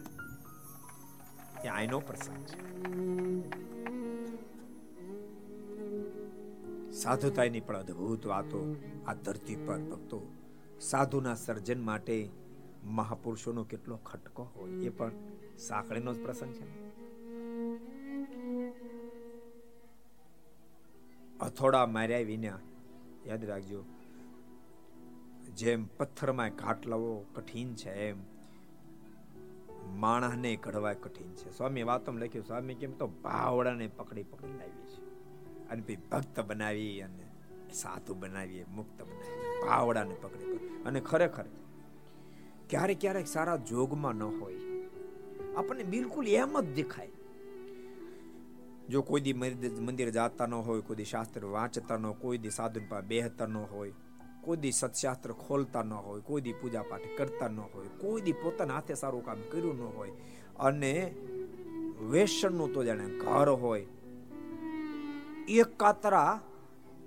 ત્યાં 1.63 1.77
આઈનો 1.77 2.01
પ્રસંગ 2.01 2.45
છે. 2.45 2.59
સાધુતાની 6.93 7.61
પણ 7.61 7.77
અદ્ભુત 7.77 8.27
વાતો 8.27 8.77
આ 9.07 9.15
ધરતી 9.15 9.57
પર, 9.57 9.79
ભક્તો. 9.79 10.35
સાધુના 10.81 11.35
સર્જન 11.35 11.81
માટે 11.81 12.31
મહાપુરુષોનો 12.85 13.65
કેટલો 13.65 13.97
ખટકો 13.97 14.43
હોય, 14.57 14.71
એ 14.71 14.89
પણ 14.89 15.11
સાંકળીનો 15.59 16.15
જ 16.15 16.23
પ્રસંગ 16.23 16.53
છે. 16.53 16.89
અથોડા 21.41 21.87
માર્યા 21.87 22.19
વિના 22.19 22.59
યાદ 23.27 23.45
રાખજો. 23.45 23.85
જેમ 25.57 25.87
પથ્થરમાં 25.87 26.51
ઘાટ 26.51 26.87
લાવવો 26.87 27.25
કઠિન 27.35 27.75
છે, 27.75 27.93
એમ 27.93 28.17
માણસને 30.01 30.57
ઘડવા 30.57 30.93
કઠિન 30.93 31.29
છે. 31.29 31.57
સ્વામી 31.57 31.83
વાતમ 31.83 32.19
લખ્યું, 32.19 32.45
સ્વામી, 32.45 32.75
કેમ 32.75 32.93
તો 32.93 33.07
ભાવડાને 33.07 33.87
પકડી 33.87 34.23
પકડી 34.23 34.53
લાવી 34.53 34.87
છે 34.87 35.03
અને 35.69 35.83
પછી 35.83 35.97
ભક્ત 35.97 36.41
બનાવી 36.41 37.01
અને 37.01 37.27
સાધુ 37.73 38.15
બનાવીએ, 38.15 38.65
મુક્ત 38.65 39.03
બનાવીએ. 39.03 39.69
ભાવડાને 39.69 40.15
પકડી 40.23 40.83
અને 40.87 41.01
ખરેખર, 41.01 41.45
ક્યારેક 42.71 43.01
ક્યારેક 43.01 43.27
સારા 43.27 43.57
જોગમાં 43.57 44.15
ન 44.15 44.23
હોય. 44.23 44.57
આપણને 45.57 45.85
બિલકુલ 45.85 46.29
એમ 46.29 46.61
જ 46.61 46.75
દેખાય 46.75 47.09
જો 48.89 49.03
કોઈ 49.03 49.21
દી 49.21 49.33
મંદિર- 49.33 50.11
જાતા 50.11 50.47
ન 50.47 50.55
હોય, 50.55 50.81
કોઈ 50.81 50.97
દી 50.97 51.05
શાસ્ત્ર 51.05 51.45
વાંચતા 51.45 51.97
ન 51.97 52.13
કોઈ 52.13 52.39
દી 52.39 52.51
સાધુ 52.51 52.81
પાસે 52.89 53.07
બેહતા 53.07 53.47
ન 53.47 53.57
હોય, 53.57 53.93
કોઈ 54.41 54.57
દી 54.57 54.73
સત્શાસ્ત્ર 54.73 55.33
ખોલતા 55.33 55.83
ન 55.83 55.93
હોય, 55.93 56.21
કોઈ 56.21 56.41
દી 56.41 56.53
પૂજા 56.53 56.83
પાઠ 56.83 57.01
કરતા 57.19 57.49
ન 57.49 57.59
હોય, 57.59 57.87
કોઈ 57.87 58.21
દી 58.21 58.33
પોતાના 58.33 58.75
હાથે 58.75 58.95
સારું 58.95 59.25
કામ 59.25 59.41
કર્યું 59.51 59.77
ન 59.77 59.81
હોય 59.81 60.11
અને 60.59 61.15
વેસણનું 62.01 62.75
તો 62.75 62.85
જાણે 62.85 63.09
ઘર 63.09 63.49
હોય 63.49 63.87
એક 65.49 65.77
કાતરા 65.77 66.41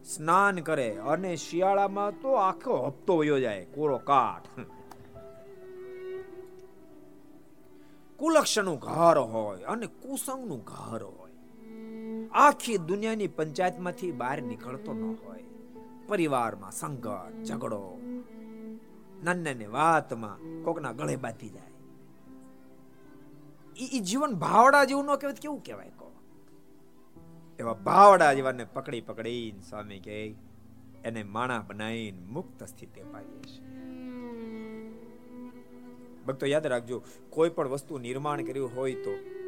સ્નાન 0.06 0.60
કરે 0.60 0.98
અને 0.98 1.36
શિયાળામાં 1.36 2.22
તો 2.22 2.34
આખો 2.34 2.86
હપ્તો 2.88 3.18
વયો 3.18 3.40
જાય, 3.40 3.66
કોરો 3.66 3.98
કાઠ. 3.98 4.60
કુલક્ષનું 8.18 8.80
ઘર 8.80 9.18
હોય 9.18 9.62
અને 9.62 9.86
કુસંગનું 9.86 10.64
ઘર 10.64 11.04
હોય. 11.04 11.31
આખી 12.34 12.78
દુનિયાની 12.78 13.28
પંચાયતમાંથી 13.28 14.12
બહાર 14.12 14.42
નીકળતો 14.42 14.94
ન 14.94 15.16
હોય. 15.26 15.44
પરિવારમાં 16.08 16.72
સંઘર્ષ 16.72 17.48
ઝઘડો 17.48 18.00
નાની 19.24 19.66
વાતમાં 19.66 20.64
કોકના 20.64 20.92
ગળે 20.92 21.16
બાંધી 21.16 21.50
જાય. 21.50 21.72
ઈ 23.80 24.00
જીવન 24.00 24.34
ભાવડા 24.34 24.84
જેવું 24.84 25.06
ન 25.06 25.16
કહેવાય 25.16 25.34
કેવું 25.34 25.64
કહેવાય 25.64 25.90
કો 25.90 26.12
એવા 27.60 27.74
ભાવડા 27.74 28.34
જીવાને 28.34 28.64
પકડી 28.64 29.02
પકડીને 29.02 29.60
સ્વામી 29.70 30.00
કે 30.00 30.36
એને 31.06 31.24
માણા 31.24 31.60
બનાવીને 31.60 32.22
મુક્ત 32.26 32.64
સ્થિતિ 32.64 33.02
પાડીએ 33.02 33.42
છીએ. 33.42 33.68
ભક્તો 36.28 36.46
યાદ 36.46 36.68
રાખજો, 36.68 37.04
કોઈ 37.30 37.50
પણ 37.50 37.68
વસ્તુ 37.68 37.98
નિર્માણ 37.98 38.42
કર્યું 38.42 38.76
હોય 38.76 38.94
તો 38.94 39.41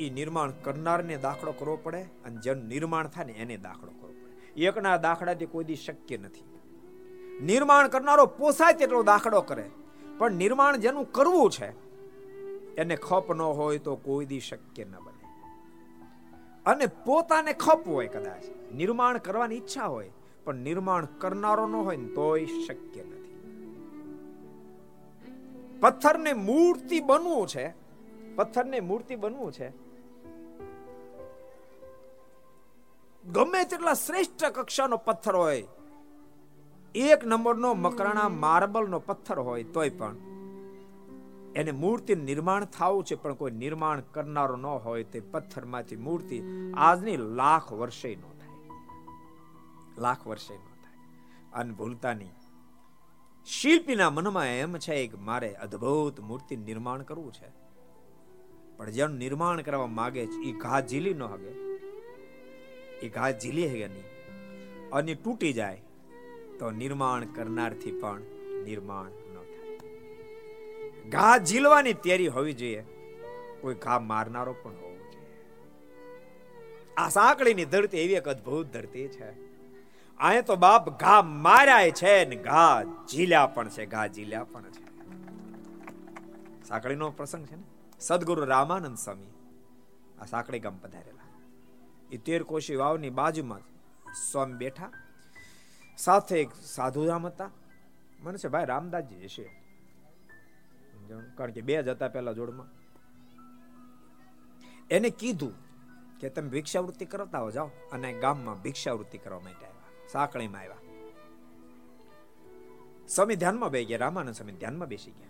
એ 0.00 0.10
નિર્માણ 0.10 0.50
કરનારને 0.50 1.16
દાખલો 1.16 1.52
કરવો 1.52 1.76
પડે 1.76 2.02
અને 2.02 2.36
જેનું 2.36 2.64
નિર્માણ 2.64 3.08
થાય 3.08 3.24
ને 3.24 3.32
એને 3.32 3.56
દાખલો 3.56 3.90
કરવો 3.90 4.12
પડે. 4.12 4.62
એકના 4.64 4.96
દાખલાથી 4.96 5.46
કોઈ 5.46 5.64
દી 5.64 5.76
શક્ય 5.76 6.16
નથી. 6.16 6.44
નિર્માણ 7.44 7.88
કરનારો 7.88 8.26
પોસાય 8.26 8.72
તેટલો 8.72 9.02
દાખલો 9.02 9.40
કરે. 9.40 9.70
પણ 10.18 10.32
નિર્માણ 10.32 10.76
જેનું 10.76 11.12
કરવું 11.12 11.50
છે, 11.50 11.70
એને 12.76 12.96
ખપ 12.96 13.32
ન 13.32 13.40
હોય 13.40 13.78
તો 13.78 13.96
કોઈ 13.96 14.26
દી 14.26 14.40
શક્ય 14.40 14.84
ન 14.84 14.94
બને. 15.04 15.24
અને 16.66 16.86
પોતાને 16.86 17.52
ખપ 17.52 17.88
હોય 17.88 18.06
કદાચ. 18.06 18.74
નિર્માણ 18.74 19.18
કરવાની 19.18 19.56
ઈચ્છા 19.56 19.86
હોય, 19.86 20.10
પણ 20.44 20.54
નિર્માણ 20.54 21.04
કરનારો 21.04 21.66
ન 21.66 21.76
હોય 21.76 21.96
ને 21.96 22.08
તોય 22.08 22.46
શક્ય 22.46 23.02
નથી. 23.02 23.34
પથ્થરને 25.80 26.32
મૂર્તિ 26.32 27.00
બનવું 27.00 27.46
છે 27.48 27.77
પથ્થરને 28.38 28.80
મૂર્તિ 28.80 29.16
બનવું 29.16 29.52
છે? 29.52 29.68
ગમે 33.24 33.64
તેટલા 33.64 33.94
શ્રેષ્ઠ 33.94 34.44
કક્ષાનો 34.44 34.96
પથ્થર 34.96 35.36
હોય, 35.36 35.66
એક 36.94 37.24
નંબરનો 37.24 37.74
મકરાણા 37.74 38.28
માર્બલનો 38.28 38.98
પથ્થર 38.98 39.38
હોય 39.38 39.64
તોય 39.64 39.90
પણ 39.90 40.16
એને 41.56 41.70
મૂર્તિ 41.70 42.14
નિર્માણ 42.14 42.64
થવું 42.64 43.04
છે, 43.04 43.14
પણ 43.14 43.34
કોઈ 43.34 43.50
નિર્માણ 43.50 44.00
કરનારો 44.00 44.56
ન 44.56 44.66
હોય 44.66 45.04
તે 45.04 45.20
પથ્થરમાંથી 45.20 45.96
મૂર્તિ 45.96 46.42
આજની 46.76 47.16
લાખ 47.16 47.72
વર્ષે 47.72 48.16
ન 48.16 48.20
થાય. 48.20 48.58
લાખ 49.98 50.26
વર્ષે 50.26 50.54
ન 50.54 50.66
થાય. 50.82 50.98
અને 51.52 51.72
ભૂલતા 51.72 52.14
નહીં 52.14 52.32
શિલ્પીના 53.44 54.10
મનમાં 54.10 54.46
એમ 54.46 54.76
છે 54.76 55.06
કે 55.06 55.16
મારે 55.16 55.54
અદ્ભુત 55.54 56.20
મૂર્તિ 56.20 56.56
નિર્માણ 56.56 57.02
કરવું 57.02 57.32
છે. 57.32 57.67
પણ 58.78 58.90
જેનું 58.90 59.16
નિર્માણ 59.16 59.60
કરવા 59.60 59.86
માગે 59.86 60.26
છે 60.26 60.48
એ 60.48 60.52
ઘા 60.52 60.80
ઝીલી 60.80 61.14
ન 61.14 61.22
હગે. 61.22 61.50
એ 63.06 63.08
ઘા 63.08 63.30
ઝીલી 63.30 63.68
હગે 63.68 63.88
નહીં. 63.88 64.04
અને 64.90 65.14
તૂટી 65.14 65.52
જાય, 65.52 65.82
તો 66.58 66.70
નિર્માણ 66.70 67.24
કરનારથી 67.24 67.90
પણ 67.90 68.20
નિર્માણ 68.64 69.06
ન 69.06 69.34
થાય. 69.34 69.78
ઘા 71.08 71.38
ઝીલવાની 71.38 71.92
તૈયારી 71.92 72.26
હોવી 72.26 72.52
જોઈએ. 72.52 72.84
કોઈ 73.60 73.74
ઘા 73.74 73.98
મારનારો 73.98 74.52
પણ 74.52 74.70
હોવો 74.70 74.96
જોઈએ. 74.96 75.36
આ 76.96 77.08
સાંકળીની 77.08 77.64
ધરતી 77.64 77.98
એવી 77.98 78.14
એક 78.14 78.28
અદ્ભુત 78.28 78.66
ધરતી 78.66 79.08
છે. 79.08 79.30
અહીંયા 80.18 80.40
તો 80.40 80.56
બાપ 80.56 81.00
ઘા 81.00 81.22
માર્યા 81.22 81.90
છે 81.90 82.24
ને 82.24 82.36
ઘા 82.36 82.82
ઝીલ્યા 82.82 83.46
પણ 83.46 83.68
છે, 83.68 83.86
ઘા 83.86 84.06
ઝીલ્યા 84.06 84.44
પણ 84.44 84.62
છે. 84.62 84.88
સાંકળીનો 86.68 87.10
પ્રસંગ 87.10 87.46
છે 87.46 87.56
ને? 87.56 87.62
સદગુરુ 88.00 88.44
રામાનંદ 88.44 88.96
સ્વામી 88.96 89.26
આ 90.20 90.24
સાંકળી 90.24 90.58
ગામ 90.58 90.76
પધારેલા. 90.76 91.40
એ 92.12 92.16
તેર 92.16 92.42
કોશી 92.42 92.76
વાવની 92.76 93.10
બાજુમાં 93.10 93.60
સ્વામી 94.30 94.52
બેઠા. 94.52 94.92
સાથે 95.96 96.40
એક 96.40 96.48
સાધુ 96.54 97.06
રામ 97.06 97.26
હતા. 97.26 97.50
મને 98.20 98.38
છે, 98.38 98.48
ભાઈ, 98.48 98.64
રામદાસજી 98.64 99.24
હશે 99.24 99.50
કારણ 101.34 101.50
કે 101.50 101.60
બે 101.60 101.82
જ 101.82 101.88
હતા 101.88 102.08
પેલા 102.08 102.32
જોડમાં. 102.32 102.66
એને 104.90 105.10
કીધું 105.10 105.52
કે, 106.18 106.28
તમે 106.28 106.48
ભિક્ષાવૃત્તિ 106.48 107.04
કરતા 107.04 107.38
હો, 107.38 107.50
જાઓ. 107.50 107.70
અને 107.92 108.12
ગામમાં 108.12 108.62
ભિક્ષાવૃત્તિ 108.62 109.18
કરવા 109.18 109.40
માટે 109.40 109.66
આવ્યા. 109.66 110.08
સાંકળીમાં 110.12 110.60
આવ્યા. 110.60 110.76
સ્વામી 113.08 113.36
ધ્યાનમાં 113.36 113.70
બે 113.70 113.84
ગયા. 113.84 113.98
રામાનંદ 113.98 114.34
સ્વામી 114.34 114.52
ધ્યાનમાં 114.52 114.88
બેસી 114.88 115.10
ગયા. 115.10 115.27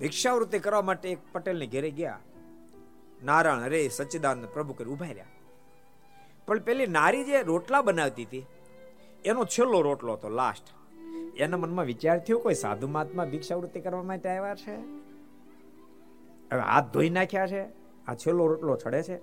ભિક્ષાવૃત્તિ 0.00 0.58
કરવા 0.58 0.82
માટે 0.82 1.10
એક 1.10 1.18
પટેલને 1.32 1.66
ઘેરે 1.66 1.90
ગયા. 1.90 2.18
નારાયણ 3.24 3.58
અરે 3.58 3.88
સચ્ચિદાનંદ 3.88 4.44
પ્રભુ 4.44 4.72
કરી 4.72 4.90
ઊભા 4.90 5.06
રહ્યા. 5.06 5.24
પણ 6.46 6.58
પેલી 6.58 6.86
નારી 6.86 7.24
જે 7.24 7.42
રોટલા 7.42 7.82
બનાવતી 7.82 8.24
હતી, 8.24 8.46
એનો 9.24 9.44
છેલ્લો 9.44 9.80
રોટલો 9.82 10.12
હતો 10.12 10.28
લાસ્ટ 10.28 10.62
એના 11.36 11.56
મનમાં 11.56 11.84
વિચાર 11.84 12.18
થયો, 12.18 12.38
કોઈ 12.38 12.54
સાધુ 12.54 12.88
મહાત્મા 12.88 13.24
ભિક્ષાવૃત્તિ 13.24 13.80
કરવા 13.80 14.02
માટે 14.02 14.28
આવ્યા 14.28 14.54
છે? 14.54 14.76
હવે 16.52 16.60
હાથ 16.60 16.84
ધોઈ 16.92 17.10
નાખ્યા 17.10 17.46
છે, 17.46 17.62
આ 18.06 18.14
છેલ્લો 18.14 18.46
રોટલો 18.46 18.76
ચડે 18.76 19.02
છે. 19.02 19.16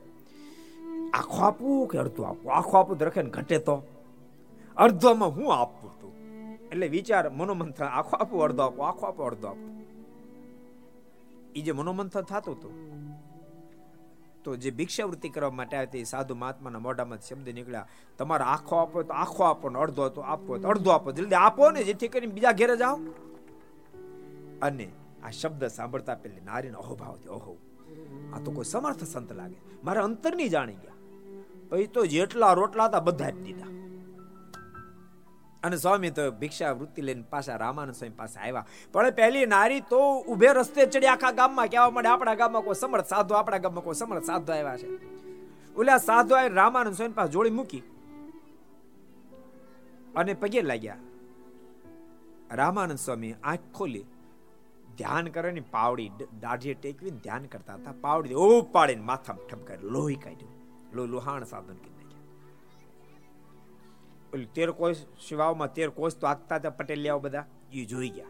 આખો 1.11 1.37
આપવું 1.37 1.87
કે 1.87 1.97
અડધું 1.97 2.27
આપવું 2.27 2.53
આખો 2.53 2.77
આપવું 2.77 2.97
તો 2.97 3.05
રખે 3.05 3.21
ને 3.21 3.29
ઘટે 3.29 3.57
તો? 3.57 3.83
અડધોમાં 4.77 5.29
હું 5.29 5.55
આપવું 5.55 6.01
તું? 6.01 6.13
એટલે 6.67 6.87
વિચાર, 6.87 7.29
મનોમંથન, 7.29 7.85
આખો 7.85 8.17
આપવું 8.17 8.43
અડધો 8.43 8.63
આપવું 8.63 8.87
આખો 8.87 9.05
આપવું 9.05 9.27
અડધો 9.27 9.47
આપવું 9.47 9.82
એ 11.55 11.61
જે 11.61 11.71
મનોમંથન 11.71 12.21
થતું 12.21 12.55
હતું, 12.55 12.73
તો 14.43 14.55
જે 14.55 14.71
ભિક્ષાવૃત્તિ 14.71 15.29
કરવા 15.29 15.51
માટે 15.51 15.75
આવી 15.77 15.87
હતી 15.87 16.05
સાધુ 16.05 16.35
મહાત્માના 16.35 16.79
મોઢામાં 16.79 17.21
શબ્દ 17.21 17.49
નીકળ્યા, 17.49 17.87
તમારે 18.17 18.43
આખો 18.43 18.75
આપો 18.75 19.03
તો 19.03 19.13
આખો 19.13 19.43
આપો 19.43 19.69
ને 19.69 19.79
અડધો 19.79 20.09
તો 20.09 20.21
આપો 20.21 20.57
તો 20.57 20.67
અડધો 20.67 20.89
આપો, 20.89 21.11
જલ્દી 21.11 21.35
આપો 21.35 21.69
ને, 21.71 21.83
જેથી 21.83 22.07
કરીને 22.07 22.33
બીજા 22.33 22.51
ઘેરે 22.51 22.77
જાઓ. 22.77 22.97
અને 24.61 24.87
આ 25.23 25.29
શબ્દ 25.31 25.67
સાંભળતા 25.67 26.15
પેલી 26.15 26.41
નારીનો 26.45 26.79
અહોભાવ 26.79 27.15
થયો, 27.15 27.33
ઓહો, 27.33 27.53
આ 28.33 28.39
તો 28.39 28.51
કોઈ 28.51 28.65
સમર્થ 28.65 29.03
સંત 29.03 29.31
લાગે. 29.31 29.57
મારા 29.83 30.03
અંતરની 30.03 30.49
જાણી 30.49 30.73
ગયા. 30.73 30.97
પછી 31.69 31.87
તો 31.87 32.05
જેટલા 32.05 32.53
રોટલા 32.53 32.85
હતા 32.85 32.99
બધા 32.99 33.25
આપી 33.25 33.43
દીધા. 33.43 33.71
અને 35.63 35.77
સ્વામી 35.77 36.09
તો 36.09 36.31
ભિક્ષા 36.31 36.71
વૃત્તિ 36.71 37.01
લઈને 37.01 37.23
પાછા 37.29 37.55
રામાનંદ 37.55 37.95
સ્વામી 37.95 38.15
પાસે 38.15 38.39
આવ્યા. 38.39 38.65
પણ 38.91 39.11
પહેલી 39.11 39.45
નારી 39.45 39.81
તો 39.81 39.99
ઉભે 40.27 40.53
રસ્તે 40.53 40.85
ચડી 40.85 41.07
આખા 41.07 41.31
ગામમાં 41.31 41.67
કહેવા 41.67 41.89
મળે 41.89 42.09
આપણા 42.09 42.35
ગામમાં 42.35 42.63
કોઈ 42.63 42.75
સમર્થ 42.75 43.07
સાધુ, 43.07 43.33
આપણા 43.33 43.57
ગામમાં 43.57 43.83
કોઈ 43.83 43.93
સમર્થ 43.93 44.23
સાધુ 44.23 44.53
આવ્યા 44.53 44.77
છે. 44.77 44.89
ઓલા 45.75 45.97
સાધુ 45.97 46.35
આવી 46.35 46.49
રામાનંદ 46.49 46.95
સ્વામી 46.95 47.13
પાસે 47.13 47.31
જોડી 47.31 47.49
મૂકી 47.49 47.83
અને 50.15 50.33
પગે 50.33 50.61
લાગ્યા. 50.61 50.97
રામાનંદ 52.51 52.99
સ્વામી 52.99 53.33
આંખ 53.43 53.71
ખોલી, 53.73 54.05
ધ્યાન 54.97 55.27
કરવાની 55.27 55.59
પાવડી 55.71 56.11
દાઢીએ 56.41 56.73
ટેકવીને 56.73 57.17
ધ્યાન 57.17 57.45
કરતા 57.45 57.73
હતા. 57.73 57.93
પાવડી 58.01 58.33
ઉપાડીને 58.33 59.01
માથામાં 59.01 59.47
ઠપકારી, 59.47 59.89
લોહી 59.89 60.15
કાઢ્યું. 60.15 60.53
લો 60.93 61.05
લોહાણ 61.05 61.43
સાધન 61.43 61.79
તેર 64.37 64.71
કોષ 64.71 64.95
શિવાઓમાં 65.27 65.73
તેર 65.73 65.89
કોષ 65.89 66.13
તો 66.13 66.27
આગતા 66.27 66.55
હતા 66.55 66.69
પટેલિયાઓ 66.69 67.19
બધા. 67.19 67.45
એ 67.73 67.85
જોઈ 67.85 68.09
ગયા. 68.09 68.25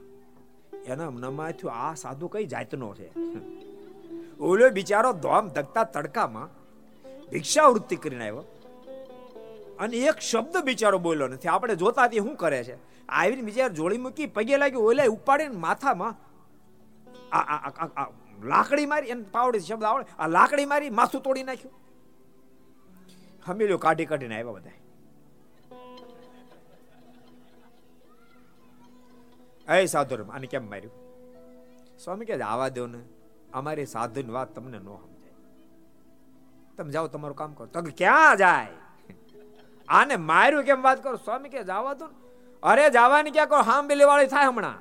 એના 0.85 1.09
મનમાં 1.11 1.51
થયું 1.51 1.73
આ 1.73 1.93
સાધુ 1.93 2.27
કઈ 2.27 2.45
જાતનો 2.45 2.95
છે? 2.95 3.09
ઓલો 4.39 4.69
બિચારો 4.69 5.13
ધોમ 5.13 5.47
ધકતા 5.47 5.83
તડકામાં 5.83 6.49
ભિક્ષાવૃત્તિ 7.31 7.95
કરીને 7.95 8.29
આવ્યો. 8.29 8.43
અને 9.79 9.97
એક 9.97 10.19
શબ્દ 10.19 10.57
બિચારો 10.57 10.99
બોલ્યો 10.99 11.27
નથી. 11.27 11.47
આપણે 11.47 11.75
જોતા 11.75 12.07
તે 12.07 12.17
શું 12.17 12.35
કરે 12.35 12.63
છે? 12.63 12.75
આવીને 13.09 13.41
બિચાર 13.41 13.69
જોડી 13.69 13.97
મૂકી 13.97 14.25
પગે 14.25 14.57
લાગ્યું 14.57 14.83
ઓલે 14.83 15.07
ઉપાડીને 15.07 15.55
માથામાં 15.55 16.15
આ 17.35 18.11
લાકડી 18.43 18.85
મારી, 18.85 19.07
એને 19.07 19.23
પાવડી 19.23 19.59
શબ્દ 19.59 19.83
આવડે, 19.83 20.05
આ 20.19 20.27
લાકડી 20.27 20.65
મારી 20.65 20.89
માથું 20.89 21.21
તોડી 21.21 21.43
નાખ્યું. 21.43 21.73
હમીલ્યો 23.45 23.77
કાઢી 23.77 24.05
કાઢીને 24.05 24.39
આવ્યા 24.39 24.51
બધા. 24.51 24.69
એ 29.71 29.85
સાધુ 29.85 30.23
આને 30.23 30.47
કેમ 30.47 30.69
માર્યું? 30.69 30.91
સ્વામી 31.99 32.25
કે 32.25 32.41
આવા 32.41 32.69
દો 32.69 32.87
ને, 32.87 32.99
અમારી 33.53 33.85
સાધુની 33.85 34.31
વાત 34.31 34.55
તમને 34.55 34.77
ન 34.77 34.81
સમજાય. 34.81 35.33
તમે 36.77 36.91
જાઓ, 36.91 37.07
તમારું 37.07 37.37
કામ 37.37 37.53
કરો. 37.53 37.67
તો 37.67 37.81
ક્યાં 37.97 38.37
જાય? 38.37 38.67
આને 39.87 40.15
માર્યું 40.15 40.63
કેમ 40.63 40.81
વાત 40.81 41.03
કરો? 41.03 41.15
સ્વામી 41.15 41.49
કે 41.49 41.63
જવા 41.63 41.93
દો 41.93 42.05
અરે, 42.63 42.89
જવાની 42.89 43.31
ક્યાં 43.31 43.47
કરો 43.47 43.61
હાંબેલી 43.61 44.03
વાળી 44.03 44.27
થાય 44.27 44.45
હમણાં? 44.45 44.75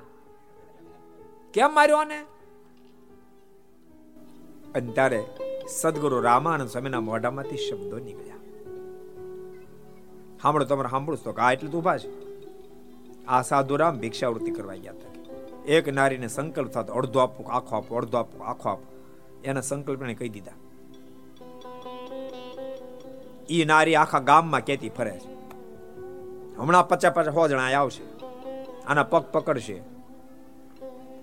કેમ 1.51 1.73
માર્યો 1.73 1.97
આને? 1.97 2.21
અને 4.75 4.91
ત્યારે 4.91 5.25
સદગુરુ 5.81 6.21
રામાનંદ 6.21 6.69
સ્વામીના 6.69 7.01
મોઢામાંથી 7.01 7.57
શબ્દો 7.57 7.99
નીકળ્યા. 7.99 8.35
સાંભળો 10.41 10.65
તમારે 10.65 10.89
સાંભળું 10.89 11.23
તો 11.23 11.31
કા 11.31 11.51
એટલે 11.51 11.69
તું 11.69 11.81
ઊભા 11.81 11.97
છે. 11.97 12.32
આ 13.27 13.41
સાધુરામ 13.41 13.97
ભિક્ષાવૃત્તિ 13.97 14.51
કરવા 14.51 14.75
ગયા 14.75 14.93
હતા. 14.93 15.13
એક 15.65 15.89
નારીને 15.89 16.27
સંકલ્પ 16.27 16.67
થતો, 16.67 16.93
અડધો 16.93 17.19
આપો, 17.19 17.43
આખો 17.43 17.75
આપો, 17.75 17.95
અડધો 17.95 18.17
આપો, 18.17 18.43
આખો 18.43 18.69
આપો. 18.69 19.01
એના 19.43 19.61
સંકલ્પને 19.61 20.13
કહી 20.13 20.29
દીધા. 20.29 20.51
ઈ 23.49 23.65
નારી 23.65 23.95
આખા 23.95 24.19
ગામમાં 24.19 24.59
કેતી 24.59 24.89
ફરે 24.89 25.19
છે. 25.19 25.33
હમણાં 26.57 26.87
પચાસ 26.87 27.13
પચા 27.13 27.31
હો 27.31 27.47
જણા 27.47 27.79
આવશે. 27.79 28.03
આના 28.85 29.03
પગ 29.03 29.21
પકડશે. 29.21 29.81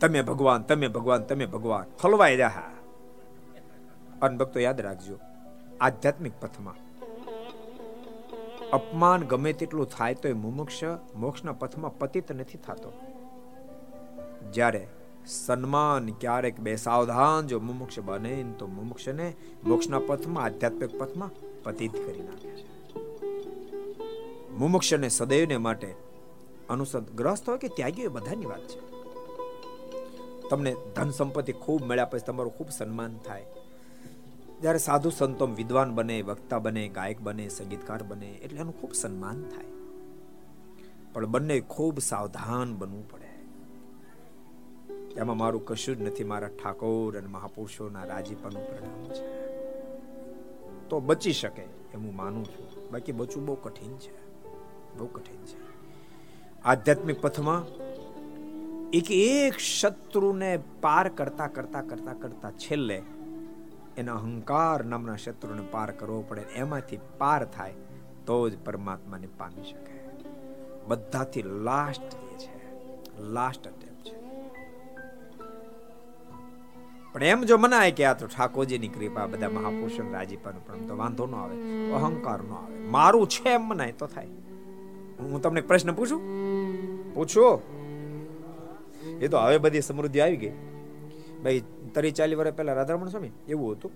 તમે 0.00 0.22
ભગવાન 0.22 0.62
તમે 0.62 0.88
ભગવાન 0.88 1.22
તમે 1.22 1.46
ભગવાન. 1.46 1.84
ખલવાય 2.02 2.36
રહ્યા 2.36 2.62
અને 4.22 4.36
ભક્તો 4.36 4.60
યાદ 4.60 4.80
રાખજો, 4.80 5.18
આધ્યાત્મિક 5.80 6.32
પથમાં 6.40 6.89
અપમાન 8.72 9.22
ગમે 9.22 9.52
તેટલું 9.52 9.86
થાય 9.86 10.14
તો 10.14 10.28
એ 10.28 10.32
મુમુક્ષ 10.32 10.80
મોક્ષના 11.14 11.52
પથમાં 11.52 11.98
પતિત 11.98 12.32
નથી 12.32 12.58
થતો. 12.58 12.92
જ્યારે 14.52 14.88
સન્માન 15.26 16.10
ક્યારેક 16.10 16.60
બે 16.60 16.76
સાવધાન, 16.76 17.46
જો 17.46 17.60
મુમુક્ષ 17.60 17.98
બને 17.98 18.44
તો 18.58 18.66
મુમુક્ષને 18.66 19.36
મોક્ષના 19.64 19.98
પથમાં, 19.98 20.44
આધ્યાત્મિક 20.44 20.98
પથમાં 20.98 21.30
પતિત 21.62 21.92
કરી 21.92 22.22
નાખે 22.22 22.48
છે. 22.48 22.70
મુમુક્ષને 24.50 25.08
સદૈવને 25.08 25.56
માટે 25.56 25.94
અનુસંધ 26.68 27.10
ગ્રસ્ત 27.10 27.48
હોય 27.48 27.58
કે 27.58 27.68
ત્યાગી 27.68 28.00
હોય 28.00 28.08
બધાની 28.08 28.46
વાત 28.46 28.60
છે. 28.60 28.90
તમને 30.48 30.76
ધન 30.96 31.10
સંપત્તિ 31.10 31.52
ખૂબ 31.52 31.82
મળ્યા 31.82 32.04
પછી 32.04 32.20
તમારું 32.20 32.52
ખૂબ 32.52 32.68
સન્માન 32.70 33.18
થાય. 33.18 33.46
જ્યારે 34.60 34.78
સાધુ 34.78 35.10
સંતો 35.10 35.46
વિદ્વાન 35.46 35.94
બને, 35.94 36.22
વક્તા 36.22 36.58
બને, 36.58 36.88
ગાયક 36.88 37.20
બને, 37.20 37.48
સંગીતકાર 37.48 38.02
બને, 38.02 38.30
એટલે 38.30 38.60
એનું 38.60 38.80
ખૂબ 38.80 38.94
સન્માન 38.94 39.42
થાય. 39.42 39.64
પણ 41.12 41.26
બંને 41.26 41.60
ખૂબ 41.60 41.98
સાવધાન 41.98 42.76
બનવું 42.76 43.10
પડે. 43.10 43.30
એમાં 45.14 45.36
મારું 45.36 45.64
કશું 45.64 45.96
જ 45.96 46.02
નથી, 46.02 46.24
મારા 46.24 46.48
ઠાકોર 46.48 47.18
અને 47.18 47.26
મહાપુરુષોના 47.26 48.04
રાજીપાનું 48.04 48.66
પરિણામ 48.66 49.04
છે. 49.08 49.40
તો 50.88 51.00
બચી 51.00 51.32
શકે 51.32 51.62
એમ 51.62 52.04
હું 52.04 52.16
માનું 52.16 52.44
છું. 52.44 52.90
બાકી 52.90 53.12
બચવું 53.12 53.46
બહુ 53.46 53.54
કઠિન 53.54 53.96
છે. 53.96 54.30
બહુ 54.98 55.06
કઠિન 55.06 55.44
છે. 55.44 55.70
આધ્યાત્મિક 56.64 57.20
પથમાં 57.20 57.64
એક 58.90 59.10
એક 59.10 59.58
શત્રુને 59.58 60.58
પાર 60.80 61.08
કરતા 61.08 61.46
કરતા 61.46 61.82
કરતા 61.82 62.12
કરતા 62.12 62.50
છેલ્લે 62.50 63.02
એના 64.00 64.14
અહંકાર 64.14 64.84
નામના 64.84 65.16
શત્રુને 65.16 65.62
પાર 65.70 65.90
કરવો 65.90 66.24
પડે 66.28 66.40
એમાંથી 66.40 66.98
પાર 67.18 67.44
થાય, 67.44 67.74
તો 68.26 68.48
જ 68.48 68.58
પરમાત્માને 68.58 69.28
પામી 69.38 69.62
શકે. 69.62 70.00
બધાથી 70.88 71.42
લાસ્ટ 71.42 72.14
એ 72.14 72.38
છે. 72.38 72.60
લાસ્ટ 73.22 73.68
અટેમ્પ 73.68 73.98
છે. 73.98 74.20
પણ 77.12 77.22
એમ 77.22 77.42
જો 77.42 77.58
મનાય 77.58 77.90
કે 77.90 78.04
આ 78.04 78.14
તો 78.14 78.26
ઠાકોરજીની 78.26 78.88
કૃપા, 78.88 79.26
બધા 79.26 79.48
મહાપુરુષો 79.48 80.12
રાજીપાનું, 80.12 80.66
પણ 80.66 80.86
તો 80.86 80.96
વાંધો 80.96 81.26
ન 81.26 81.34
આવે, 81.34 81.90
અહંકાર 81.90 82.42
ન 82.42 82.50
આવે. 82.50 82.78
મારું 82.78 83.28
છે 83.28 83.48
એમ 83.48 83.62
મનાય, 83.62 83.92
તો 83.92 84.06
થાય. 84.06 84.26
હું 85.18 85.42
તમને 85.42 85.60
પ્રશ્ન 85.60 85.92
પૂછું? 85.92 86.20
પૂછો. 87.14 87.62
એ 89.20 89.28
તો 89.28 89.38
હવે 89.38 89.58
બધી 89.58 89.80
સમૃદ્ધિ 89.80 90.20
આવી 90.20 90.36
ગઈ. 90.36 90.69
ભાઈ 91.42 91.60
તરી 91.94 92.12
ચાલી 92.12 92.34
વર્ષ 92.34 92.54
પહેલા 92.54 92.72
રાધારમણ 92.72 93.08
સ્વામી, 93.08 93.32
એવું 93.48 93.76
હતું. 93.76 93.92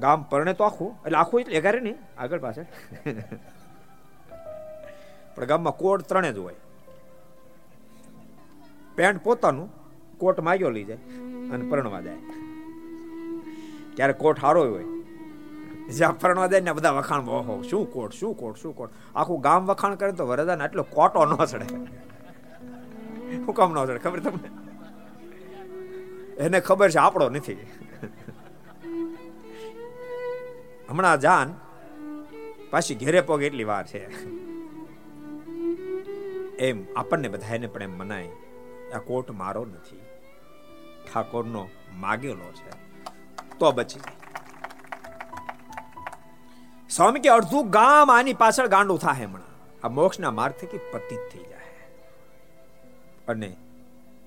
ગામ 0.00 0.22
પરણે 0.22 0.52
તો 0.54 0.64
આખું, 0.64 0.90
એટલે 1.06 1.18
આખું 1.18 1.40
એટલે 1.40 1.56
એગારે 1.56 1.80
નહીં, 1.80 1.98
આગળ 2.18 2.38
પાછળ. 2.38 2.66
પણ 5.34 5.44
ગામમાં 5.44 5.76
કોટ 5.76 6.08
ત્રણે 6.08 6.32
જ 6.32 6.38
હોય. 6.38 6.54
પેન્ટ 8.96 9.24
પોતાનું, 9.24 9.68
કોટ 10.18 10.40
માગ્યો 10.40 10.70
લઈ 10.70 10.84
જાય 10.84 10.98
અને 11.52 11.70
પરણવા 11.70 12.00
જાય. 12.00 12.18
ક્યારે 13.96 14.12
કોટ 14.12 14.38
હારો 14.38 14.64
હોય. 14.70 14.86
જ્યાં 15.90 16.18
પરણવા 16.18 16.46
જાય 16.46 16.60
ને 16.60 16.72
બધા 16.72 16.90
વખાણ, 16.90 17.28
ઓહો, 17.28 17.62
શું 17.62 17.92
કોટ 17.92 18.12
શું 18.12 18.34
કોટ 18.34 18.56
શું 18.56 18.76
કોટ. 18.76 18.90
આખું 19.14 19.40
ગામ 19.40 19.66
વખાણ 19.66 19.94
કરે 19.94 20.12
તો 20.12 20.26
વરદાન 20.26 20.62
આટલો 20.62 20.82
કોટો 20.82 21.24
ન 21.26 21.32
ચડે. 21.44 21.66
શું 23.46 23.54
કામ 23.54 23.70
ન 23.72 23.86
ચડે, 23.86 23.98
ખબર 23.98 24.20
તમને? 24.20 24.63
એને 26.38 26.60
ખબર 26.60 26.90
છે, 26.90 26.98
આપણો 26.98 27.28
નથી. 27.28 27.66
હમણાં 30.88 31.20
જાન 31.20 31.54
પાછી 32.70 32.94
ઘેરે 32.94 33.20
પગ 33.20 33.42
એટલી 33.42 33.64
વાર 33.64 33.86
છે. 33.86 34.00
એમ 36.56 36.84
આપણને 36.96 37.28
બધાને 37.28 37.66
પણ 37.66 37.82
એમ 37.82 37.98
મનાય, 37.98 38.28
આ 38.94 38.98
કોટ 38.98 39.30
મારો 39.30 39.64
નથી. 39.64 40.00
ઠાકોરનો 41.12 41.68
માગેલો 41.92 42.52
છે. 42.52 42.72
તો 43.58 43.72
બચી 43.72 44.00
સ્વામી 46.90 47.20
કે 47.20 47.28
અડધું 47.28 47.70
ગામ 47.70 48.10
આની 48.10 48.32
પાછળ 48.32 48.66
ગાંડું 48.66 48.98
થાય 48.98 49.24
હમણાં. 49.24 49.52
આ 49.86 49.88
મોક્ષના 49.88 50.30
માર્ગ 50.30 50.54
થકી 50.54 50.78
પતિત 50.92 51.20
થઈ 51.32 51.38
જાય 51.38 51.72
અને 53.28 53.56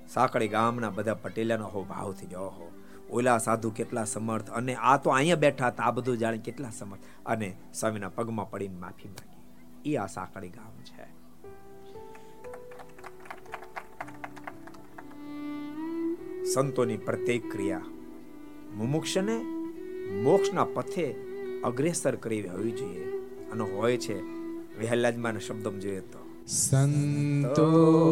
સાંકળી 0.07 0.47
ગામના 0.47 0.89
બધા 0.89 1.13
પટેલાનો 1.13 1.67
હો 1.67 1.83
ભાવ 1.83 2.13
થઈ 2.13 2.27
ગયો, 2.27 2.41
હો. 2.41 2.71
ઓલા 3.09 3.37
સાધુ 3.37 3.71
કેટલા 3.71 4.03
સમર્થ, 4.03 4.49
અને 4.49 4.75
આ 4.75 4.97
તો 4.97 5.09
અહીંયા 5.09 5.35
બેઠા 5.35 5.67
હતા, 5.67 5.83
આ 5.83 5.91
બધું 5.91 6.17
જાણે 6.17 6.37
કેટલા 6.37 6.69
સમર્થ. 6.69 7.01
અને 7.25 7.57
સ્વામીના 7.73 8.09
પગમાં 8.09 8.49
પડીને 8.49 8.77
માફી 8.77 9.09
માંગી. 9.09 9.91
એ 9.91 9.95
આ 9.95 10.05
સાંકળી 10.05 10.49
ગામ 10.49 10.83
છે. 10.83 11.17
સંતોની 16.53 16.97
પ્રત્યેક 16.97 17.51
ક્રિયા 17.51 17.81
મુમુક્ષને 18.73 19.37
મોક્ષના 20.23 20.63
પથે 20.63 21.15
અગ્રેસર 21.63 22.15
કરી 22.15 22.47
હોવી 22.47 22.71
જોઈએ. 22.71 23.03
અને 23.51 23.63
હોય 23.63 23.97
છે, 23.97 24.21
વહેલાજમાના 24.79 25.39
શબ્દમાં 25.39 25.79
જોઈએ 25.79 25.99
તો 25.99 26.26
સંતોની 26.47 28.07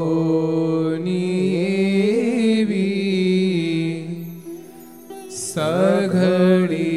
સઘળી 5.29 6.94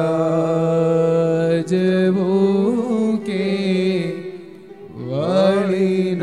જવું 1.61 3.24
કે 3.24 3.45
વળી 4.93 6.16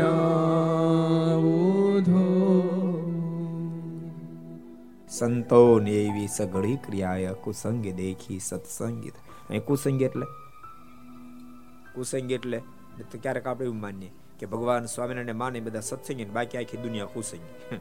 સંતોને 5.08 5.90
એવી 5.90 6.26
સઘળી 6.26 6.76
ક્રિયાએ 6.76 7.26
કુસંગ 7.26 7.82
દેખી 7.82 8.38
સત્સંગીત. 8.38 9.14
અહીં 9.48 9.64
કુસંગ 9.64 10.02
એટલે? 10.02 10.26
કુસંગ 11.94 12.32
એટલે? 12.32 12.62
ક્યારેક 13.22 13.46
આપણે 13.46 13.64
એવું 13.64 13.80
માનીએ 13.80 14.12
કે 14.38 14.46
ભગવાન 14.46 14.84
સ્વામિનારાયણ 14.86 15.36
માને 15.36 15.60
બધા 15.60 15.80
સત્સંગી 15.80 16.24
બાકી 16.24 16.58
આખી 16.58 16.76
દુનિયા 16.76 17.04
કુસંગી. 17.04 17.76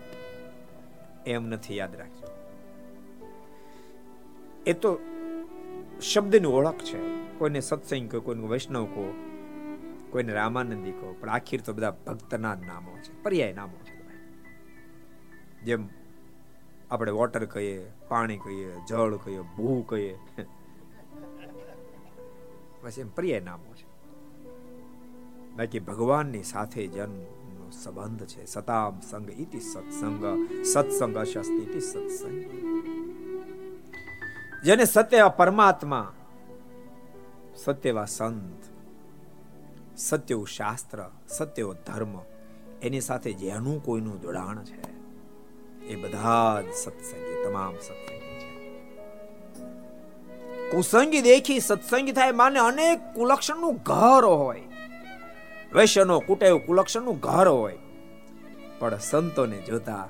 એમ 1.25 1.47
નથી 1.47 1.77
યાદ 1.77 1.95
રાખજો 1.95 2.42
એ 4.65 4.73
તો 4.73 4.99
શબ્દની 6.01 6.47
ઓળખ 6.47 6.77
છે. 6.77 6.99
કોઈને 7.37 7.59
સત્સંગ 7.59 8.11
કહો, 8.11 8.19
કોઈને 8.19 8.47
વૈષ્ણવ 8.47 8.85
કહો, 8.85 9.13
કોઈને 10.11 10.33
રામાનંદી 10.33 10.91
કહો, 10.91 11.15
પણ 11.19 11.29
આખીર 11.29 11.61
તો 11.61 11.73
બધા 11.73 11.97
ભક્તના 12.07 12.55
જ 12.55 12.61
નામો 12.65 12.97
છે, 12.97 13.23
પર્યાય 13.23 13.53
નામો 13.53 13.77
છે 13.83 13.93
જેમ 15.63 15.89
આપણે 16.91 17.11
વોટર 17.11 17.45
કહીએ, 17.45 17.91
પાણી 18.07 18.37
કહીએ, 18.37 18.75
જળ 18.87 19.15
કહીએ, 19.15 19.41
ભૂ 19.41 19.81
કહીએ. 19.81 20.19
બસ 22.83 22.99
એમ 22.99 23.09
પર્યાય 23.09 23.39
નામો 23.39 23.73
છે. 23.75 23.93
બાકી 25.55 25.79
ભગવાનની 25.79 26.43
સાથે 26.43 26.87
જન્મ 26.87 27.69
સંબંધ 27.69 28.25
છે. 28.25 28.45
સતામ 28.45 28.99
સંગ 28.99 29.29
ઇતિ 29.39 29.59
સત્સંગ 29.59 30.25
સત્સંગ 30.63 31.17
અશસ્તિ 31.17 31.79
સત્સંગ. 31.79 32.43
જેને 34.63 34.85
સત્ય 34.85 35.31
પરમાત્મા, 35.37 36.13
સત્યવા 37.55 38.05
સંત 38.05 38.63
સત્યવું 39.97 40.47
શાસ્ત્ર 40.47 41.09
સત્યવો 41.27 41.73
ધર્મ, 41.73 42.19
એની 42.81 43.01
સાથે 43.01 43.33
જેનું 43.33 43.83
કોઈનું 43.83 44.21
જોડાણ 44.21 44.63
છે, 44.63 44.81
એ 45.85 45.95
બધા 45.95 46.61
જ 46.61 46.73
સત્સંગી, 46.73 47.43
તમામ 47.43 47.75
સત્સંગી 47.75 48.39
છે. 48.39 48.53
કુસંગી 50.71 51.21
દેખી 51.21 51.59
સત્સંગી 51.59 52.11
થાય 52.11 52.31
માને 52.31 52.59
અનેક 52.59 52.99
કુલક્ષણનું 53.15 53.75
ઘર 53.75 54.25
હોય. 54.25 54.61
વૈશ્યનો 55.73 56.19
કુટેવ 56.19 56.57
કુલક્ષણનું 56.57 57.19
ઘર 57.19 57.47
હોય. 57.47 57.77
પણ 58.79 58.97
સંતોને 58.97 59.61
જોતા, 59.61 60.09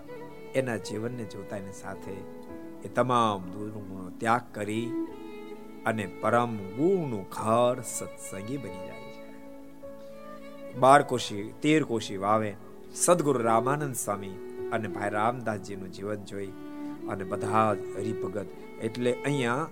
એના 0.55 0.77
જીવનને 0.77 1.23
જોતા 1.23 1.57
એની 1.57 1.73
સાથે 1.73 2.42
એ 2.83 2.87
તમામ 2.87 3.51
દુર્ગુણો 3.51 4.11
ત્યાગ 4.17 4.41
કરી 4.53 4.91
અને 5.85 6.05
પરમ 6.05 6.57
ગુણનું 6.57 7.25
ઘર 7.29 7.81
સત્સંગી 7.81 8.57
બની 8.57 8.87
જાય 8.87 9.13
છે. 9.13 9.13
બાર 10.73 11.03
કોશી, 11.03 11.53
તેર 11.61 11.83
કોશી 11.83 12.17
વાવે. 12.17 12.55
સદગુરુ 12.95 13.41
રામાનંદ 13.41 13.95
સ્વામી 13.95 14.29
અને 14.73 14.87
ભાઈ 14.87 15.09
રામદાસજીનું 15.09 15.91
જીવન 15.91 16.15
જોઈ 16.15 16.47
અને 17.09 17.23
બધા 17.23 17.73
જ 17.73 17.77
હરિભગત. 17.95 18.45
એટલે 18.81 19.13
અહીંયા 19.13 19.67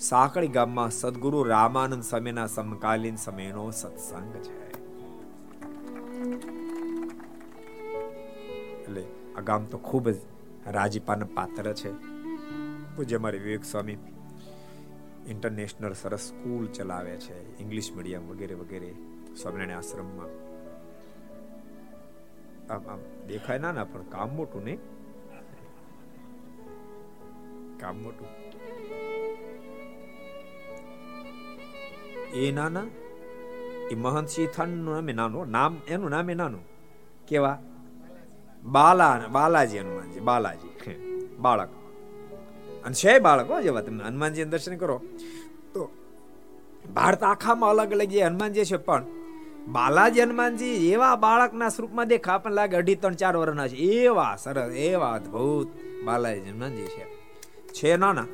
સાંકળી 0.00 0.48
ગામમાં 0.48 0.90
સદગુરુ 0.90 1.42
રામાનંદ 1.42 2.02
સ્વામીના 2.02 2.46
સમકાલીન 2.46 3.16
સમયનો 3.16 3.70
સત્સંગ 3.70 4.32
છે. 4.32 4.70
એટલે 8.82 9.04
આ 9.38 9.40
ગામ 9.40 9.64
તો 9.64 9.78
ખૂબ 9.78 10.10
જ 10.10 10.16
રાજીપાના 10.66 11.26
પાત્ર 11.34 11.72
છે. 11.72 12.15
પૂજ્ય 12.96 13.18
મારી 13.18 13.38
વિવેક 13.38 13.64
સ્વામી 13.64 13.96
ઇન્ટરનેશનલ 15.28 15.92
સરસ 15.92 16.20
સ્કૂલ 16.20 16.66
ચલાવે 16.66 17.16
છે 17.16 17.58
ઇંગ્લિશ 17.58 17.92
મીડિયમ 17.96 18.28
વગેરે 18.28 18.54
વગેરે, 18.54 18.94
સ્વામિનારાયણ 19.42 19.78
આશ્રમમાં. 19.78 20.46
આમ 22.72 22.88
આમ, 22.88 23.26
દેખાય 23.26 23.58
ના 23.58 23.72
ના, 23.72 23.84
પણ 23.84 24.02
કામ 24.02 24.36
મોટું 24.36 24.64
નહીં. 24.64 24.78
કામ 27.78 27.96
મોટું. 27.96 28.26
એ 32.30 32.52
નાના 32.52 32.82
એ 33.90 33.94
મહંત 33.94 34.28
શીથાન 34.28 34.68
નામે 34.68 35.12
નાનું, 35.12 35.50
નામ, 35.50 35.80
એનું 35.88 36.10
નામે 36.10 36.34
નાનું. 36.34 36.60
કેવા? 37.28 37.62
બાલા, 38.64 39.24
બાલાજી 39.32 39.78
હનુમાનજી, 39.78 40.20
બાલાજી, 40.20 40.68
બાળક. 41.38 41.68
અને 42.86 42.96
છે 43.00 43.18
બાળક 43.18 43.50
જેવા 43.66 43.84
તમે 43.86 44.02
હનુમાનજી 44.04 44.48
દર્શન 44.52 44.76
કરો, 44.76 44.96
તો 45.74 45.82
ભારત 46.94 47.22
આખામાં 47.24 47.70
અલગ 47.74 47.92
અલગ 47.92 48.10
જે 48.10 48.22
હનુમાનજી 48.22 48.66
છે, 48.70 48.78
પણ 48.88 49.04
બાલાજી 49.68 50.22
હનુમાનજી 50.22 50.74
એવા 50.92 51.14
બાળકના 51.16 51.68
સ્વરૂપમાં 51.68 52.08
દેખા 52.08 52.38
પણ 52.38 52.58
લાગે 52.58 52.76
અઢી, 52.76 52.98
ત્રણ, 53.02 53.20
ચાર 53.20 53.34
વર્ષના 53.36 53.68
છે. 53.68 53.76
એવા 54.00 54.34
સરસ, 54.36 54.70
એવા 54.86 55.12
અદભુત 55.18 55.68
બાલાજી 56.06 56.50
હનુમાનજી 56.50 56.90
છે. 56.94 57.04
છે 57.76 57.96
નાના, 57.96 58.28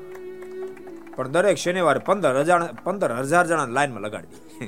પણ 1.16 1.28
દરેક 1.34 1.56
શનિવારે 1.56 2.00
પંદર 2.08 2.40
હજાર 2.40 2.60
પંદર 2.84 3.10
હજાર 3.20 3.44
જણા 3.46 3.68
લાઈનમાં 3.76 4.02
લગાડી 4.02 4.40
દે. 4.60 4.66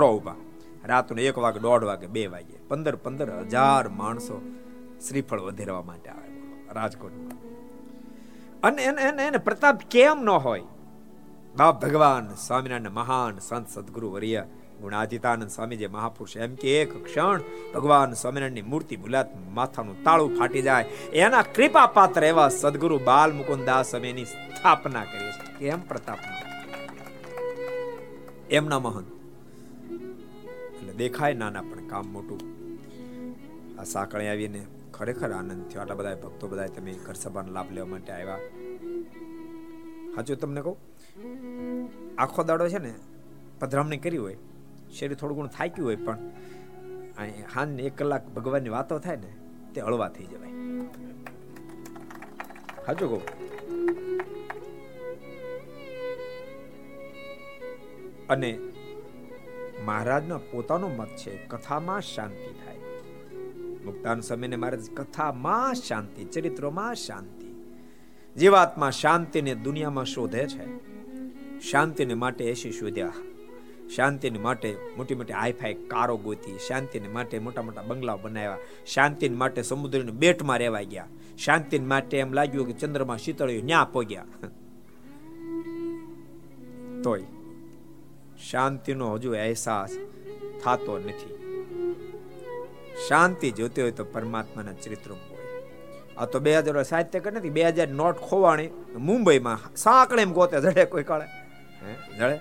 રો 0.00 0.08
ઊભા 0.16 0.38
રાતનું 0.84 1.20
એક 1.20 1.38
વાગે, 1.38 1.60
દોઢ 1.60 1.84
વાગે, 1.90 2.06
બે 2.06 2.26
વાગે. 2.26 2.56
પંદર 2.68 2.96
પંદર 2.96 3.30
હજાર 3.44 3.84
માણસો 4.00 4.36
શ્રીફળ 5.06 5.40
વધેરવા 5.40 5.82
માટે 5.82 6.10
આવે. 6.10 6.28
રાજકોટમાં. 6.72 7.49
અને 8.62 8.82
એને 8.82 9.02
એને 9.02 9.26
એને 9.26 9.38
પ્રતાપ 9.38 9.76
કેમ 9.90 10.22
ન 10.22 10.28
હોય? 10.28 10.62
બાપ 11.56 11.86
ભગવાન, 11.86 12.34
સ્વામિનારાયણ 12.34 12.90
મહાન 12.90 13.38
સંત 13.38 13.68
સદગુરુ 13.68 14.10
વર્ય 14.10 14.46
ગુણાતીતાનંદ 14.80 15.50
સ્વામી 15.50 15.76
જે 15.76 15.86
મહાપુરુષ, 15.86 16.36
એમ 16.36 16.54
કે 16.54 16.82
એક 16.82 17.04
ક્ષણ 17.04 17.40
ભગવાન 17.74 18.12
સ્વામિનારાયણની 18.12 18.62
મૂર્તિ 18.62 18.96
ભૂલાત, 18.96 19.36
માથાનું 19.36 20.04
તાળું 20.04 20.38
ફાટી 20.38 20.62
જાય. 20.62 20.82
એના 21.12 21.42
કૃપા 21.42 21.86
પાત્ર 21.86 22.24
એવા 22.24 22.48
સદગુરુ 22.48 22.98
બાલ 22.98 23.32
મુકુંદ 23.32 23.66
દાસ 23.66 23.90
સ્વામીની 23.90 24.24
સ્થાપના 24.24 25.04
કરી 25.04 25.30
છે 25.30 25.58
કેમ 25.58 25.80
પ્રતાપ 25.80 26.18
એમના 28.50 28.78
મહંત. 28.78 29.06
એટલે 30.74 30.92
દેખાય 30.92 31.34
નાના 31.34 31.60
પણ 31.60 31.88
કામ 31.88 32.06
મોટું. 32.06 32.40
આ 33.80 33.84
સાંકળે 33.84 34.28
આવીને 34.28 34.66
ખરેખર 35.00 35.30
આનંદ 35.32 35.68
થયો. 35.68 35.80
આટલા 35.80 35.94
બધા 35.94 36.14
ભક્તો 36.14 36.48
બધા 36.48 36.66
તમે 36.66 36.92
ઘર 36.92 37.14
સભાનો 37.14 37.52
લાભ 37.52 37.72
લેવા 37.72 37.86
માટે 37.86 38.12
આવ્યા. 38.12 38.38
હાચું 40.16 40.36
તમને 40.36 40.62
કહું? 40.62 40.76
આખો 42.18 42.42
દાડો 42.42 42.68
છે 42.68 42.78
ને 42.78 42.94
પધરામણી 43.60 43.96
કરી 43.96 44.16
હોય. 44.16 44.36
શરીર 44.98 45.14
થોડું 45.14 45.36
ઘણું 45.36 45.50
થાક્યું 45.50 45.88
હોય 45.88 45.96
પણ 45.96 46.18
હાન 47.54 47.80
એક 47.80 47.96
કલાક 47.96 48.28
ભગવાનની 48.28 48.68
વાતો 48.68 48.98
થાય 48.98 49.16
ને 49.16 49.32
તે 49.74 49.80
હળવા 49.80 50.08
થઈ 50.08 50.24
જવાય. 50.24 50.52
હાચું 52.86 53.08
કહું? 53.08 53.22
અને 58.28 58.58
મહારાજનો 59.84 60.38
પોતાનો 60.38 60.88
મત 60.88 61.08
છે, 61.16 61.36
કથામાં 61.36 62.00
શાંતિ. 62.00 62.59
મુક્તાન 63.84 64.20
સમયને 64.20 64.56
મહારાજ 64.56 64.90
કથામાં 64.90 65.74
શાંતિ, 65.74 66.24
ચરિત્રોમાં 66.24 66.94
શાંતિ. 66.94 67.46
જીવાત્મા 68.40 68.90
શાંતિને 68.90 69.54
દુનિયામાં 69.54 70.04
શોધે 70.04 70.46
છે. 70.46 70.90
શાંતિને 71.60 72.14
માટે 72.14 72.44
એસી 72.44 72.72
શોધ્યા. 72.72 73.12
શાંતિને 73.96 74.38
માટે 74.38 74.76
મોટી 74.96 75.14
મોટી 75.14 75.32
હાઈફાઈ 75.32 75.74
કારો 75.74 76.16
ગોતી. 76.16 76.58
શાંતિને 76.58 77.08
માટે 77.08 77.38
મોટા 77.38 77.62
મોટા 77.62 77.82
બંગલા 77.82 78.16
બનાવ્યા. 78.16 78.58
શાંતિને 78.86 79.36
માટે 79.36 79.62
સમુદ્રની 79.62 80.12
બેટમાં 80.12 80.58
રહેવા 80.58 80.80
ગયા. 80.80 81.08
શાંતિને 81.38 81.86
માટે 81.86 82.18
એમ 82.18 82.32
લાગ્યું 82.32 82.66
કે 82.66 82.72
ચંદ્રમાં 82.72 83.18
શીતળ્યું 83.18 83.64
ન્યા 83.64 83.84
પોગ્યા. 83.84 84.24
તોય 87.02 87.24
શાંતિનો 88.50 89.14
હજુ 89.14 89.32
અહેસાસ 89.32 89.90
થતો 90.64 90.98
નથી. 90.98 91.39
શાંતિ 93.08 93.50
જોતી 93.50 93.82
હોય 93.82 93.90
તો 93.90 94.04
પરમાત્માના 94.04 94.72
ચરિત્રો 94.72 95.14
હોય 95.14 95.38
આ 96.18 96.26
તો 96.26 96.40
બે 96.40 96.56
હજાર 96.58 96.82
સાહિત્ય 96.82 97.20
કરી 97.20 97.36
નથી, 97.36 97.50
બે 97.50 97.62
હજાર 97.64 97.88
નોટ 97.88 98.16
ખોવાણી. 98.18 98.70
મુંબઈમાં 98.98 99.76
સાંકળે 99.76 100.22
એમ 100.22 100.32
ગોતે 100.32 100.60
જડે 100.60 100.84
કોઈ 100.84 101.02
કાળે. 101.02 101.26
જડે? 102.18 102.38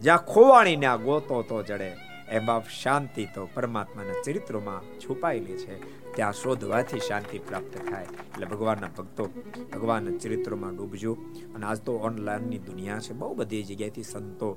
જ્યાં 0.00 0.18
ખોવાણી 0.18 0.76
ને 0.76 0.86
આ 0.86 0.96
ગોતો 0.96 1.42
તો 1.42 1.62
જડે. 1.62 1.90
એ 2.30 2.38
બાપ 2.38 2.68
શાંતિ 2.82 3.24
તો 3.34 3.48
પરમાત્માના 3.54 4.22
ચરિત્રોમાં 4.24 4.82
છુપાયેલી 4.98 5.58
છે. 5.58 5.78
ત્યાં 6.14 6.32
શોધવાથી 6.32 7.00
શાંતિ 7.00 7.38
પ્રાપ્ત 7.38 7.74
થાય. 7.90 8.04
એટલે 8.04 8.46
ભગવાનના 8.46 8.90
ભક્તો 8.98 9.24
ભગવાનના 9.74 10.18
ચરિત્રોમાં 10.18 10.76
ડૂબજો. 10.76 11.12
અને 11.54 11.66
આજ 11.66 11.80
તો 11.80 11.92
ઓનલાઈનની 11.92 12.58
દુનિયા 12.58 12.98
છે, 12.98 13.12
બહુ 13.12 13.34
બધી 13.34 13.62
જગ્યાએથી 13.62 14.02
સંતો 14.02 14.50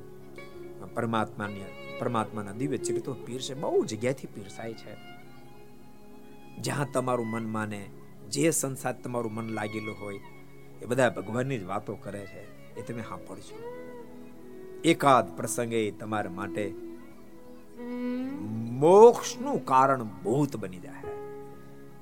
પરમાત્માની 0.94 1.66
પરમાત્માના 2.00 2.52
દિવ્ય 2.52 2.78
ચરિત્રો 2.78 3.14
પીરશે 3.14 3.54
બહુ 3.54 3.86
જગ્યાથી 3.86 4.28
પીરસાય 4.28 4.74
છે. 4.74 5.13
જ્યાં 6.62 6.92
તમારું 6.92 7.28
મન 7.28 7.46
માને, 7.46 7.90
જે 8.32 8.52
સંસાર 8.52 8.94
તમારું 9.04 9.34
મન 9.34 9.50
લાગેલું 9.50 9.96
હોય, 10.02 10.20
એ 10.82 10.86
બધા 10.86 11.10
ભગવાનની 11.10 11.60
જ 11.60 11.64
વાતો 11.64 11.96
કરે 11.96 12.20
છે, 12.20 12.76
એ 12.76 12.82
તમે 12.82 13.02
સાંભળજો. 13.02 13.74
એકાદ 14.84 15.38
પ્રસંગે 15.38 15.92
તમારા 15.92 16.32
માટે 16.32 16.74
મોક્ષનું 18.70 19.66
કારણ 19.66 20.04
ભૂત 20.04 20.58
બની 20.58 20.80
જાય. 20.80 21.04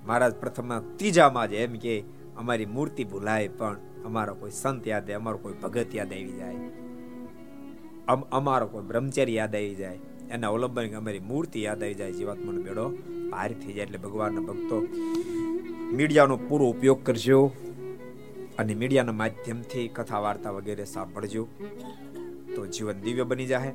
મહારાજ 0.06 0.36
પ્રથમ 0.36 0.80
ત્રીજામાં 0.80 1.50
જ 1.50 1.54
એમ 1.54 1.74
કે, 1.74 2.04
અમારી 2.38 2.66
મૂર્તિ 2.66 3.04
ભૂલાય, 3.04 3.48
પણ 3.48 3.78
અમારો 4.06 4.36
કોઈ 4.36 4.52
સંત 4.52 4.88
યાદ 4.88 5.04
આવે 5.04 5.14
અમારો 5.14 5.38
કોઈ 5.38 5.54
ભગત 5.54 5.96
યાદ 5.96 6.14
આવી 6.14 6.32
જાય. 6.32 6.56
અમારો 8.32 8.68
કોઈ 8.68 8.84
બ્રહ્મચારી 8.84 9.36
યાદ 9.36 9.56
આવી 9.56 9.76
જાય. 9.76 10.00
એના 10.36 10.52
અવલંબન 10.54 10.96
અમારી 11.02 11.24
મૂર્તિ 11.32 11.66
યાદ 11.66 11.84
આવી 11.84 12.00
જાય 12.02 12.18
જીવાત્માનો 12.20 12.62
બેડો 12.68 12.86
પાર 13.32 13.52
થઈ 13.62 13.74
જાય 13.76 13.88
એટલે 13.88 14.04
ભગવાનના 14.06 14.48
ભક્તો 14.50 14.78
મીડિયાનો 15.98 16.38
પૂરો 16.48 16.66
ઉપયોગ 16.74 17.00
કરજો 17.08 17.40
અને 18.60 18.74
મીડિયાના 18.82 19.18
માધ્યમથી 19.22 19.88
કથા, 19.98 20.22
વાર્તા 20.26 20.54
વગેરે 20.58 20.86
સાંભળજો. 20.86 21.44
તો 22.56 22.62
જીવન 22.76 23.02
દિવ્ય 23.06 23.26
બની 23.26 23.50
જાય 23.52 23.74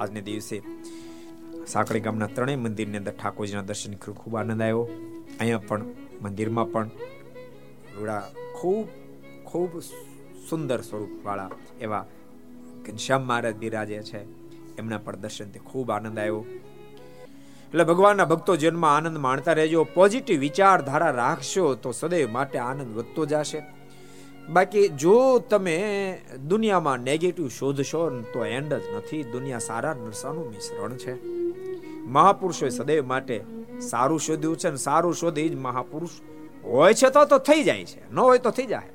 આજને 0.00 0.20
દિવસે 0.28 0.56
સાંકળી 1.72 2.04
ગામના 2.06 2.28
ત્રણેય 2.36 2.62
મંદિરની 2.64 3.00
અંદર 3.02 3.14
ઠાકોરજીના 3.14 3.66
દર્શન 3.70 3.94
ખૂબ 4.02 4.34
આનંદ 4.36 4.62
આવ્યો 4.62 4.84
અહીંયા 5.40 5.66
પણ, 5.68 5.84
મંદિરમાં 6.22 6.72
પણ 6.72 6.90
રૂડા 7.96 8.22
ખૂબ 8.58 8.86
ખૂબ 9.44 9.72
સુંદર 10.48 10.80
સ્વરૂપવાળા 10.82 11.50
એવા 11.80 12.04
ઘનશ્યામ 12.84 13.26
મહારાજ 13.28 13.56
બિરાજે 13.62 14.02
છે. 14.10 14.20
એમના 14.78 14.98
પણ 14.98 15.22
દર્શનથી 15.22 15.64
ખૂબ 15.68 15.90
આનંદ 15.90 16.18
આવ્યો. 16.18 16.44
એટલે 17.70 17.84
ભગવાનના 17.84 18.24
ભક્તો 18.24 18.56
જન્મમાં 18.56 18.94
આનંદ 18.96 19.18
માણતા 19.26 19.56
રહેજો 19.60 19.80
પોઝિટિવ 19.96 20.38
વિચારધારા 20.40 21.10
રાખશો 21.22 21.66
તો 21.82 21.90
સદૈવ 21.92 22.30
માટે 22.30 22.58
આનંદ 22.58 22.94
વધતો 22.96 23.26
જશે. 23.32 23.60
બાકી 24.50 24.86
જો 25.02 25.16
તમે 25.50 25.76
દુનિયામાં 26.50 27.00
નેગેટિવ 27.08 27.48
શોધશો 27.58 28.02
તો 28.34 28.44
એન્ડ 28.44 28.72
જ 28.74 28.84
નથી, 28.96 29.22
દુનિયા 29.34 29.66
સારા 29.68 29.94
નરસાનું 29.94 30.46
મિશ્રણ 30.54 30.96
છે. 31.02 31.14
મહાપુરુષોએ 32.16 32.70
સદૈવ 32.70 33.02
માટે 33.06 33.36
સારું 33.90 34.20
શોધ્યું 34.26 34.60
છે 34.62 34.70
ને 34.70 34.80
સારું 34.86 35.14
શોધી 35.14 35.48
જ 35.48 35.56
મહાપુરુષ 35.66 36.14
હોય 36.64 36.94
છે 36.94 37.10
તો 37.10 37.24
તો 37.32 37.38
થઈ 37.48 37.62
જાય 37.68 37.84
છે, 37.84 38.00
ન 38.10 38.18
હોય 38.18 38.38
તો 38.38 38.50
થઈ 38.50 38.66
જાય. 38.66 38.90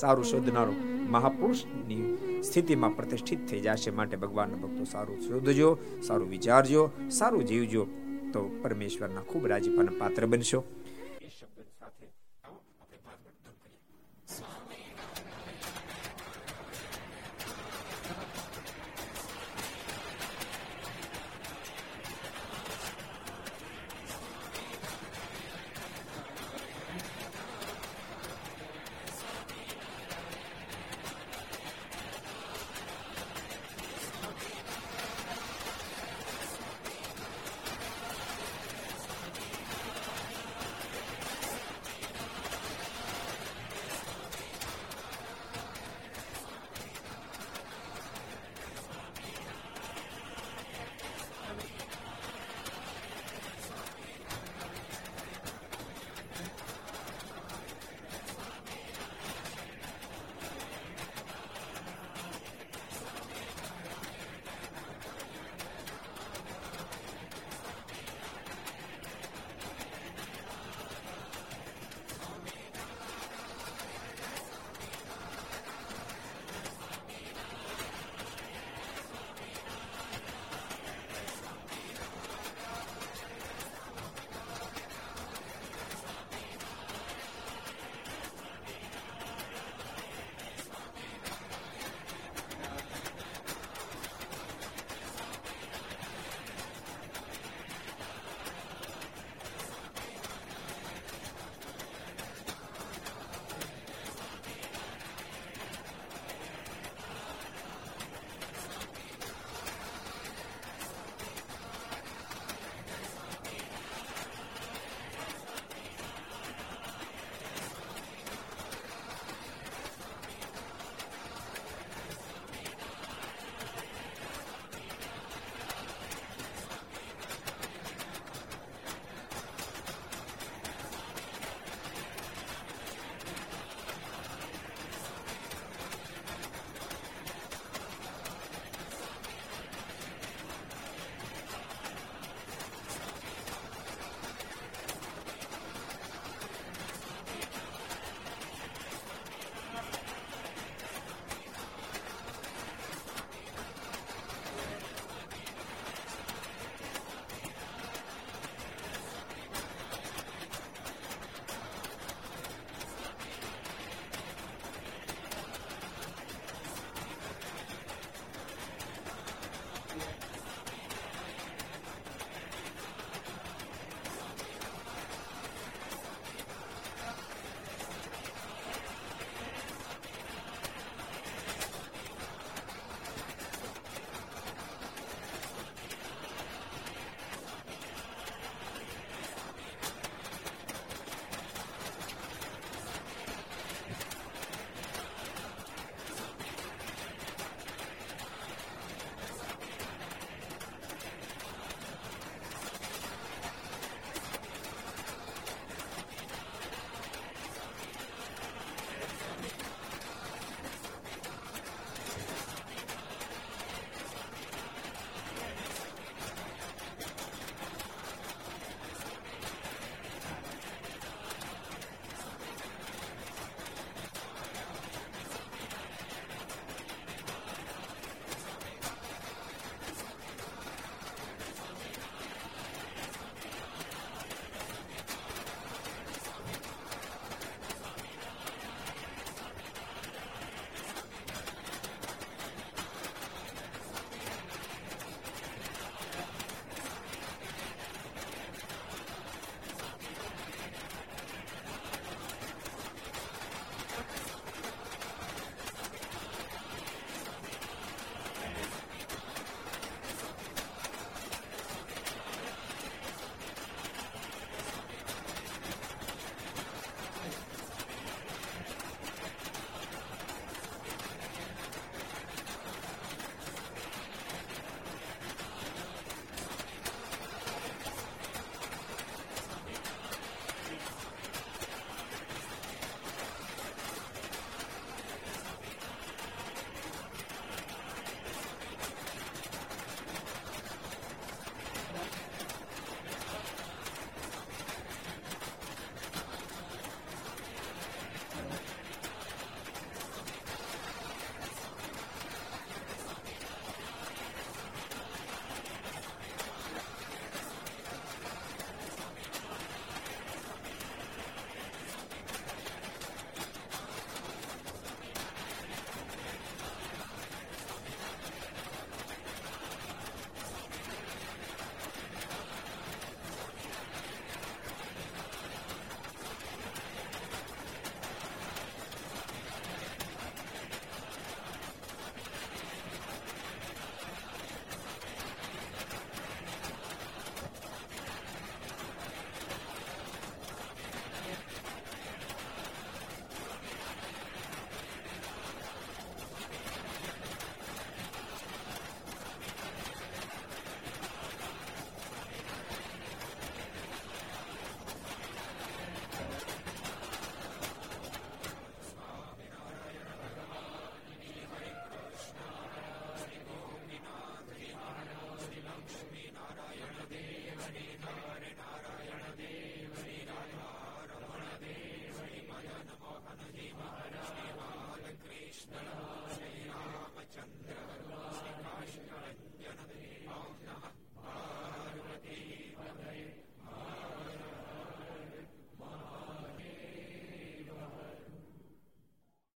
સારું 0.00 0.24
શોધનારો 0.24 0.72
મહાપુરુષની 1.10 2.02
સ્થિતિમાં 2.42 2.96
પ્રતિષ્ઠિત 2.96 3.46
થઈ 3.48 3.60
જશે 3.60 3.90
માટે 3.90 4.16
ભગવાનના 4.16 4.56
ભક્તો 4.56 4.84
સારું 4.84 5.20
શોધજો, 5.20 5.78
સારું 6.02 6.28
વિચારજો, 6.30 6.90
સારું 7.10 7.46
જીવજો. 7.46 7.86
તો 8.32 8.40
પરમેશ્વરના 8.62 9.20
ખૂબ 9.20 9.46
રાજીપાના 9.46 9.98
પાત્ર 9.98 10.26
બનશો. 10.26 10.60